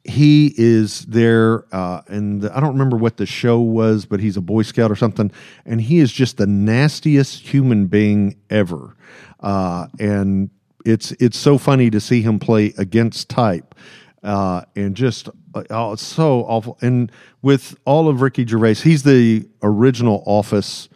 He 0.05 0.53
is 0.57 1.05
there, 1.05 1.63
uh, 1.73 2.01
and 2.07 2.49
I 2.49 2.59
don't 2.59 2.73
remember 2.73 2.97
what 2.97 3.15
the 3.15 3.25
show 3.25 3.61
was, 3.61 4.05
but 4.05 4.19
he's 4.19 4.35
a 4.35 4.41
Boy 4.41 4.63
Scout 4.63 4.91
or 4.91 4.97
something, 4.97 5.31
and 5.65 5.79
he 5.79 5.99
is 5.99 6.11
just 6.11 6.35
the 6.35 6.45
nastiest 6.45 7.47
human 7.47 7.87
being 7.87 8.35
ever. 8.49 8.97
Uh, 9.39 9.87
and 9.99 10.49
it's 10.85 11.11
it's 11.13 11.37
so 11.37 11.57
funny 11.57 11.89
to 11.89 12.01
see 12.01 12.21
him 12.21 12.37
play 12.37 12.73
against 12.77 13.29
type, 13.29 13.75
uh, 14.23 14.63
and 14.75 14.95
just 14.95 15.29
uh, 15.55 15.63
oh, 15.69 15.93
it's 15.93 16.03
so 16.05 16.41
awful. 16.41 16.77
And 16.81 17.09
with 17.41 17.77
all 17.85 18.09
of 18.09 18.21
Ricky 18.21 18.45
Gervais, 18.45 18.75
he's 18.75 19.03
the 19.03 19.47
original 19.61 20.21
Office 20.25 20.89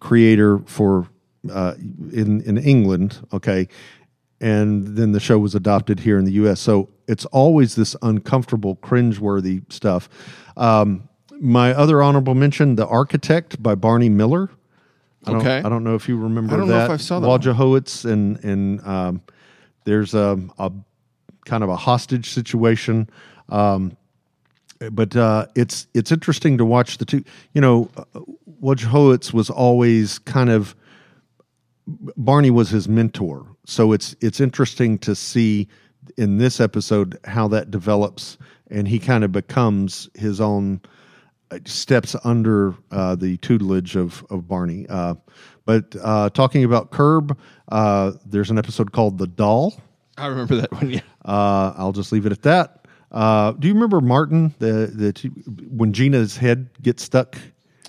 creator 0.00 0.60
for 0.60 1.06
uh, 1.52 1.74
in 2.12 2.40
in 2.42 2.56
England. 2.56 3.26
Okay, 3.32 3.68
and 4.40 4.96
then 4.96 5.12
the 5.12 5.20
show 5.20 5.38
was 5.38 5.54
adopted 5.54 6.00
here 6.00 6.18
in 6.18 6.24
the 6.24 6.32
U.S. 6.32 6.60
So 6.60 6.88
it's 7.06 7.24
always 7.26 7.74
this 7.74 7.96
uncomfortable, 8.02 8.76
cringeworthy 8.76 9.70
stuff. 9.72 10.08
Um, 10.56 11.08
my 11.40 11.72
other 11.72 12.02
honorable 12.02 12.34
mention: 12.34 12.76
The 12.76 12.86
Architect 12.86 13.62
by 13.62 13.74
Barney 13.74 14.08
Miller. 14.08 14.50
I 15.26 15.32
don't, 15.32 15.40
Okay. 15.40 15.58
I 15.58 15.68
don't 15.68 15.82
know 15.84 15.94
if 15.96 16.08
you 16.08 16.16
remember 16.16 16.54
I 16.54 16.56
don't 16.58 16.68
know 16.68 16.74
that. 16.74 16.84
if 16.86 16.90
I 16.90 16.96
saw 16.96 17.20
that 17.20 17.26
Wojciechowicz 17.26 18.04
and 18.10 18.42
and 18.44 18.80
um, 18.86 19.22
there's 19.84 20.14
a, 20.14 20.38
a 20.58 20.70
kind 21.44 21.62
of 21.64 21.70
a 21.70 21.76
hostage 21.76 22.30
situation. 22.30 23.08
Um, 23.48 23.96
but 24.92 25.16
uh, 25.16 25.46
it's 25.56 25.88
it's 25.94 26.12
interesting 26.12 26.58
to 26.58 26.64
watch 26.64 26.98
the 26.98 27.04
two. 27.04 27.24
You 27.52 27.60
know, 27.60 27.90
Wojciechowicz 28.62 29.32
was 29.32 29.50
always 29.50 30.20
kind 30.20 30.50
of 30.50 30.76
Barney 32.16 32.50
was 32.50 32.70
his 32.70 32.88
mentor, 32.88 33.46
so 33.68 33.92
it's 33.92 34.16
it's 34.20 34.40
interesting 34.40 34.98
to 35.00 35.14
see 35.14 35.68
in 36.16 36.38
this 36.38 36.58
episode 36.60 37.18
how 37.24 37.48
that 37.48 37.70
develops, 37.70 38.38
and 38.70 38.88
he 38.88 38.98
kind 38.98 39.24
of 39.24 39.30
becomes 39.32 40.08
his 40.14 40.40
own 40.40 40.80
uh, 41.50 41.58
steps 41.66 42.16
under 42.24 42.74
uh, 42.90 43.14
the 43.14 43.36
tutelage 43.38 43.94
of 43.94 44.24
of 44.30 44.48
Barney. 44.48 44.86
Uh, 44.88 45.14
but 45.66 45.94
uh, 46.02 46.30
talking 46.30 46.64
about 46.64 46.90
Curb, 46.90 47.38
uh, 47.70 48.12
there's 48.24 48.50
an 48.50 48.58
episode 48.58 48.92
called 48.92 49.18
"The 49.18 49.26
Doll." 49.26 49.74
I 50.16 50.26
remember 50.28 50.56
that 50.56 50.72
one. 50.72 50.90
Yeah. 50.90 51.00
Uh, 51.24 51.74
I'll 51.76 51.92
just 51.92 52.10
leave 52.10 52.24
it 52.26 52.32
at 52.32 52.42
that. 52.42 52.86
Uh, 53.12 53.52
do 53.52 53.68
you 53.68 53.74
remember 53.74 54.00
Martin? 54.00 54.54
The 54.60 54.90
the 54.92 55.12
two, 55.12 55.28
when 55.70 55.92
Gina's 55.92 56.36
head 56.38 56.70
gets 56.82 57.02
stuck. 57.02 57.36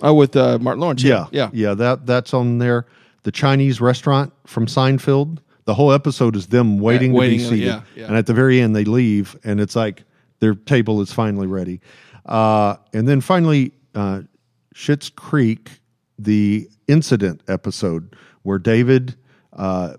Oh, 0.02 0.12
with 0.14 0.36
uh, 0.36 0.58
Martin 0.60 0.80
Lawrence. 0.80 1.02
Yeah, 1.02 1.26
Yeah. 1.32 1.48
yeah. 1.52 1.74
That 1.74 2.04
that's 2.06 2.32
on 2.34 2.58
there. 2.58 2.86
The 3.22 3.32
Chinese 3.32 3.80
restaurant 3.80 4.32
from 4.46 4.66
Seinfeld. 4.66 5.38
The 5.70 5.74
whole 5.74 5.92
episode 5.92 6.34
is 6.34 6.48
them 6.48 6.80
waiting, 6.80 7.12
waiting, 7.12 7.38
to 7.38 7.44
be 7.44 7.48
seated, 7.48 7.66
yeah, 7.68 7.82
yeah. 7.94 8.06
and 8.08 8.16
at 8.16 8.26
the 8.26 8.34
very 8.34 8.60
end 8.60 8.74
they 8.74 8.82
leave, 8.82 9.36
and 9.44 9.60
it's 9.60 9.76
like 9.76 10.02
their 10.40 10.56
table 10.56 11.00
is 11.00 11.12
finally 11.12 11.46
ready. 11.46 11.80
Uh, 12.26 12.74
and 12.92 13.06
then 13.06 13.20
finally, 13.20 13.70
uh, 13.94 14.22
Schitt's 14.74 15.10
Creek, 15.10 15.70
the 16.18 16.68
incident 16.88 17.42
episode 17.46 18.16
where 18.42 18.58
David 18.58 19.14
uh, 19.52 19.94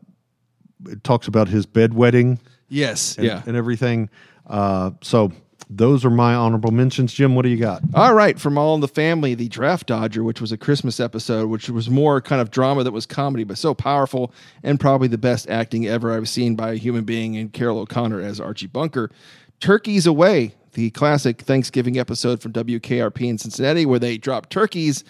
talks 1.03 1.29
about 1.29 1.47
his 1.47 1.65
bedwetting 1.65 2.37
Yes. 2.67 3.15
and, 3.15 3.25
yeah. 3.27 3.41
and 3.45 3.55
everything. 3.55 4.09
Uh, 4.47 4.91
so 5.01 5.31
those 5.69 6.03
are 6.03 6.09
my 6.09 6.33
honorable 6.33 6.71
mentions. 6.71 7.13
Jim, 7.13 7.35
what 7.35 7.43
do 7.43 7.49
you 7.49 7.57
got? 7.57 7.81
All 7.93 8.13
right, 8.13 8.39
from 8.39 8.57
All 8.57 8.75
in 8.75 8.81
the 8.81 8.87
Family, 8.87 9.35
the 9.35 9.47
Draft 9.47 9.87
Dodger, 9.87 10.23
which 10.23 10.41
was 10.41 10.51
a 10.51 10.57
Christmas 10.57 10.99
episode, 10.99 11.49
which 11.49 11.69
was 11.69 11.89
more 11.89 12.21
kind 12.21 12.41
of 12.41 12.51
drama 12.51 12.83
that 12.83 12.91
was 12.91 13.05
comedy, 13.05 13.43
but 13.43 13.57
so 13.57 13.73
powerful 13.73 14.33
and 14.63 14.79
probably 14.79 15.07
the 15.07 15.17
best 15.17 15.49
acting 15.49 15.87
ever 15.87 16.13
I've 16.13 16.29
seen 16.29 16.55
by 16.55 16.71
a 16.71 16.75
human 16.75 17.03
being 17.03 17.35
in 17.35 17.49
Carroll 17.49 17.79
O'Connor 17.79 18.21
as 18.21 18.39
Archie 18.39 18.67
Bunker. 18.67 19.11
Turkeys 19.59 20.07
Away, 20.07 20.55
the 20.73 20.89
classic 20.91 21.41
Thanksgiving 21.41 21.97
episode 21.99 22.41
from 22.41 22.53
WKRP 22.53 23.21
in 23.21 23.37
Cincinnati, 23.37 23.85
where 23.85 23.99
they 23.99 24.17
drop 24.17 24.49
turkeys 24.49 25.03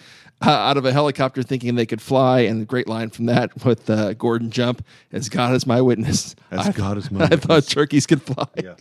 uh, 0.44 0.50
out 0.50 0.76
of 0.76 0.84
a 0.84 0.92
helicopter 0.92 1.42
thinking 1.42 1.74
they 1.74 1.86
could 1.86 2.02
fly. 2.02 2.40
And 2.40 2.60
the 2.60 2.64
great 2.66 2.88
line 2.88 3.10
from 3.10 3.26
that 3.26 3.64
with 3.64 3.88
uh, 3.88 4.14
Gordon 4.14 4.50
Jump, 4.50 4.84
as 5.12 5.28
God 5.28 5.54
is 5.54 5.66
my 5.66 5.80
witness. 5.80 6.34
As 6.50 6.68
I- 6.68 6.72
God 6.72 6.98
is 6.98 7.10
my 7.10 7.20
witness. 7.20 7.40
I 7.44 7.46
thought 7.46 7.64
turkeys 7.66 8.06
could 8.06 8.22
fly. 8.22 8.46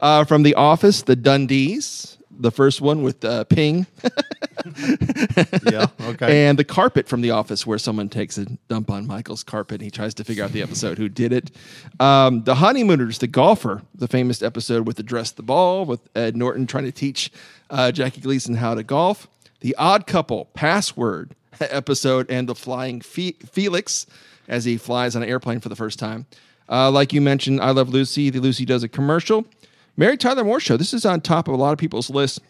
Uh, 0.00 0.24
from 0.24 0.42
The 0.42 0.56
Office, 0.56 1.02
The 1.02 1.14
Dundies, 1.16 2.16
the 2.28 2.50
first 2.50 2.80
one 2.80 3.02
with 3.04 3.24
uh, 3.24 3.44
Ping, 3.44 3.86
yeah, 5.70 5.86
okay. 6.02 6.46
and 6.46 6.58
The 6.58 6.64
Carpet 6.64 7.08
from 7.08 7.20
The 7.20 7.30
Office, 7.30 7.64
where 7.66 7.78
someone 7.78 8.08
takes 8.08 8.36
a 8.36 8.44
dump 8.68 8.90
on 8.90 9.06
Michael's 9.06 9.42
carpet 9.44 9.74
and 9.76 9.82
he 9.82 9.90
tries 9.90 10.12
to 10.14 10.24
figure 10.24 10.44
out 10.44 10.50
the 10.52 10.62
episode 10.62 10.98
who 10.98 11.08
did 11.08 11.32
it. 11.32 11.52
Um, 12.00 12.42
the 12.44 12.56
Honeymooners, 12.56 13.18
The 13.18 13.28
Golfer, 13.28 13.82
the 13.94 14.08
famous 14.08 14.42
episode 14.42 14.86
with 14.86 14.96
the 14.96 15.02
Dress 15.04 15.30
the 15.30 15.42
Ball, 15.44 15.84
with 15.84 16.00
Ed 16.16 16.36
Norton 16.36 16.66
trying 16.66 16.84
to 16.84 16.92
teach 16.92 17.30
uh, 17.70 17.92
Jackie 17.92 18.20
Gleason 18.20 18.54
how 18.56 18.74
to 18.74 18.82
golf. 18.82 19.28
The 19.64 19.74
Odd 19.76 20.06
Couple, 20.06 20.50
Password 20.52 21.34
episode, 21.60 22.30
and 22.30 22.46
The 22.46 22.54
Flying 22.54 23.00
Fe- 23.00 23.38
Felix 23.50 24.04
as 24.46 24.66
he 24.66 24.76
flies 24.76 25.16
on 25.16 25.22
an 25.22 25.28
airplane 25.30 25.60
for 25.60 25.70
the 25.70 25.74
first 25.74 25.98
time. 25.98 26.26
Uh, 26.68 26.90
like 26.90 27.14
you 27.14 27.22
mentioned, 27.22 27.62
I 27.62 27.70
Love 27.70 27.88
Lucy, 27.88 28.28
the 28.28 28.40
Lucy 28.40 28.66
Does 28.66 28.82
a 28.82 28.90
commercial. 28.90 29.46
Mary 29.96 30.18
Tyler 30.18 30.44
Moore 30.44 30.60
Show, 30.60 30.76
this 30.76 30.92
is 30.92 31.06
on 31.06 31.22
top 31.22 31.48
of 31.48 31.54
a 31.54 31.56
lot 31.56 31.72
of 31.72 31.78
people's 31.78 32.10
list. 32.10 32.42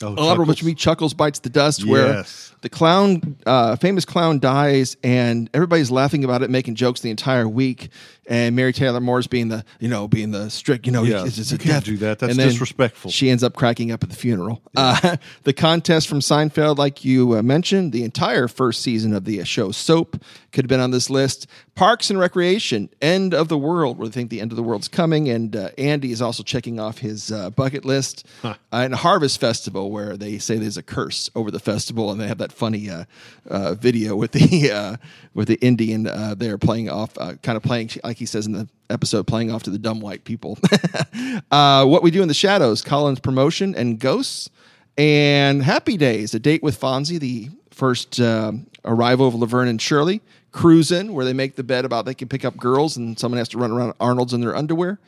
Oh, 0.00 0.08
A 0.08 0.10
lot 0.10 0.18
of 0.18 0.26
Chuckles. 0.28 0.48
which 0.48 0.64
me 0.64 0.74
Chuckles 0.74 1.14
bites 1.14 1.40
the 1.40 1.50
dust, 1.50 1.84
where 1.84 2.24
the 2.60 2.68
clown, 2.68 3.36
uh, 3.46 3.74
famous 3.76 4.04
clown, 4.04 4.38
dies, 4.38 4.96
and 5.02 5.50
everybody's 5.54 5.90
laughing 5.90 6.24
about 6.24 6.42
it, 6.42 6.50
making 6.50 6.76
jokes 6.76 7.00
the 7.00 7.10
entire 7.10 7.48
week. 7.48 7.88
And 8.30 8.54
Mary 8.54 8.74
Tyler 8.74 9.00
Moore's 9.00 9.26
being 9.26 9.48
the, 9.48 9.64
you 9.80 9.88
know, 9.88 10.06
being 10.06 10.32
the 10.32 10.50
strict, 10.50 10.84
you 10.84 10.92
know, 10.92 11.02
Yeah, 11.02 11.24
it's, 11.24 11.38
it's 11.38 11.50
you 11.50 11.56
can't 11.56 11.70
death. 11.70 11.84
do 11.84 11.96
that. 11.98 12.18
That's 12.18 12.36
disrespectful. 12.36 13.10
She 13.10 13.30
ends 13.30 13.42
up 13.42 13.54
cracking 13.54 13.90
up 13.90 14.02
at 14.02 14.10
the 14.10 14.16
funeral. 14.16 14.60
Uh, 14.76 15.16
the 15.44 15.54
contest 15.54 16.08
from 16.08 16.20
Seinfeld, 16.20 16.76
like 16.76 17.04
you 17.06 17.36
uh, 17.38 17.42
mentioned, 17.42 17.92
the 17.92 18.04
entire 18.04 18.46
first 18.46 18.82
season 18.82 19.14
of 19.14 19.24
the 19.24 19.40
uh, 19.40 19.44
show 19.44 19.70
Soap 19.72 20.22
could 20.52 20.64
have 20.64 20.68
been 20.68 20.80
on 20.80 20.90
this 20.90 21.08
list. 21.08 21.46
Parks 21.78 22.10
and 22.10 22.18
Recreation, 22.18 22.90
End 23.00 23.32
of 23.32 23.46
the 23.46 23.56
World, 23.56 23.98
where 23.98 24.08
they 24.08 24.12
think 24.12 24.30
the 24.30 24.40
end 24.40 24.50
of 24.50 24.56
the 24.56 24.64
world's 24.64 24.88
coming, 24.88 25.28
and 25.28 25.54
uh, 25.54 25.68
Andy 25.78 26.10
is 26.10 26.20
also 26.20 26.42
checking 26.42 26.80
off 26.80 26.98
his 26.98 27.30
uh, 27.30 27.50
bucket 27.50 27.84
list. 27.84 28.26
Uh, 28.42 28.54
and 28.72 28.92
Harvest 28.92 29.40
Festival, 29.40 29.92
where 29.92 30.16
they 30.16 30.38
say 30.38 30.58
there's 30.58 30.76
a 30.76 30.82
curse 30.82 31.30
over 31.36 31.52
the 31.52 31.60
festival, 31.60 32.10
and 32.10 32.20
they 32.20 32.26
have 32.26 32.38
that 32.38 32.50
funny 32.50 32.90
uh, 32.90 33.04
uh, 33.48 33.74
video 33.74 34.16
with 34.16 34.32
the 34.32 34.72
uh, 34.74 34.96
with 35.34 35.46
the 35.46 35.54
Indian 35.60 36.08
uh, 36.08 36.34
there 36.36 36.58
playing 36.58 36.90
off, 36.90 37.16
uh, 37.16 37.34
kind 37.44 37.54
of 37.54 37.62
playing 37.62 37.90
like 38.02 38.16
he 38.16 38.26
says 38.26 38.46
in 38.46 38.54
the 38.54 38.68
episode, 38.90 39.28
playing 39.28 39.52
off 39.52 39.62
to 39.62 39.70
the 39.70 39.78
dumb 39.78 40.00
white 40.00 40.24
people. 40.24 40.58
uh, 41.52 41.86
what 41.86 42.02
we 42.02 42.10
do 42.10 42.22
in 42.22 42.28
the 42.28 42.34
shadows, 42.34 42.82
Colin's 42.82 43.20
promotion 43.20 43.76
and 43.76 44.00
ghosts, 44.00 44.50
and 44.96 45.62
Happy 45.62 45.96
Days, 45.96 46.34
a 46.34 46.40
date 46.40 46.64
with 46.64 46.80
Fonzie, 46.80 47.20
the 47.20 47.50
first 47.70 48.18
arrival 48.84 49.28
of 49.28 49.36
Laverne 49.36 49.68
and 49.68 49.80
Shirley. 49.80 50.22
Cruising, 50.58 51.12
where 51.12 51.24
they 51.24 51.32
make 51.32 51.54
the 51.56 51.62
bet 51.62 51.84
about 51.84 52.04
they 52.04 52.14
can 52.14 52.26
pick 52.28 52.44
up 52.44 52.56
girls 52.56 52.96
and 52.96 53.18
someone 53.18 53.38
has 53.38 53.48
to 53.50 53.58
run 53.58 53.70
around 53.70 53.94
Arnold's 54.00 54.32
in 54.34 54.40
their 54.40 54.56
underwear. 54.56 54.98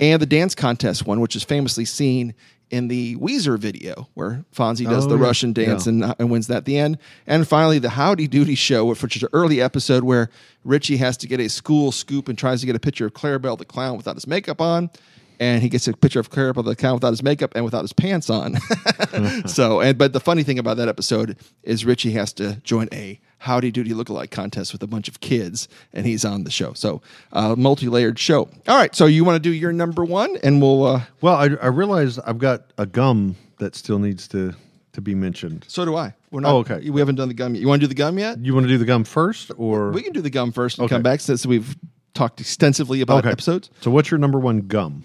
And 0.00 0.20
the 0.20 0.26
dance 0.26 0.54
contest 0.54 1.06
one, 1.06 1.20
which 1.20 1.36
is 1.36 1.44
famously 1.44 1.84
seen 1.84 2.34
in 2.70 2.88
the 2.88 3.14
Weezer 3.16 3.56
video, 3.56 4.08
where 4.14 4.44
Fonzie 4.52 4.84
does 4.84 5.06
Oh, 5.06 5.10
the 5.10 5.16
yeah. 5.16 5.22
Russian 5.22 5.52
dance 5.52 5.86
Yeah. 5.86 5.92
and, 5.92 6.14
and 6.18 6.30
wins 6.30 6.48
that 6.48 6.56
at 6.58 6.64
the 6.64 6.76
end. 6.76 6.98
And 7.26 7.46
finally, 7.46 7.78
the 7.78 7.90
Howdy 7.90 8.26
Doody 8.26 8.56
show, 8.56 8.84
which 8.84 9.16
is 9.16 9.22
an 9.22 9.28
early 9.32 9.60
episode 9.62 10.02
where 10.02 10.28
Richie 10.64 10.96
has 10.96 11.16
to 11.18 11.28
get 11.28 11.38
a 11.38 11.48
school 11.48 11.92
scoop 11.92 12.28
and 12.28 12.36
tries 12.36 12.60
to 12.60 12.66
get 12.66 12.74
a 12.74 12.80
picture 12.80 13.06
of 13.06 13.12
Clarabelle 13.14 13.56
the 13.56 13.64
clown 13.64 13.96
without 13.96 14.16
his 14.16 14.26
makeup 14.26 14.60
on. 14.60 14.90
And 15.38 15.62
he 15.62 15.68
gets 15.68 15.86
a 15.86 15.92
picture 15.92 16.18
of 16.18 16.30
Clarabelle 16.30 16.64
the 16.64 16.74
clown 16.74 16.94
without 16.94 17.10
his 17.10 17.22
makeup 17.22 17.52
and 17.54 17.64
without 17.64 17.82
his 17.82 17.92
pants 17.92 18.28
on. 18.28 18.56
so, 19.46 19.80
and 19.80 19.96
but 19.96 20.12
the 20.12 20.20
funny 20.20 20.42
thing 20.42 20.58
about 20.58 20.78
that 20.78 20.88
episode 20.88 21.36
is 21.62 21.84
Richie 21.84 22.12
has 22.12 22.32
to 22.34 22.56
join 22.64 22.88
a 22.92 23.20
Howdy 23.38 23.70
Doody 23.70 23.90
lookalike 23.92 24.30
contest 24.30 24.72
with 24.72 24.82
a 24.82 24.86
bunch 24.86 25.08
of 25.08 25.20
kids, 25.20 25.68
and 25.92 26.06
he's 26.06 26.24
on 26.24 26.44
the 26.44 26.50
show. 26.50 26.72
So, 26.72 27.02
uh, 27.32 27.54
multi-layered 27.56 28.18
show. 28.18 28.48
All 28.66 28.76
right, 28.76 28.94
so 28.94 29.06
you 29.06 29.24
want 29.24 29.36
to 29.36 29.40
do 29.40 29.52
your 29.54 29.72
number 29.72 30.04
one, 30.04 30.36
and 30.42 30.60
we'll. 30.62 30.84
Uh, 30.84 31.02
Well, 31.20 31.34
I, 31.36 31.44
I 31.62 31.66
realize 31.68 32.18
I've 32.20 32.38
got 32.38 32.72
a 32.78 32.86
gum 32.86 33.36
that 33.58 33.74
still 33.74 33.98
needs 33.98 34.26
to 34.28 34.54
to 34.92 35.00
be 35.02 35.14
mentioned. 35.14 35.64
so 35.68 35.84
do 35.84 35.94
I. 35.94 36.14
We're 36.30 36.40
not. 36.40 36.52
Oh, 36.52 36.58
okay. 36.58 36.88
We 36.88 37.00
haven't 37.00 37.16
done 37.16 37.28
the 37.28 37.34
gum 37.34 37.54
yet. 37.54 37.60
You 37.60 37.68
want 37.68 37.80
to 37.82 37.86
do 37.86 37.88
the 37.88 37.94
gum 37.94 38.18
yet? 38.18 38.38
You 38.38 38.54
want 38.54 38.64
to 38.64 38.68
do 38.68 38.78
the 38.78 38.86
gum 38.86 39.04
first, 39.04 39.50
or 39.58 39.90
We 39.90 40.00
can 40.02 40.14
do 40.14 40.22
the 40.22 40.30
gum 40.30 40.52
first 40.52 40.78
and 40.78 40.86
Okay. 40.86 40.94
come 40.94 41.02
back 41.02 41.20
since 41.20 41.44
we've 41.44 41.76
talked 42.14 42.40
extensively 42.40 43.02
about 43.02 43.18
Okay. 43.18 43.30
episodes. 43.30 43.68
So, 43.82 43.90
what's 43.90 44.10
your 44.10 44.16
number 44.18 44.38
one 44.38 44.60
gum? 44.62 45.04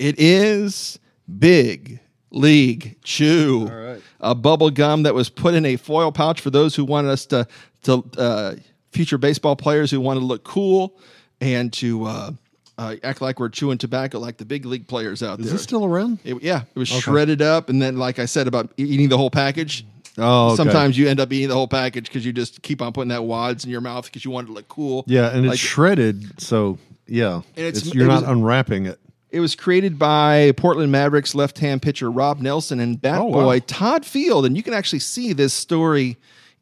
It 0.00 0.18
is 0.18 0.98
Big 1.38 2.00
League 2.30 2.96
Chew, 3.04 3.66
right. 3.66 4.02
a 4.20 4.34
bubble 4.34 4.70
gum 4.70 5.02
that 5.04 5.14
was 5.14 5.28
put 5.30 5.54
in 5.54 5.64
a 5.64 5.76
foil 5.76 6.12
pouch 6.12 6.40
for 6.40 6.50
those 6.50 6.74
who 6.74 6.84
wanted 6.84 7.10
us 7.10 7.26
to 7.26 7.46
to 7.84 8.04
uh, 8.18 8.54
future 8.92 9.18
baseball 9.18 9.56
players 9.56 9.90
who 9.90 10.00
wanted 10.00 10.20
to 10.20 10.26
look 10.26 10.44
cool 10.44 10.98
and 11.40 11.72
to 11.74 12.04
uh, 12.04 12.30
uh, 12.76 12.96
act 13.02 13.20
like 13.20 13.38
we're 13.40 13.48
chewing 13.48 13.78
tobacco 13.78 14.18
like 14.18 14.36
the 14.36 14.44
big 14.44 14.64
league 14.66 14.86
players 14.88 15.22
out 15.22 15.38
Is 15.40 15.46
there. 15.46 15.52
this 15.54 15.62
still 15.62 15.84
around? 15.84 16.18
It- 16.24 16.42
yeah, 16.42 16.62
it 16.74 16.78
was 16.78 16.88
shredded 16.88 17.40
up, 17.40 17.68
and 17.70 17.80
then, 17.80 17.96
like 17.96 18.18
I 18.18 18.26
said 18.26 18.46
about 18.46 18.70
eating 18.76 19.08
the 19.08 19.16
whole 19.16 19.30
package. 19.30 19.86
Oh, 20.20 20.48
okay. 20.48 20.56
Sometimes 20.56 20.98
you 20.98 21.08
end 21.08 21.20
up 21.20 21.32
eating 21.32 21.48
the 21.48 21.54
whole 21.54 21.68
package 21.68 22.06
because 22.08 22.26
you 22.26 22.32
just 22.32 22.60
keep 22.62 22.82
on 22.82 22.92
putting 22.92 23.10
that 23.10 23.22
wads 23.24 23.64
in 23.64 23.70
your 23.70 23.80
mouth 23.80 24.04
because 24.06 24.24
you 24.24 24.32
want 24.32 24.46
it 24.46 24.48
to 24.48 24.54
look 24.54 24.68
cool. 24.68 25.04
Yeah, 25.06 25.28
and 25.30 25.44
it's 25.46 25.50
Like- 25.52 25.58
shredded, 25.60 26.40
so 26.40 26.76
yeah, 27.06 27.36
And 27.56 27.66
it's- 27.66 27.86
it's, 27.86 27.94
you're 27.94 28.04
it 28.04 28.08
not 28.08 28.22
was- 28.22 28.30
unwrapping 28.30 28.86
it. 28.86 28.98
It 29.30 29.40
was 29.40 29.54
created 29.54 29.98
by 29.98 30.52
Portland 30.56 30.90
Mavericks 30.90 31.34
left-hand 31.34 31.82
pitcher 31.82 32.10
Rob 32.10 32.40
Nelson 32.40 32.80
and 32.80 33.00
bat 33.00 33.18
Oh, 33.18 33.24
wow. 33.24 33.44
boy 33.44 33.60
Todd 33.60 34.06
Field, 34.06 34.46
and 34.46 34.56
you 34.56 34.62
can 34.62 34.72
actually 34.74 35.00
see 35.00 35.32
this 35.32 35.52
story 35.52 36.16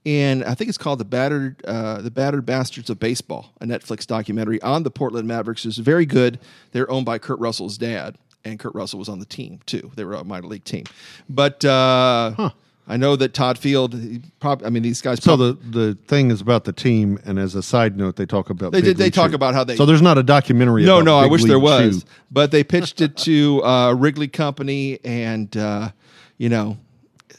in 0.05 0.43
I 0.45 0.55
think 0.55 0.69
it's 0.69 0.79
called 0.79 0.99
the 1.01 1.05
battered 1.05 1.65
uh, 1.65 2.01
the 2.03 2.11
battered 2.11 2.45
bastards 2.47 2.91
of 2.91 2.99
baseball, 2.99 3.53
a 3.61 3.67
Netflix 3.67 4.07
documentary 4.07 4.61
on 4.63 4.83
the 4.85 4.91
Portland 4.91 5.27
Mavericks. 5.29 5.65
It's 5.65 5.79
very 5.79 6.07
good. 6.07 6.39
They're 6.73 6.91
owned 6.91 7.07
by 7.07 7.19
Kurt 7.19 7.39
Russell's 7.41 7.77
dad, 7.79 8.17
and 8.45 8.59
Kurt 8.59 8.75
Russell 8.75 8.99
was 8.99 9.09
on 9.09 9.19
the 9.21 9.25
team 9.27 9.61
too. 9.67 9.91
They 9.97 10.05
were 10.05 10.15
a 10.15 10.25
minor 10.25 10.47
league 10.47 10.65
team, 10.65 10.85
but 11.29 11.65
uh, 11.65 12.51
I 12.89 12.97
know 12.97 13.17
that 13.17 13.35
Todd 13.35 13.59
Field. 13.59 13.95
Prob- 14.39 14.63
I 14.65 14.71
mean, 14.71 14.83
these 14.83 15.03
guys. 15.03 15.23
So 15.23 15.37
prob- 15.37 15.61
the 15.73 15.79
the 15.79 15.95
thing 16.07 16.31
is 16.31 16.41
about 16.41 16.65
the 16.65 16.73
team, 16.73 17.19
and 17.25 17.39
as 17.39 17.55
a 17.55 17.63
side 17.63 17.97
note, 17.97 18.17
they 18.17 18.27
talk 18.27 18.49
about 18.51 18.73
They 18.73 18.81
did- 18.81 18.97
they 18.97 19.05
League 19.05 19.13
talk 19.15 19.31
Chew. 19.31 19.35
about 19.35 19.55
how 19.55 19.65
they- 19.65 19.77
So 19.77 19.85
there's 19.87 20.03
not 20.03 20.19
a 20.19 20.23
documentary. 20.23 20.85
No, 20.85 20.97
about 20.99 21.05
no, 21.05 21.19
I 21.19 21.23
Big 21.25 21.33
wish 21.33 21.45
there 21.45 21.59
was. 21.59 22.03
Chew. 22.03 22.09
But 22.31 22.51
they 22.53 22.63
pitched 22.63 23.01
it 23.01 23.17
to 23.19 23.63
uh, 23.65 23.93
Wrigley 23.95 24.29
Company, 24.29 25.01
and 25.05 25.57
uh, 25.57 25.91
you 26.39 26.49
know, 26.49 26.77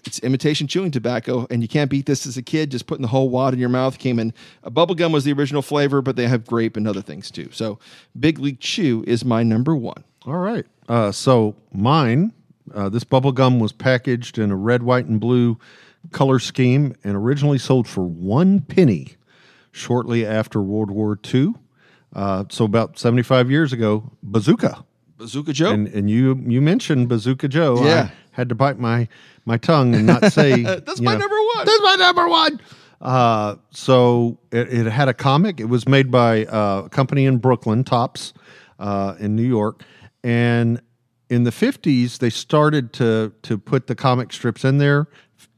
it's 0.06 0.20
imitation 0.20 0.68
chewing 0.68 0.92
tobacco, 0.92 1.48
and 1.50 1.62
you 1.62 1.68
can't 1.70 1.90
beat 1.90 2.06
this 2.08 2.28
as 2.28 2.36
a 2.36 2.42
kid. 2.42 2.72
Just 2.72 2.86
putting 2.88 3.02
the 3.02 3.08
whole 3.10 3.30
wad 3.30 3.54
in 3.54 3.60
your 3.60 3.70
mouth 3.70 3.98
came 4.00 4.20
in. 4.20 4.34
Uh, 4.66 4.70
bubble 4.70 4.96
gum 4.96 5.12
was 5.14 5.24
the 5.24 5.32
original 5.34 5.62
flavor, 5.62 6.02
but 6.02 6.16
they 6.18 6.28
have 6.28 6.46
grape 6.46 6.76
and 6.76 6.88
other 6.88 7.02
things 7.02 7.32
too. 7.32 7.50
So, 7.54 7.80
Big 8.20 8.38
League 8.40 8.60
Chew 8.60 9.04
is 9.08 9.24
my 9.24 9.44
number 9.44 9.76
one. 9.76 10.04
All 10.26 10.38
right. 10.38 10.66
Uh, 10.90 11.12
so 11.14 11.56
mine, 11.74 12.34
uh, 12.74 12.90
this 12.90 13.04
bubble 13.04 13.32
gum 13.32 13.60
was 13.60 13.72
packaged 13.72 14.38
in 14.38 14.52
a 14.52 14.56
red, 14.56 14.84
white, 14.84 15.06
and 15.06 15.20
blue 15.20 15.58
color 16.12 16.40
scheme, 16.40 16.96
and 17.04 17.16
originally 17.16 17.58
sold 17.58 17.88
for 17.88 18.04
one 18.04 18.62
penny. 18.62 19.16
Shortly 19.72 20.26
after 20.26 20.60
World 20.60 20.90
War 20.90 21.20
II, 21.32 21.54
uh, 22.16 22.46
so 22.50 22.66
about 22.66 22.98
75 22.98 23.52
years 23.52 23.72
ago, 23.72 24.12
Bazooka. 24.24 24.84
Bazooka 25.18 25.54
Joe. 25.54 25.72
And 25.72 25.88
and 25.90 26.10
you 26.10 26.42
you 26.48 26.62
mentioned 26.62 27.10
Bazooka 27.10 27.48
Joe. 27.48 27.84
Yeah. 27.84 28.10
I 28.12 28.12
had 28.32 28.50
to 28.50 28.56
bite 28.56 28.80
my 28.80 29.08
my 29.46 29.58
tongue 29.58 29.96
and 29.96 30.06
not 30.06 30.32
say 30.32 30.64
That's 30.64 31.02
my 31.02 31.14
know, 31.14 31.20
number 31.20 31.36
one. 31.36 31.66
That's 31.66 31.82
my 31.82 31.96
number 31.96 32.28
one. 32.28 32.62
Uh, 33.02 33.56
so 33.72 34.38
it, 34.52 34.74
it 34.74 34.86
had 34.88 35.08
a 35.08 35.14
comic. 35.14 35.60
It 35.60 35.66
was 35.66 35.88
made 35.88 36.10
by 36.10 36.46
uh, 36.46 36.84
a 36.86 36.90
company 36.90 37.26
in 37.26 37.38
Brooklyn, 37.38 37.84
Topps, 37.84 38.34
uh, 38.80 39.16
in 39.20 39.36
New 39.36 39.44
York, 39.44 39.84
and 40.24 40.82
in 41.30 41.44
the 41.44 41.52
fifties 41.52 42.18
they 42.20 42.30
started 42.30 42.94
to 42.94 43.34
to 43.44 43.58
put 43.58 43.88
the 43.88 43.96
comic 43.96 44.32
strips 44.34 44.64
in 44.66 44.78
there. 44.78 45.08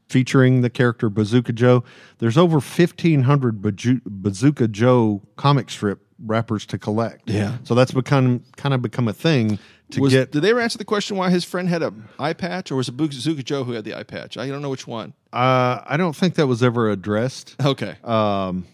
Featuring 0.08 0.62
the 0.62 0.70
character 0.70 1.08
Bazooka 1.08 1.52
Joe, 1.52 1.84
there's 2.18 2.36
over 2.36 2.54
1,500 2.56 3.62
Baju- 3.62 4.00
Bazooka 4.04 4.66
Joe 4.66 5.22
comic 5.36 5.70
strip 5.70 6.00
wrappers 6.26 6.66
to 6.66 6.78
collect. 6.78 7.30
Yeah. 7.30 7.58
so 7.62 7.76
that's 7.76 7.92
become 7.92 8.42
kind 8.56 8.74
of 8.74 8.82
become 8.82 9.06
a 9.06 9.12
thing 9.12 9.60
to 9.90 10.00
Was- 10.00 10.12
get 10.12 10.32
did 10.32 10.42
they 10.42 10.50
ever 10.50 10.58
answer 10.58 10.78
the 10.78 10.84
question 10.84 11.16
why 11.16 11.30
his 11.30 11.44
friend 11.44 11.68
had 11.68 11.84
a 11.84 11.94
eye 12.18 12.32
patch, 12.32 12.72
or 12.72 12.76
was 12.76 12.88
it 12.88 12.96
Bazooka 12.96 13.44
Joe 13.44 13.62
who 13.62 13.70
had 13.70 13.84
the 13.84 13.94
eye 13.94 14.02
patch? 14.02 14.36
I 14.36 14.48
don't 14.48 14.62
know 14.62 14.70
which 14.70 14.84
one. 14.88 15.14
Uh, 15.32 15.78
I 15.86 15.96
don't 15.96 16.16
think 16.16 16.34
that 16.34 16.48
was 16.48 16.60
ever 16.60 16.90
addressed. 16.90 17.54
Okay. 17.64 17.94
Um, 18.02 18.66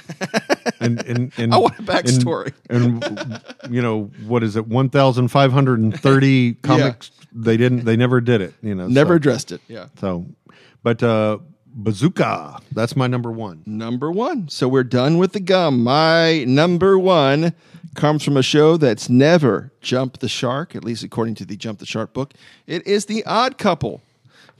and, 0.80 1.00
and, 1.06 1.32
and 1.36 1.54
I 1.54 1.58
want 1.58 1.78
a 1.78 1.82
backstory. 1.82 2.52
And, 2.70 3.04
and, 3.04 3.42
you 3.70 3.82
know 3.82 4.04
what 4.26 4.42
is 4.42 4.56
it? 4.56 4.66
One 4.66 4.88
thousand 4.90 5.28
five 5.28 5.52
hundred 5.52 5.80
and 5.80 5.98
thirty 5.98 6.54
comics. 6.62 7.10
They 7.32 7.56
didn't. 7.56 7.84
They 7.84 7.96
never 7.96 8.20
did 8.20 8.40
it. 8.40 8.54
You 8.62 8.74
know. 8.74 8.86
Never 8.88 9.12
So, 9.12 9.16
addressed 9.16 9.52
it. 9.52 9.60
Yeah. 9.68 9.86
so 9.98 10.26
but 10.82 11.02
uh, 11.02 11.38
bazooka. 11.66 12.58
That's 12.72 12.96
my 12.96 13.06
number 13.06 13.30
one. 13.30 13.62
number 13.66 14.10
one. 14.10 14.48
So 14.48 14.68
we're 14.68 14.84
done 14.84 15.18
with 15.18 15.32
the 15.32 15.40
gum. 15.40 15.82
My 15.82 16.44
number 16.44 16.98
one 16.98 17.52
comes 17.94 18.22
from 18.22 18.36
a 18.36 18.42
show 18.42 18.76
that's 18.76 19.08
never 19.08 19.72
jumped 19.80 20.20
the 20.20 20.28
shark, 20.28 20.76
at 20.76 20.84
least 20.84 21.02
according 21.02 21.34
to 21.36 21.44
the 21.44 21.56
Jump 21.56 21.78
the 21.80 21.86
Shark 21.86 22.12
book. 22.12 22.32
It 22.66 22.86
is 22.86 23.06
The 23.06 23.24
Odd 23.24 23.58
Couple, 23.58 24.02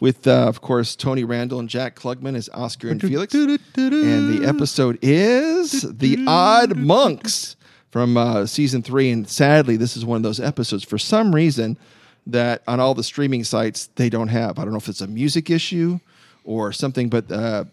with, 0.01 0.27
uh, 0.27 0.47
of 0.47 0.61
course, 0.61 0.95
Tony 0.97 1.25
Randall 1.25 1.59
and 1.59 1.69
Jack 1.69 1.97
Klugman 1.97 2.37
as 2.37 2.49
Oscar 2.55 2.89
and 2.89 3.01
Felix. 3.01 3.35
And 3.35 4.43
the 4.43 4.47
episode 4.47 4.99
is 5.03 5.83
The 5.83 6.25
Odd 6.27 6.77
Monks 6.77 7.57
from 7.91 8.17
uh, 8.17 8.47
season 8.47 8.83
three. 8.83 9.11
And 9.11 9.29
sadly, 9.29 9.77
this 9.77 9.97
is 9.97 10.05
one 10.05 10.17
of 10.17 10.23
those 10.23 10.41
episodes, 10.41 10.85
for 10.85 10.99
some 10.99 11.35
reason, 11.35 11.79
that 12.27 12.63
on 12.69 12.81
all 12.81 12.95
the 12.95 13.03
streaming 13.03 13.45
sites 13.45 13.89
they 13.97 14.09
don't 14.09 14.29
have. 14.29 14.59
I 14.59 14.63
don't 14.63 14.73
know 14.73 14.79
if 14.79 14.89
it's 14.89 15.01
a 15.01 15.07
music 15.07 15.51
issue 15.51 15.99
or 16.45 16.73
something, 16.73 17.09
but 17.09 17.31
uh, 17.33 17.65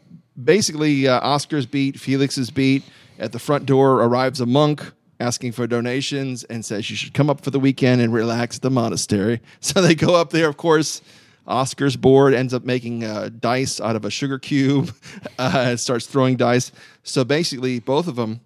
basically, 0.42 1.08
uh, 1.08 1.20
Oscar's 1.20 1.66
beat, 1.66 2.00
Felix's 2.00 2.50
beat. 2.50 2.84
At 3.18 3.32
the 3.32 3.40
front 3.40 3.66
door 3.66 4.04
arrives 4.04 4.42
a 4.42 4.46
monk 4.46 4.92
asking 5.22 5.54
for 5.54 5.66
donations 5.68 6.44
and 6.46 6.66
says 6.66 6.90
you 6.90 6.98
should 6.98 7.14
come 7.14 7.30
up 7.30 7.42
for 7.42 7.50
the 7.50 7.60
weekend 7.60 8.02
and 8.02 8.14
relax 8.14 8.58
at 8.58 8.62
the 8.62 8.70
monastery. 8.70 9.42
So 9.62 9.82
they 9.82 9.96
go 9.96 10.16
up 10.16 10.32
there, 10.32 10.50
of 10.50 10.58
course. 10.58 11.02
Oscar's 11.48 11.96
bored 11.96 12.34
ends 12.34 12.54
up 12.54 12.64
making 12.64 13.04
uh, 13.04 13.30
dice 13.40 13.80
out 13.80 13.96
of 13.96 14.06
a 14.06 14.10
sugar 14.10 14.40
cube 14.40 14.94
uh, 15.40 15.76
starts 15.76 16.06
throwing 16.08 16.38
dice. 16.38 16.72
So 17.04 17.24
basically, 17.24 17.80
both 17.80 18.08
of 18.08 18.16
them, 18.16 18.42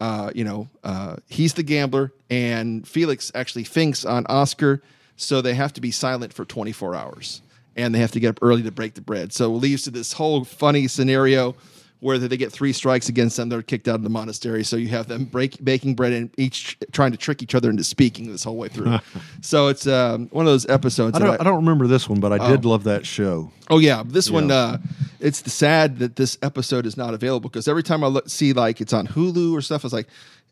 uh, 0.00 0.30
you 0.34 0.44
know, 0.44 0.68
uh, 0.84 1.16
he's 1.28 1.54
the 1.54 1.62
gambler, 1.62 2.12
and 2.30 2.86
Felix 2.86 3.32
actually 3.34 3.64
thinks 3.64 4.04
on 4.04 4.26
Oscar. 4.28 4.82
So 5.16 5.40
they 5.40 5.54
have 5.54 5.72
to 5.74 5.80
be 5.80 5.90
silent 5.90 6.32
for 6.32 6.44
24 6.44 6.94
hours, 6.94 7.40
and 7.74 7.94
they 7.94 7.98
have 7.98 8.12
to 8.12 8.20
get 8.20 8.28
up 8.28 8.38
early 8.42 8.62
to 8.62 8.70
break 8.70 8.94
the 8.94 9.00
bread. 9.00 9.32
So 9.32 9.46
it 9.46 9.56
leads 9.56 9.82
to 9.84 9.90
this 9.90 10.12
whole 10.12 10.44
funny 10.44 10.88
scenario 10.88 11.56
where 12.00 12.18
they 12.18 12.36
get 12.36 12.52
three 12.52 12.72
strikes 12.72 13.08
against 13.08 13.36
them, 13.36 13.48
they're 13.48 13.62
kicked 13.62 13.88
out 13.88 13.96
of 13.96 14.02
the 14.02 14.10
monastery. 14.10 14.64
So 14.64 14.76
you 14.76 14.88
have 14.88 15.08
them 15.08 15.24
break, 15.24 15.62
baking 15.64 15.94
bread 15.94 16.12
and 16.12 16.30
each 16.36 16.78
trying 16.92 17.12
to 17.12 17.16
trick 17.16 17.42
each 17.42 17.54
other 17.54 17.70
into 17.70 17.84
speaking 17.84 18.30
this 18.30 18.44
whole 18.44 18.56
way 18.56 18.68
through. 18.68 18.98
so 19.40 19.68
it's 19.68 19.86
um, 19.86 20.28
one 20.28 20.46
of 20.46 20.52
those 20.52 20.66
episodes. 20.68 21.16
I 21.16 21.20
don't. 21.20 21.40
I 21.40 21.44
don't 21.44 21.56
remember 21.56 21.86
this 21.86 22.08
one, 22.08 22.20
but 22.20 22.32
I 22.32 22.50
did 22.50 22.64
love 22.64 22.84
that 22.84 23.06
show. 23.06 23.50
Oh 23.70 23.78
yeah, 23.78 24.02
this 24.04 24.30
one. 24.30 24.50
Uh, 24.50 24.78
it's 25.20 25.50
sad 25.52 25.98
that 26.00 26.16
this 26.16 26.38
episode 26.42 26.86
is 26.86 26.96
not 26.96 27.14
available 27.14 27.48
because 27.48 27.68
every 27.68 27.82
time 27.82 28.04
I 28.04 28.08
look, 28.08 28.28
see 28.28 28.52
like 28.52 28.80
it's 28.80 28.92
on 28.92 29.06
Hulu 29.06 29.52
or 29.52 29.62
stuff, 29.62 29.84
I 29.84 29.86
was 29.86 29.92
like, 29.92 30.08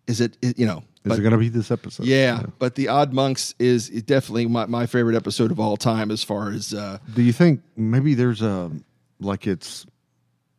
is 0.06 0.20
it, 0.20 0.36
it- 0.42 0.58
you 0.58 0.66
know? 0.66 0.78
Is 0.78 1.10
but- 1.10 1.18
it 1.18 1.22
going 1.22 1.32
to 1.32 1.38
be 1.38 1.50
this 1.50 1.70
episode? 1.70 2.06
yeah, 2.06 2.44
but 2.58 2.76
the 2.76 2.88
Odd 2.88 3.12
Monks 3.12 3.54
is 3.58 3.90
is 3.90 4.02
definitely 4.02 4.46
my, 4.46 4.64
my 4.64 4.86
favorite 4.86 5.16
episode 5.16 5.50
of 5.50 5.60
all 5.60 5.76
time 5.76 6.10
as 6.10 6.24
far 6.24 6.50
as 6.50 6.72
uh, 6.72 6.98
Do 7.14 7.22
you 7.22 7.32
think 7.32 7.60
maybe 7.76 8.14
there's 8.14 8.40
a 8.40 8.70
like 9.20 9.46
it's 9.46 9.84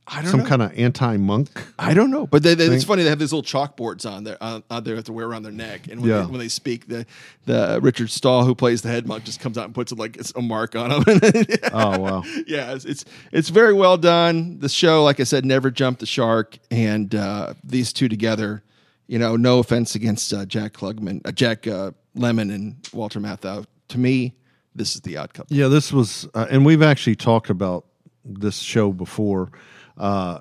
I 0.08 0.22
don't 0.22 0.30
some 0.30 0.40
know. 0.42 0.46
kind 0.46 0.62
of 0.62 0.78
anti-monk? 0.78 1.50
I 1.80 1.96
don't 1.96 2.12
know, 2.12 2.28
but 2.28 2.44
they, 2.44 2.54
they, 2.54 2.66
it's 2.66 2.84
funny 2.84 3.02
they 3.04 3.10
have 3.10 3.18
these 3.18 3.34
little 3.34 3.42
chalkboards 3.60 4.10
on 4.10 4.24
there 4.24 4.38
on, 4.42 4.64
on 4.70 4.84
there 4.84 4.94
they 4.94 4.98
have 5.00 5.06
to 5.06 5.14
wear 5.14 5.26
around 5.28 5.42
their 5.44 5.52
neck, 5.52 5.88
and 5.90 6.02
when, 6.02 6.10
Yeah. 6.10 6.22
they, 6.22 6.26
when 6.28 6.40
they 6.40 6.48
speak, 6.48 6.88
the 6.88 7.08
the 7.46 7.80
Richard 7.82 8.12
Stahl 8.12 8.46
who 8.46 8.54
plays 8.54 8.84
the 8.84 8.90
head 8.90 9.08
monk 9.08 9.24
just 9.24 9.40
comes 9.40 9.58
out 9.58 9.66
and 9.66 9.74
puts 9.74 9.92
like 9.92 10.20
a 10.36 10.42
mark 10.42 10.76
on 10.76 10.92
him. 10.92 11.04
Oh 11.74 12.00
wow. 12.00 12.24
yeah, 12.46 12.74
it's, 12.74 12.86
it's 12.86 13.06
it's 13.32 13.50
very 13.50 13.74
well 13.74 13.98
done. 13.98 14.60
The 14.60 14.70
show, 14.70 15.04
like 15.04 15.20
I 15.20 15.24
said, 15.24 15.44
never 15.46 15.72
jumped 15.72 16.02
the 16.02 16.06
shark, 16.06 16.58
and 16.70 17.14
uh, 17.16 17.54
these 17.64 17.92
two 17.92 18.08
together, 18.08 18.62
you 19.08 19.18
know, 19.18 19.36
no 19.36 19.58
offense 19.60 19.96
against 19.96 20.32
uh, 20.34 20.46
Jack 20.46 20.74
Klugman, 20.74 21.26
uh, 21.26 21.32
Jack 21.32 21.66
uh, 21.68 21.92
Lemmon, 22.16 22.54
and 22.54 22.76
Walter 22.94 23.20
Matthau. 23.20 23.66
To 23.90 23.98
me, 23.98 24.36
this 24.76 24.94
is 24.96 25.02
the 25.02 25.18
odd 25.18 25.34
couple. 25.34 25.56
Yeah, 25.56 25.68
this 25.68 25.92
was, 25.92 26.28
uh, 26.36 26.46
and 26.50 26.64
we've 26.66 26.82
actually 26.84 27.16
talked 27.16 27.50
about 27.50 27.86
this 28.24 28.60
show 28.60 28.92
before. 28.92 29.52
Uh, 29.98 30.40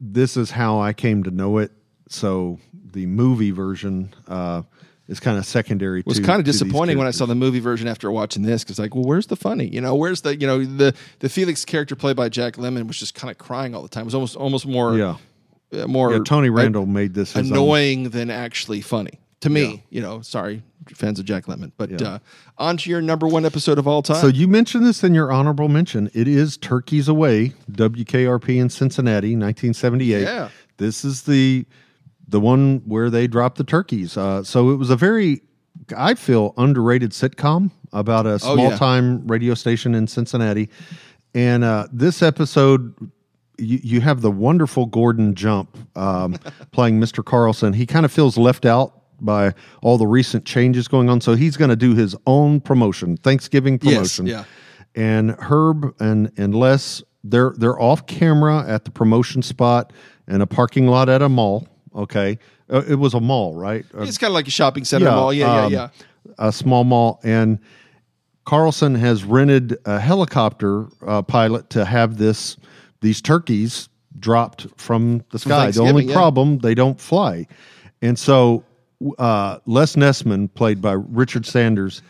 this 0.00 0.36
is 0.36 0.50
how 0.50 0.80
I 0.80 0.92
came 0.92 1.24
to 1.24 1.30
know 1.30 1.58
it. 1.58 1.72
So 2.08 2.58
the 2.92 3.06
movie 3.06 3.50
version 3.50 4.14
uh, 4.26 4.62
is 5.08 5.20
kind 5.20 5.38
of 5.38 5.46
secondary. 5.46 6.00
It 6.00 6.06
was 6.06 6.18
to, 6.18 6.24
kind 6.24 6.38
of 6.38 6.44
disappointing 6.44 6.98
when 6.98 7.06
I 7.06 7.10
saw 7.10 7.26
the 7.26 7.34
movie 7.34 7.60
version 7.60 7.88
after 7.88 8.10
watching 8.10 8.42
this 8.42 8.64
because 8.64 8.78
like, 8.78 8.94
well, 8.94 9.04
where's 9.04 9.26
the 9.26 9.36
funny? 9.36 9.66
You 9.66 9.80
know, 9.80 9.94
where's 9.94 10.22
the 10.22 10.36
you 10.36 10.46
know 10.46 10.64
the 10.64 10.94
the 11.18 11.28
Felix 11.28 11.64
character 11.64 11.96
played 11.96 12.16
by 12.16 12.28
Jack 12.28 12.54
Lemmon 12.54 12.86
was 12.86 12.98
just 12.98 13.14
kind 13.14 13.30
of 13.30 13.38
crying 13.38 13.74
all 13.74 13.82
the 13.82 13.88
time. 13.88 14.02
It 14.02 14.06
was 14.06 14.14
almost 14.14 14.36
almost 14.36 14.66
more 14.66 14.96
Yeah, 14.96 15.16
uh, 15.72 15.86
more 15.86 16.12
yeah. 16.12 16.20
Tony 16.24 16.50
Randall 16.50 16.86
made 16.86 17.14
this 17.14 17.32
his 17.32 17.50
own. 17.50 17.56
annoying 17.56 18.10
than 18.10 18.30
actually 18.30 18.80
funny 18.80 19.20
to 19.40 19.50
me. 19.50 19.64
Yeah. 19.64 19.76
You 19.90 20.00
know, 20.02 20.20
sorry 20.22 20.62
fans 20.94 21.18
of 21.18 21.26
Jack 21.26 21.44
Lemmon, 21.46 21.70
but 21.76 21.90
Yeah. 21.90 22.08
uh, 22.08 22.18
on 22.56 22.78
to 22.78 22.88
your 22.88 23.02
number 23.02 23.26
one 23.26 23.44
episode 23.44 23.78
of 23.78 23.86
all 23.86 24.00
time. 24.00 24.20
So 24.22 24.26
you 24.28 24.48
mentioned 24.48 24.86
this 24.86 25.04
in 25.04 25.14
your 25.14 25.30
honorable 25.30 25.68
mention. 25.68 26.08
It 26.14 26.26
is 26.26 26.56
Turkeys 26.56 27.08
Away, 27.08 27.52
WKRP 27.70 28.58
in 28.58 28.70
Cincinnati, 28.70 29.36
1978. 29.36 30.22
Yeah. 30.22 30.48
This 30.78 31.04
is 31.04 31.22
the 31.22 31.66
the 32.26 32.40
one 32.40 32.82
where 32.86 33.10
they 33.10 33.26
dropped 33.26 33.58
the 33.58 33.64
turkeys. 33.64 34.16
Uh, 34.16 34.42
so 34.44 34.70
it 34.70 34.76
was 34.76 34.88
a 34.90 34.96
very, 34.96 35.40
I 35.96 36.14
feel, 36.14 36.52
underrated 36.58 37.10
sitcom 37.12 37.70
about 37.92 38.26
a 38.26 38.32
Oh, 38.34 38.38
small 38.38 38.58
yeah. 38.70 38.76
time 38.76 39.26
radio 39.26 39.54
station 39.54 39.94
in 39.94 40.06
Cincinnati. 40.06 40.68
And 41.34 41.64
uh, 41.64 41.86
this 41.92 42.22
episode, 42.22 42.94
you, 43.58 43.80
you 43.82 44.00
have 44.02 44.20
the 44.20 44.30
wonderful 44.30 44.84
Gordon 44.86 45.34
Jump 45.34 45.76
um, 45.96 46.36
playing 46.72 47.00
Mr. 47.00 47.24
Carlson. 47.24 47.72
He 47.72 47.86
kind 47.86 48.04
of 48.04 48.12
feels 48.12 48.36
left 48.36 48.66
out 48.66 48.97
by 49.20 49.54
all 49.82 49.98
the 49.98 50.06
recent 50.06 50.44
changes 50.44 50.88
going 50.88 51.08
on. 51.10 51.20
So 51.20 51.34
he's 51.34 51.56
going 51.56 51.70
to 51.70 51.76
do 51.76 51.94
his 51.94 52.16
own 52.26 52.60
promotion, 52.60 53.16
Thanksgiving 53.16 53.78
Yes, 53.82 53.94
promotion. 53.94 54.26
yeah. 54.26 54.44
And 54.94 55.32
Herb 55.32 55.94
and, 56.00 56.32
and 56.36 56.54
Les, 56.54 57.02
they're 57.24 57.52
they're 57.56 57.80
off 57.80 58.06
camera 58.06 58.64
at 58.66 58.84
the 58.84 58.90
promotion 58.90 59.42
spot 59.42 59.92
in 60.26 60.40
a 60.40 60.46
parking 60.46 60.86
lot 60.86 61.08
at 61.08 61.22
a 61.22 61.28
mall. 61.28 61.68
Okay. 61.94 62.38
Uh, 62.70 62.82
it 62.88 62.96
was 62.96 63.14
a 63.14 63.20
mall, 63.20 63.54
right? 63.54 63.84
Uh, 63.96 64.02
it's 64.02 64.18
kind 64.18 64.30
of 64.30 64.34
like 64.34 64.46
a 64.46 64.50
shopping 64.50 64.84
center 64.84 65.06
mall. 65.06 65.32
Yeah, 65.32 65.64
um, 65.64 65.72
yeah, 65.72 65.88
A 66.38 66.52
small 66.52 66.84
mall. 66.84 67.18
And 67.22 67.58
Carlson 68.44 68.94
has 68.94 69.24
rented 69.24 69.76
a 69.84 69.98
helicopter 70.00 70.86
uh, 71.06 71.22
pilot 71.22 71.70
to 71.70 71.84
have 71.84 72.18
this 72.18 72.56
these 73.00 73.20
turkeys 73.20 73.88
dropped 74.18 74.66
from 74.76 75.24
the 75.30 75.38
sky. 75.38 75.70
The 75.70 75.80
only 75.80 75.92
Thanksgiving, 75.92 76.08
yeah. 76.08 76.14
problem, 76.14 76.58
they 76.58 76.74
don't 76.74 77.00
fly. 77.00 77.46
And 78.02 78.18
so 78.18 78.64
uh, 79.18 79.58
Les 79.66 79.96
Nessman, 79.96 80.52
played 80.54 80.80
by 80.82 80.92
Richard 80.92 81.46
Sanders, 81.46 82.02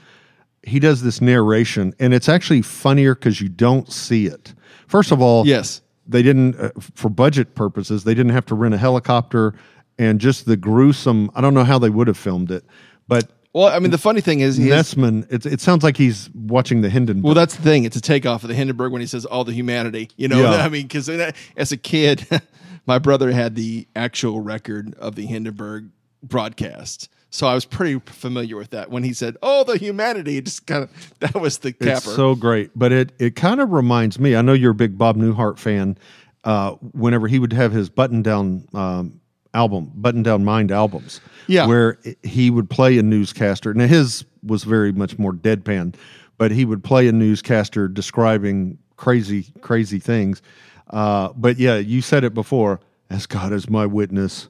he 0.63 0.79
does 0.81 1.03
this 1.03 1.21
narration, 1.21 1.95
and 1.99 2.13
it's 2.15 2.29
actually 2.29 2.63
funnier 2.63 3.15
because 3.15 3.41
you 3.41 3.49
don't 3.49 3.91
see 3.93 4.27
it. 4.27 4.55
First 4.87 5.13
of 5.13 5.21
all, 5.23 5.47
Yes. 5.47 5.83
they 6.07 6.23
didn't 6.23 6.57
uh, 6.59 6.71
for 6.95 7.09
budget 7.11 7.55
purposes 7.55 8.05
they 8.05 8.15
didn't 8.15 8.33
have 8.33 8.47
to 8.47 8.55
rent 8.55 8.75
a 8.75 8.79
helicopter 8.79 9.55
and 9.99 10.19
just 10.21 10.47
the 10.47 10.57
gruesome 10.57 11.31
i 11.35 11.41
don't 11.43 11.53
know 11.53 11.65
how 11.65 11.79
they 11.79 11.91
would 11.91 12.07
have 12.07 12.17
filmed 12.17 12.51
it 12.51 12.65
but 13.07 13.29
Well, 13.53 13.67
I 13.69 13.79
mean, 13.79 13.91
the 13.91 13.99
funny 13.99 14.21
thing 14.23 14.41
is, 14.41 14.59
Nessman, 14.59 15.31
it, 15.31 15.45
it 15.45 15.61
sounds 15.61 15.83
like 15.85 15.97
he's 15.99 16.31
watching 16.35 16.81
the 16.83 16.89
Hindenburg. 16.91 17.25
well, 17.25 17.35
that's 17.35 17.57
the 17.57 17.63
thing. 17.63 17.85
It's 17.85 17.97
a 17.97 18.01
takeoff 18.01 18.43
of 18.45 18.49
the 18.49 18.55
Hindenburg 18.55 18.93
when 18.93 19.01
he 19.03 19.07
says 19.07 19.25
all 19.27 19.45
the 19.45 19.53
humanity. 19.53 20.09
You 20.17 20.29
know, 20.29 20.41
Yeah. 20.41 20.57
I 20.65 20.69
mean, 20.69 20.87
because 20.87 21.09
as 21.11 21.73
a 21.73 21.77
kid, 21.77 22.27
my 22.87 22.99
brother 22.99 23.31
had 23.33 23.55
the 23.55 23.87
actual 23.97 24.41
record 24.41 24.95
of 24.99 25.15
the 25.15 25.27
Hindenburg 25.27 25.91
broadcast. 26.23 27.09
So 27.31 27.47
I 27.47 27.55
was 27.55 27.67
pretty 27.67 27.99
familiar 28.07 28.57
with 28.57 28.71
that. 28.71 28.91
When 28.91 29.03
he 29.03 29.13
said, 29.13 29.37
"Oh, 29.43 29.65
the 29.65 29.77
humanity," 29.77 30.41
just 30.43 30.67
kind 30.67 30.85
of 30.85 31.13
that 31.21 31.35
was 31.35 31.59
the 31.59 31.73
capper. 31.73 31.91
It's 31.93 32.05
so 32.17 32.35
great, 32.35 32.71
but 32.75 32.91
it 32.93 33.13
it 33.19 33.37
kind 33.37 33.61
of 33.61 33.71
reminds 33.73 34.19
me. 34.19 34.35
I 34.35 34.43
know 34.43 34.53
you're 34.55 34.71
a 34.73 34.75
big 34.75 34.97
Bob 34.97 35.17
Newhart 35.17 35.59
fan. 35.59 35.99
Uh, 36.45 36.73
whenever 36.93 37.27
he 37.29 37.39
would 37.39 37.53
have 37.53 37.73
his 37.73 37.91
button 37.91 38.23
down 38.23 38.67
um, 38.73 39.21
album, 39.53 39.91
button 39.97 40.23
down 40.23 40.45
mind 40.45 40.71
albums, 40.71 41.21
Yeah. 41.49 41.67
where 41.67 41.99
he 42.23 42.49
would 42.49 42.71
play 42.71 42.97
a 42.97 43.03
newscaster. 43.03 43.75
Now 43.75 43.87
his 43.89 44.25
was 44.45 44.65
very 44.65 44.93
much 44.93 45.19
more 45.19 45.33
deadpan, 45.33 45.95
but 46.39 46.51
he 46.53 46.65
would 46.65 46.83
play 46.85 47.09
a 47.09 47.13
newscaster 47.13 47.89
describing 47.89 48.79
crazy 48.97 49.47
crazy 49.61 49.99
things. 49.99 50.41
Uh, 50.89 51.31
but 51.37 51.59
yeah, 51.59 51.77
you 51.77 52.01
said 52.01 52.25
it 52.25 52.33
before. 52.35 52.81
As 53.11 53.27
God 53.27 53.53
is 53.53 53.69
my 53.71 53.85
witness, 53.87 54.49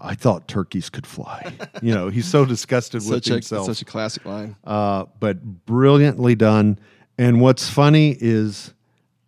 I 0.00 0.14
thought 0.14 0.48
turkeys 0.48 0.90
could 0.90 1.06
fly. 1.06 1.52
you 1.82 1.94
know, 1.94 2.08
he's 2.08 2.26
so 2.26 2.44
disgusted 2.44 3.02
with 3.02 3.24
such 3.24 3.28
a 3.28 3.32
himself 3.34 3.66
such 3.66 3.82
a 3.82 3.84
classic 3.84 4.24
line. 4.24 4.56
uh, 4.64 5.06
but 5.20 5.42
brilliantly 5.66 6.34
done. 6.34 6.78
And 7.18 7.40
what's 7.40 7.68
funny 7.68 8.16
is 8.20 8.72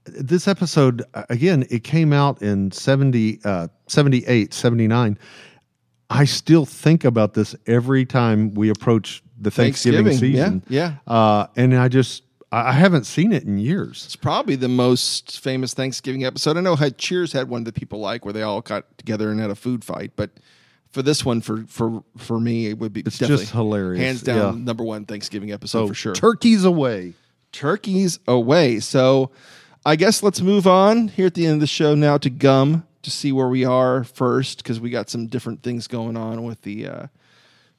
this 0.04 0.48
episode, 0.48 1.02
again, 1.28 1.66
it 1.70 1.84
came 1.84 2.12
out 2.12 2.40
in 2.42 2.70
70, 2.70 3.40
uh, 3.44 3.68
78, 3.88 4.54
79. 4.54 5.18
I 6.08 6.24
still 6.24 6.66
think 6.66 7.04
about 7.04 7.34
this 7.34 7.54
every 7.66 8.04
time 8.04 8.54
we 8.54 8.70
approach 8.70 9.22
the 9.40 9.50
Thanksgiving, 9.50 10.06
Thanksgiving, 10.06 10.36
yeah, 10.36 10.44
season. 10.44 10.62
yeah. 10.68 10.94
Uh, 11.06 11.46
and 11.56 11.76
I 11.76 11.88
just, 11.88 12.24
I 12.52 12.70
I 12.70 12.72
haven't 12.72 13.04
seen 13.04 13.32
it 13.32 13.44
in 13.44 13.58
years. 13.58 14.04
It's 14.06 14.16
probably 14.16 14.56
the 14.56 14.68
most 14.68 15.38
famous 15.40 15.72
Thanksgiving 15.72 16.24
episode. 16.24 16.56
I 16.56 16.60
know 16.60 16.76
had 16.76 16.98
Cheers 16.98 17.32
had 17.32 17.48
one 17.48 17.64
that 17.64 17.74
people 17.74 18.00
like 18.00 18.24
where 18.24 18.32
they 18.32 18.42
all 18.42 18.60
got 18.60 18.98
together 18.98 19.30
and 19.30 19.40
had 19.40 19.50
a 19.50 19.54
food 19.54 19.84
fight, 19.84 20.12
but 20.16 20.30
for 20.90 21.02
this 21.02 21.24
one, 21.24 21.40
for 21.40 21.64
for 21.68 22.02
for 22.16 22.40
me, 22.40 22.66
it 22.66 22.78
would 22.78 22.92
be 22.92 23.00
It's 23.00 23.18
definitely 23.18 23.44
just 23.44 23.52
hilarious. 23.54 24.02
hands 24.02 24.22
down 24.22 24.58
Yeah. 24.58 24.64
number 24.64 24.84
one 24.84 25.04
Thanksgiving 25.04 25.52
episode 25.52 25.86
for 25.88 25.94
sure. 25.94 26.14
Turkeys 26.14 26.64
away. 26.64 27.14
Turkeys 27.52 28.18
away. 28.28 28.80
So 28.80 29.30
I 29.84 29.96
guess 29.96 30.22
let's 30.22 30.40
move 30.40 30.66
on 30.66 31.08
here 31.08 31.26
at 31.26 31.34
the 31.34 31.46
end 31.46 31.54
of 31.54 31.60
the 31.60 31.66
show 31.66 31.94
now 31.94 32.18
to 32.18 32.30
gum 32.30 32.84
to 33.02 33.10
see 33.10 33.32
where 33.32 33.48
we 33.48 33.64
are 33.64 34.04
first 34.04 34.58
because 34.62 34.78
we 34.78 34.90
got 34.90 35.08
some 35.08 35.26
different 35.26 35.62
things 35.62 35.86
going 35.86 36.16
on 36.16 36.42
with 36.44 36.62
the 36.62 36.86
uh, 36.86 37.06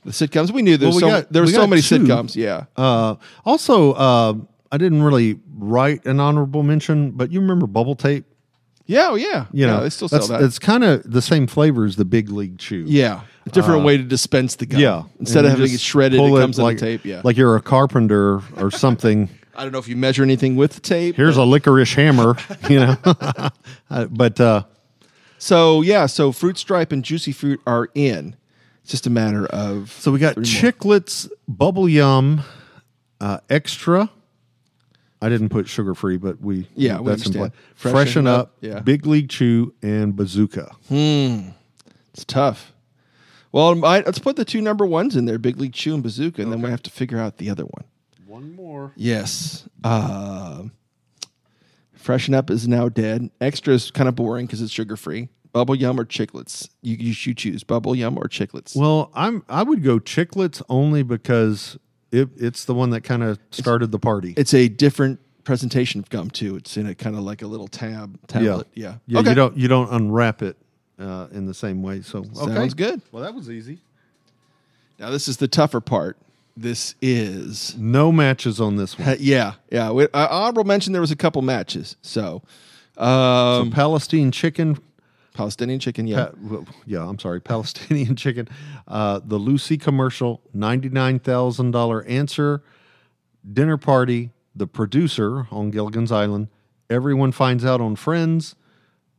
the 0.04 0.12
sitcoms. 0.12 0.52
We 0.52 0.62
knew 0.62 0.78
there 0.78 0.88
Well, 0.90 0.96
was 0.96 1.04
we 1.04 1.10
so 1.10 1.22
got- 1.22 1.32
there 1.34 1.42
were 1.44 1.48
so 1.48 1.68
many 1.68 1.82
two. 1.82 2.00
sitcoms. 2.00 2.36
Yeah. 2.36 2.66
Uh, 2.76 3.16
also, 3.46 3.94
uh, 3.94 4.34
I 4.72 4.78
didn't 4.78 5.04
really 5.04 5.38
write 5.58 6.06
an 6.06 6.20
honorable 6.20 6.64
mention, 6.64 7.12
but 7.12 7.32
you 7.32 7.40
remember 7.42 7.68
Bubble 7.68 7.96
Tape? 7.96 8.26
Yeah, 8.86 9.10
oh, 9.12 9.16
yeah. 9.16 9.46
You 9.52 9.66
yeah, 9.66 9.68
know, 9.68 9.84
they 9.84 9.90
still 9.90 10.10
sell 10.10 10.28
that. 10.28 10.42
It's 10.42 10.60
kind 10.60 10.84
of 10.84 11.10
the 11.10 11.22
same 11.22 11.48
flavor 11.48 11.86
as 11.86 11.96
the 11.96 12.06
Big 12.06 12.30
League 12.30 12.58
Chew. 12.58 12.86
yeah. 12.88 13.22
A 13.46 13.50
different 13.50 13.84
way 13.84 13.98
to 13.98 14.04
dispense 14.04 14.56
the 14.58 14.68
gum. 14.68 14.78
Uh, 14.78 14.82
Yeah. 14.84 15.04
Instead 15.20 15.46
of 15.46 15.52
having 15.52 15.74
it 15.74 15.80
shredded, 15.80 16.20
it 16.20 16.30
comes 16.40 16.60
on 16.60 16.64
like, 16.66 16.78
tape. 16.78 17.04
Yeah. 17.06 17.22
Like 17.24 17.38
you're 17.38 17.56
a 17.56 17.62
carpenter 17.62 18.42
or 18.58 18.70
something. 18.70 19.30
I 19.56 19.64
don't 19.64 19.72
know 19.72 19.80
if 19.80 19.88
you 19.88 19.96
measure 19.96 20.22
anything 20.22 20.56
with 20.56 20.74
the 20.74 20.80
tape. 20.80 21.16
Here's 21.16 21.38
a 21.38 21.44
licorice 21.44 21.94
hammer, 21.96 22.36
you 22.70 22.80
know. 22.80 22.98
Uh, 23.90 24.06
but 24.06 24.40
uh, 24.40 24.64
So 25.38 25.82
yeah, 25.82 26.06
so 26.06 26.32
fruit 26.32 26.58
stripe 26.58 26.92
and 26.92 27.04
juicy 27.04 27.32
fruit 27.32 27.60
are 27.66 27.90
in. 27.96 28.36
It's 28.84 28.92
just 28.92 29.08
a 29.08 29.10
matter 29.10 29.46
of 29.48 29.92
so 29.92 30.12
we 30.12 30.20
got 30.20 30.38
more. 30.38 30.44
chiclets, 30.44 31.30
bubble 31.48 31.90
yum, 31.90 32.44
uh, 33.20 33.40
extra. 33.50 34.10
I 35.22 35.30
didn't 35.30 35.50
put 35.50 35.68
sugar 35.68 35.94
free, 35.94 36.18
but 36.18 36.42
we 36.42 36.68
Yeah, 36.76 37.00
we 37.00 37.08
that's 37.12 37.26
in 37.28 37.36
understand. 37.36 37.52
play. 37.54 37.60
Freshen 37.76 37.92
Freshen, 37.96 38.28
up, 38.28 38.40
up, 38.40 38.58
yeah. 38.62 38.80
Big 38.80 39.06
League 39.06 39.30
Chew, 39.30 39.74
and 39.82 40.16
Bazooka. 40.16 40.72
Hmm, 40.88 41.50
it's 42.14 42.26
tough. 42.26 42.74
Well, 43.52 43.84
I, 43.86 44.00
let's 44.00 44.20
put 44.20 44.36
the 44.38 44.46
two 44.46 44.62
number 44.62 44.86
ones 44.86 45.16
in 45.16 45.26
there, 45.26 45.38
Big 45.38 45.58
League 45.58 45.74
Chew 45.74 45.94
and 45.94 46.02
Bazooka, 46.02 46.42
and 46.42 46.52
then 46.52 46.62
we 46.62 46.70
have 46.70 46.82
to 46.84 46.90
figure 46.90 47.20
out 47.20 47.38
the 47.38 47.50
other 47.50 47.64
one. 47.66 47.84
One 48.26 48.56
more. 48.56 48.94
Yes. 48.96 49.68
Uh, 49.84 50.64
Freshen 51.94 52.34
Up 52.34 52.50
is 52.50 52.68
now 52.68 52.90
dead. 52.90 53.30
Extra 53.42 53.74
is 53.74 53.92
kind 53.92 54.08
of 54.10 54.16
boring 54.16 54.46
because 54.46 54.62
it's 54.62 54.72
sugar 54.72 54.96
free. 54.96 55.30
Bubble 55.54 55.76
Yum 55.76 56.00
or 56.00 56.06
Chiclets? 56.06 56.70
You, 56.82 56.96
you 56.96 57.14
should 57.14 57.38
choose 57.38 57.64
Bubble 57.64 57.94
Yum 57.94 58.18
or 58.18 58.24
Chiclets. 58.30 58.76
Well, 58.76 59.12
I'm 59.14 59.44
I 59.50 59.64
would 59.64 59.84
go 59.84 60.00
chiclets 60.00 60.62
only 60.70 61.04
because 61.04 61.78
it, 62.12 62.30
it's 62.38 62.66
the 62.66 62.74
one 62.74 62.90
that 62.92 63.02
kind 63.02 63.24
of 63.24 63.40
started 63.52 63.92
the 63.92 64.00
party. 64.00 64.34
it's 64.38 64.54
a 64.54 64.68
different 64.68 65.20
presentation 65.44 66.00
of 66.00 66.10
gum 66.10 66.30
too. 66.30 66.56
It's 66.56 66.78
in 66.78 66.86
a 66.88 66.96
kind 66.96 67.16
of 67.16 67.24
like 67.24 67.42
a 67.42 67.48
little 67.48 67.68
tab 67.68 68.20
tablet. 68.28 68.68
Yeah. 68.74 68.96
yeah. 69.08 69.20
Okay. 69.20 69.30
You 69.30 69.36
don't 69.36 69.58
you 69.58 69.68
don't 69.68 69.92
unwrap 69.92 70.42
it 70.42 70.58
uh, 71.00 71.28
in 71.32 71.46
the 71.46 71.54
same 71.54 71.82
way. 71.82 72.02
So 72.02 72.20
okay. 72.20 72.56
Sounds 72.56 72.74
good. 72.74 73.02
Well, 73.12 73.24
that 73.24 73.34
was 73.34 73.50
easy. 73.50 73.80
Now 75.00 75.10
this 75.10 75.28
is 75.28 75.38
the 75.38 75.48
tougher 75.48 75.82
part. 75.82 76.18
This 76.56 76.96
is 77.02 77.76
No 77.78 78.12
matches 78.12 78.60
on 78.60 78.76
this 78.76 79.00
one. 79.00 79.16
yeah, 79.20 79.54
yeah. 79.72 79.92
We, 79.92 80.04
uh, 80.06 80.28
honorable 80.30 80.66
mention 80.66 80.92
there 80.92 81.02
was 81.02 81.12
a 81.12 81.16
couple 81.16 81.42
matches. 81.42 81.96
So, 82.02 82.44
um, 82.98 83.72
Palestine 83.72 84.32
chicken. 84.32 84.78
Palestinian 85.34 85.80
chicken, 85.80 86.08
yeah. 86.08 86.26
Pa- 86.26 86.32
well, 86.42 86.66
yeah, 86.86 87.08
I'm 87.08 87.20
sorry, 87.20 87.40
Palestinian 87.42 88.16
chicken. 88.24 88.48
Uh, 88.88 89.20
the 89.24 89.38
Lucy 89.38 89.78
commercial, 89.78 90.42
ninety-nine 90.54 91.20
thousand 91.20 91.72
dollar 91.72 92.04
answer. 92.06 92.64
Dinner 93.52 93.78
party. 93.78 94.32
The 94.54 94.68
producer 94.68 95.48
on 95.50 95.72
Gilligan's 95.72 96.12
Island. 96.12 96.50
Everyone 96.90 97.32
finds 97.32 97.64
out 97.64 97.80
on 97.80 97.96
Friends. 97.96 98.56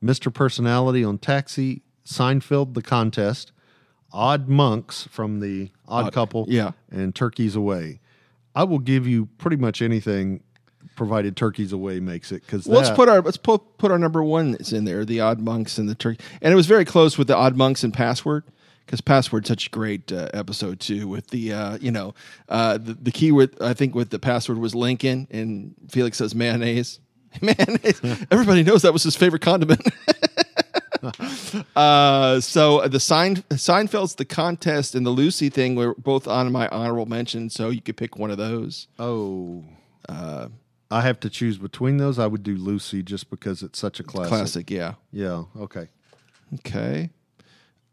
Mr. 0.04 0.32
Personality 0.32 1.02
on 1.02 1.16
Taxi. 1.18 1.82
Seinfeld, 2.04 2.74
the 2.74 2.82
contest. 2.82 3.50
Odd 4.12 4.46
Monks 4.48 5.08
from 5.10 5.40
the 5.40 5.70
Odd, 5.88 6.06
Odd- 6.08 6.12
Couple. 6.12 6.44
yeah. 6.48 6.72
And 6.90 7.14
Turkeys 7.14 7.56
Away. 7.56 8.00
I 8.54 8.64
will 8.64 8.78
give 8.80 9.06
you 9.06 9.26
pretty 9.38 9.56
much 9.56 9.80
anything, 9.80 10.42
provided 11.02 11.36
Turkeys 11.36 11.72
Away 11.72 11.98
makes 11.98 12.30
it. 12.30 12.46
Because 12.46 12.64
Well, 12.64 12.80
let's 12.80 12.94
put 12.94 13.08
our 13.08 13.20
let's 13.20 13.36
put 13.36 13.76
put 13.76 13.90
our 13.90 13.98
number 13.98 14.22
one 14.22 14.52
that's 14.52 14.72
in 14.72 14.84
there, 14.84 15.04
the 15.04 15.18
Odd 15.18 15.40
Monks 15.40 15.76
and 15.76 15.88
the 15.88 15.96
Turkey, 15.96 16.22
and 16.40 16.52
it 16.52 16.54
was 16.54 16.66
very 16.66 16.84
close 16.84 17.18
with 17.18 17.26
the 17.26 17.36
Odd 17.36 17.56
Monks 17.56 17.82
and 17.82 17.92
Password 17.92 18.44
because 18.86 19.00
password 19.00 19.44
such 19.44 19.66
a 19.66 19.70
great 19.70 20.12
uh, 20.12 20.28
episode 20.32 20.78
too. 20.78 21.08
With 21.08 21.30
the 21.30 21.52
uh, 21.52 21.78
you 21.80 21.90
know 21.90 22.14
uh, 22.48 22.78
the 22.78 22.94
the 22.94 23.10
key 23.10 23.32
with 23.32 23.60
I 23.60 23.74
think 23.74 23.96
with 23.96 24.10
the 24.10 24.20
password 24.20 24.58
was 24.58 24.76
Lincoln 24.76 25.26
and 25.32 25.74
Felix 25.90 26.18
says 26.18 26.36
mayonnaise. 26.36 27.00
Mayonnaise. 27.40 27.98
Everybody 28.30 28.62
knows 28.62 28.82
that 28.82 28.92
was 28.92 29.04
his 29.04 29.16
favorite 29.16 29.40
condiment. 29.40 29.80
uh, 31.74 32.40
so 32.40 32.86
the 32.86 33.00
Sein, 33.00 33.36
Seinfeld's 33.48 34.16
the 34.16 34.26
contest 34.26 34.94
and 34.94 35.06
the 35.06 35.10
Lucy 35.10 35.48
thing 35.48 35.74
were 35.74 35.94
both 35.94 36.28
on 36.28 36.52
my 36.52 36.68
honorable 36.68 37.06
mention. 37.06 37.48
So 37.48 37.70
you 37.70 37.80
could 37.80 37.96
pick 37.96 38.18
one 38.18 38.30
of 38.30 38.36
those. 38.36 38.86
Oh. 38.98 39.64
I 40.92 41.00
have 41.02 41.18
to 41.20 41.30
choose 41.30 41.58
between 41.58 41.96
those. 41.96 42.18
I 42.18 42.26
would 42.26 42.42
do 42.42 42.54
Lucy 42.56 43.02
just 43.02 43.30
because 43.30 43.62
it's 43.62 43.78
such 43.78 43.98
a 44.00 44.02
classic. 44.02 44.28
Classic, 44.28 44.70
yeah. 44.70 44.94
Yeah. 45.12 45.44
Okay. 45.58 45.88
Okay. 46.54 47.10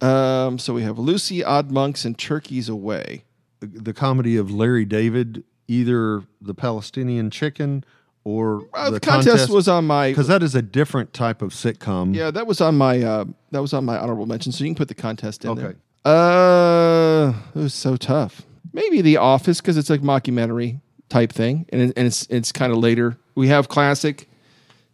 Um, 0.02 0.60
so 0.60 0.74
we 0.74 0.82
have 0.84 0.98
Lucy, 1.00 1.44
Odd 1.44 1.72
Monks, 1.72 2.06
and 2.06 2.18
Turkeys 2.18 2.70
Away. 2.70 3.24
The, 3.60 3.68
the 3.68 3.94
comedy 3.94 4.38
of 4.38 4.50
Larry 4.52 4.86
David, 4.86 5.44
either 5.68 6.24
the 6.42 6.54
Palestinian 6.54 7.30
chicken 7.30 7.84
or 8.24 8.68
Uh, 8.74 8.90
the, 8.92 9.00
contest, 9.00 9.50
was 9.50 9.68
on 9.68 9.86
my 9.88 10.10
because 10.12 10.28
that 10.28 10.44
is 10.44 10.56
a 10.56 10.62
different 10.62 11.14
type 11.14 11.42
of 11.42 11.52
sitcom. 11.52 12.16
yeah, 12.16 12.32
that 12.32 12.48
was 12.48 12.62
on 12.62 12.78
my 12.78 13.02
uh, 13.02 13.26
that 13.52 13.62
was 13.62 13.74
on 13.74 13.84
my 13.86 13.98
honorable 13.98 14.26
mention. 14.26 14.52
So 14.52 14.64
you 14.64 14.70
can 14.70 14.76
put 14.76 14.88
the 14.88 14.96
contest 14.96 15.44
in 15.46 15.52
Okay. 15.52 15.62
there. 15.62 15.76
Uh, 16.06 17.34
it 17.56 17.60
was 17.60 17.74
so 17.74 17.98
tough. 17.98 18.44
Maybe 18.72 19.02
The 19.02 19.18
Office 19.18 19.60
because 19.62 19.78
it's 19.78 19.90
like 19.90 20.02
mockumentary 20.02 20.80
type 21.10 21.34
thing, 21.34 21.66
and, 21.70 21.82
it, 21.82 21.94
and 21.98 22.08
it's 22.08 22.26
it's 22.30 22.52
kind 22.52 22.72
of 22.72 22.78
later. 22.78 23.18
We 23.36 23.48
have 23.50 23.68
classic 23.68 24.30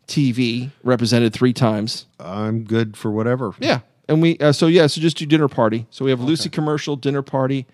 TV 0.08 0.72
represented 0.84 1.34
three 1.34 1.54
times. 1.54 2.06
I'm 2.20 2.64
good 2.64 2.98
for 2.98 3.12
whatever. 3.12 3.54
Yeah, 3.60 3.82
and 4.08 4.22
we 4.22 4.38
uh, 4.40 4.52
so 4.52 4.68
yeah, 4.68 4.88
so 4.88 5.02
just 5.02 5.18
do 5.18 5.26
dinner 5.26 5.48
party. 5.48 5.88
So 5.90 6.06
we 6.06 6.12
have 6.12 6.22
Lucy 6.22 6.50
commercial, 6.50 6.96
dinner 6.96 7.22
party, 7.22 7.66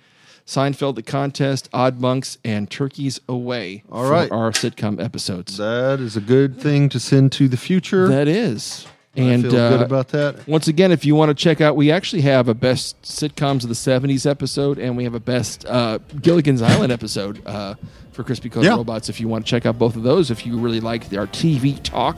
Seinfeld 0.45 0.95
the 0.95 1.03
contest, 1.03 1.69
Odd 1.73 1.99
Monks, 1.99 2.37
and 2.43 2.69
Turkeys 2.69 3.19
Away. 3.27 3.83
All 3.91 4.05
for 4.05 4.11
right. 4.11 4.31
our 4.31 4.51
sitcom 4.51 5.03
episodes. 5.03 5.57
That 5.57 5.99
is 5.99 6.17
a 6.17 6.21
good 6.21 6.59
thing 6.59 6.89
to 6.89 6.99
send 6.99 7.31
to 7.33 7.47
the 7.47 7.57
future. 7.57 8.07
that 8.07 8.27
is, 8.27 8.87
I 9.18 9.20
and 9.22 9.43
feel 9.43 9.57
uh, 9.57 9.70
good 9.70 9.82
about 9.82 10.07
that. 10.09 10.47
once 10.47 10.68
again, 10.70 10.91
if 10.91 11.03
you 11.03 11.16
want 11.16 11.30
to 11.30 11.36
check 11.36 11.59
out, 11.59 11.76
we 11.76 11.91
actually 11.91 12.22
have 12.22 12.47
a 12.47 12.53
best 12.53 13.01
sitcoms 13.01 13.64
of 13.64 13.70
the 13.70 13.76
'70s 13.76 14.30
episode, 14.30 14.80
and 14.80 14.95
we 14.95 15.03
have 15.03 15.14
a 15.16 15.20
best 15.20 15.66
uh, 15.66 15.97
Gilligan's 16.22 16.62
Island 16.62 16.93
episode 16.93 17.45
uh, 17.45 17.76
for 18.14 18.24
Crispy 18.24 18.49
Coated 18.49 18.70
Yeah. 18.72 18.78
Robots. 18.78 19.09
If 19.09 19.20
you 19.20 19.28
want 19.28 19.45
to 19.45 19.49
check 19.49 19.66
out 19.66 19.78
both 19.78 19.97
of 19.97 20.03
those, 20.03 20.32
if 20.32 20.45
you 20.45 20.57
really 20.57 20.80
like 20.80 21.12
our 21.14 21.28
TV 21.28 21.82
talk 21.84 22.18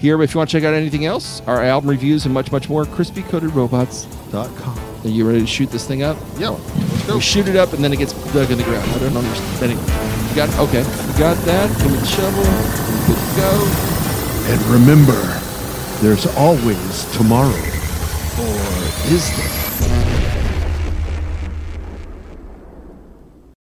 here, 0.00 0.18
but 0.18 0.24
if 0.24 0.34
you 0.34 0.38
want 0.38 0.50
to 0.50 0.58
check 0.58 0.64
out 0.66 0.74
anything 0.74 1.06
else, 1.06 1.42
our 1.46 1.62
album 1.62 1.88
reviews 1.90 2.24
and 2.24 2.34
much, 2.34 2.50
much 2.50 2.68
more, 2.68 2.84
Crispy 2.86 3.22
Coated 3.22 3.50
Robots. 3.54 4.06
Dot 4.32 4.54
com. 4.56 4.76
Are 5.04 5.08
you 5.08 5.24
ready 5.28 5.38
to 5.40 5.46
shoot 5.46 5.70
this 5.70 5.86
thing 5.86 6.02
up? 6.02 6.16
Yeah. 6.38 6.48
Let's 6.48 7.06
go. 7.06 7.14
We 7.14 7.20
shoot 7.20 7.46
it 7.46 7.54
up 7.54 7.72
and 7.72 7.84
then 7.84 7.92
it 7.92 7.98
gets 7.98 8.12
dug 8.32 8.50
in 8.50 8.58
the 8.58 8.64
ground. 8.64 8.90
I 8.90 8.98
don't 8.98 9.16
understand. 9.16 9.62
Anyway, 9.62 9.80
you 10.30 10.34
got 10.34 10.50
okay. 10.58 10.80
You 10.82 11.18
got 11.20 11.36
that. 11.46 11.70
Give 11.80 11.92
me 11.92 11.98
the 11.98 12.06
shovel. 12.06 12.42
Good 13.06 13.14
to 13.14 13.36
go. 13.38 13.52
And 14.50 14.60
remember, 14.66 15.14
there's 16.00 16.26
always 16.36 17.04
tomorrow. 17.16 17.48
Or 18.38 19.12
is 19.12 19.34
there? 19.36 19.65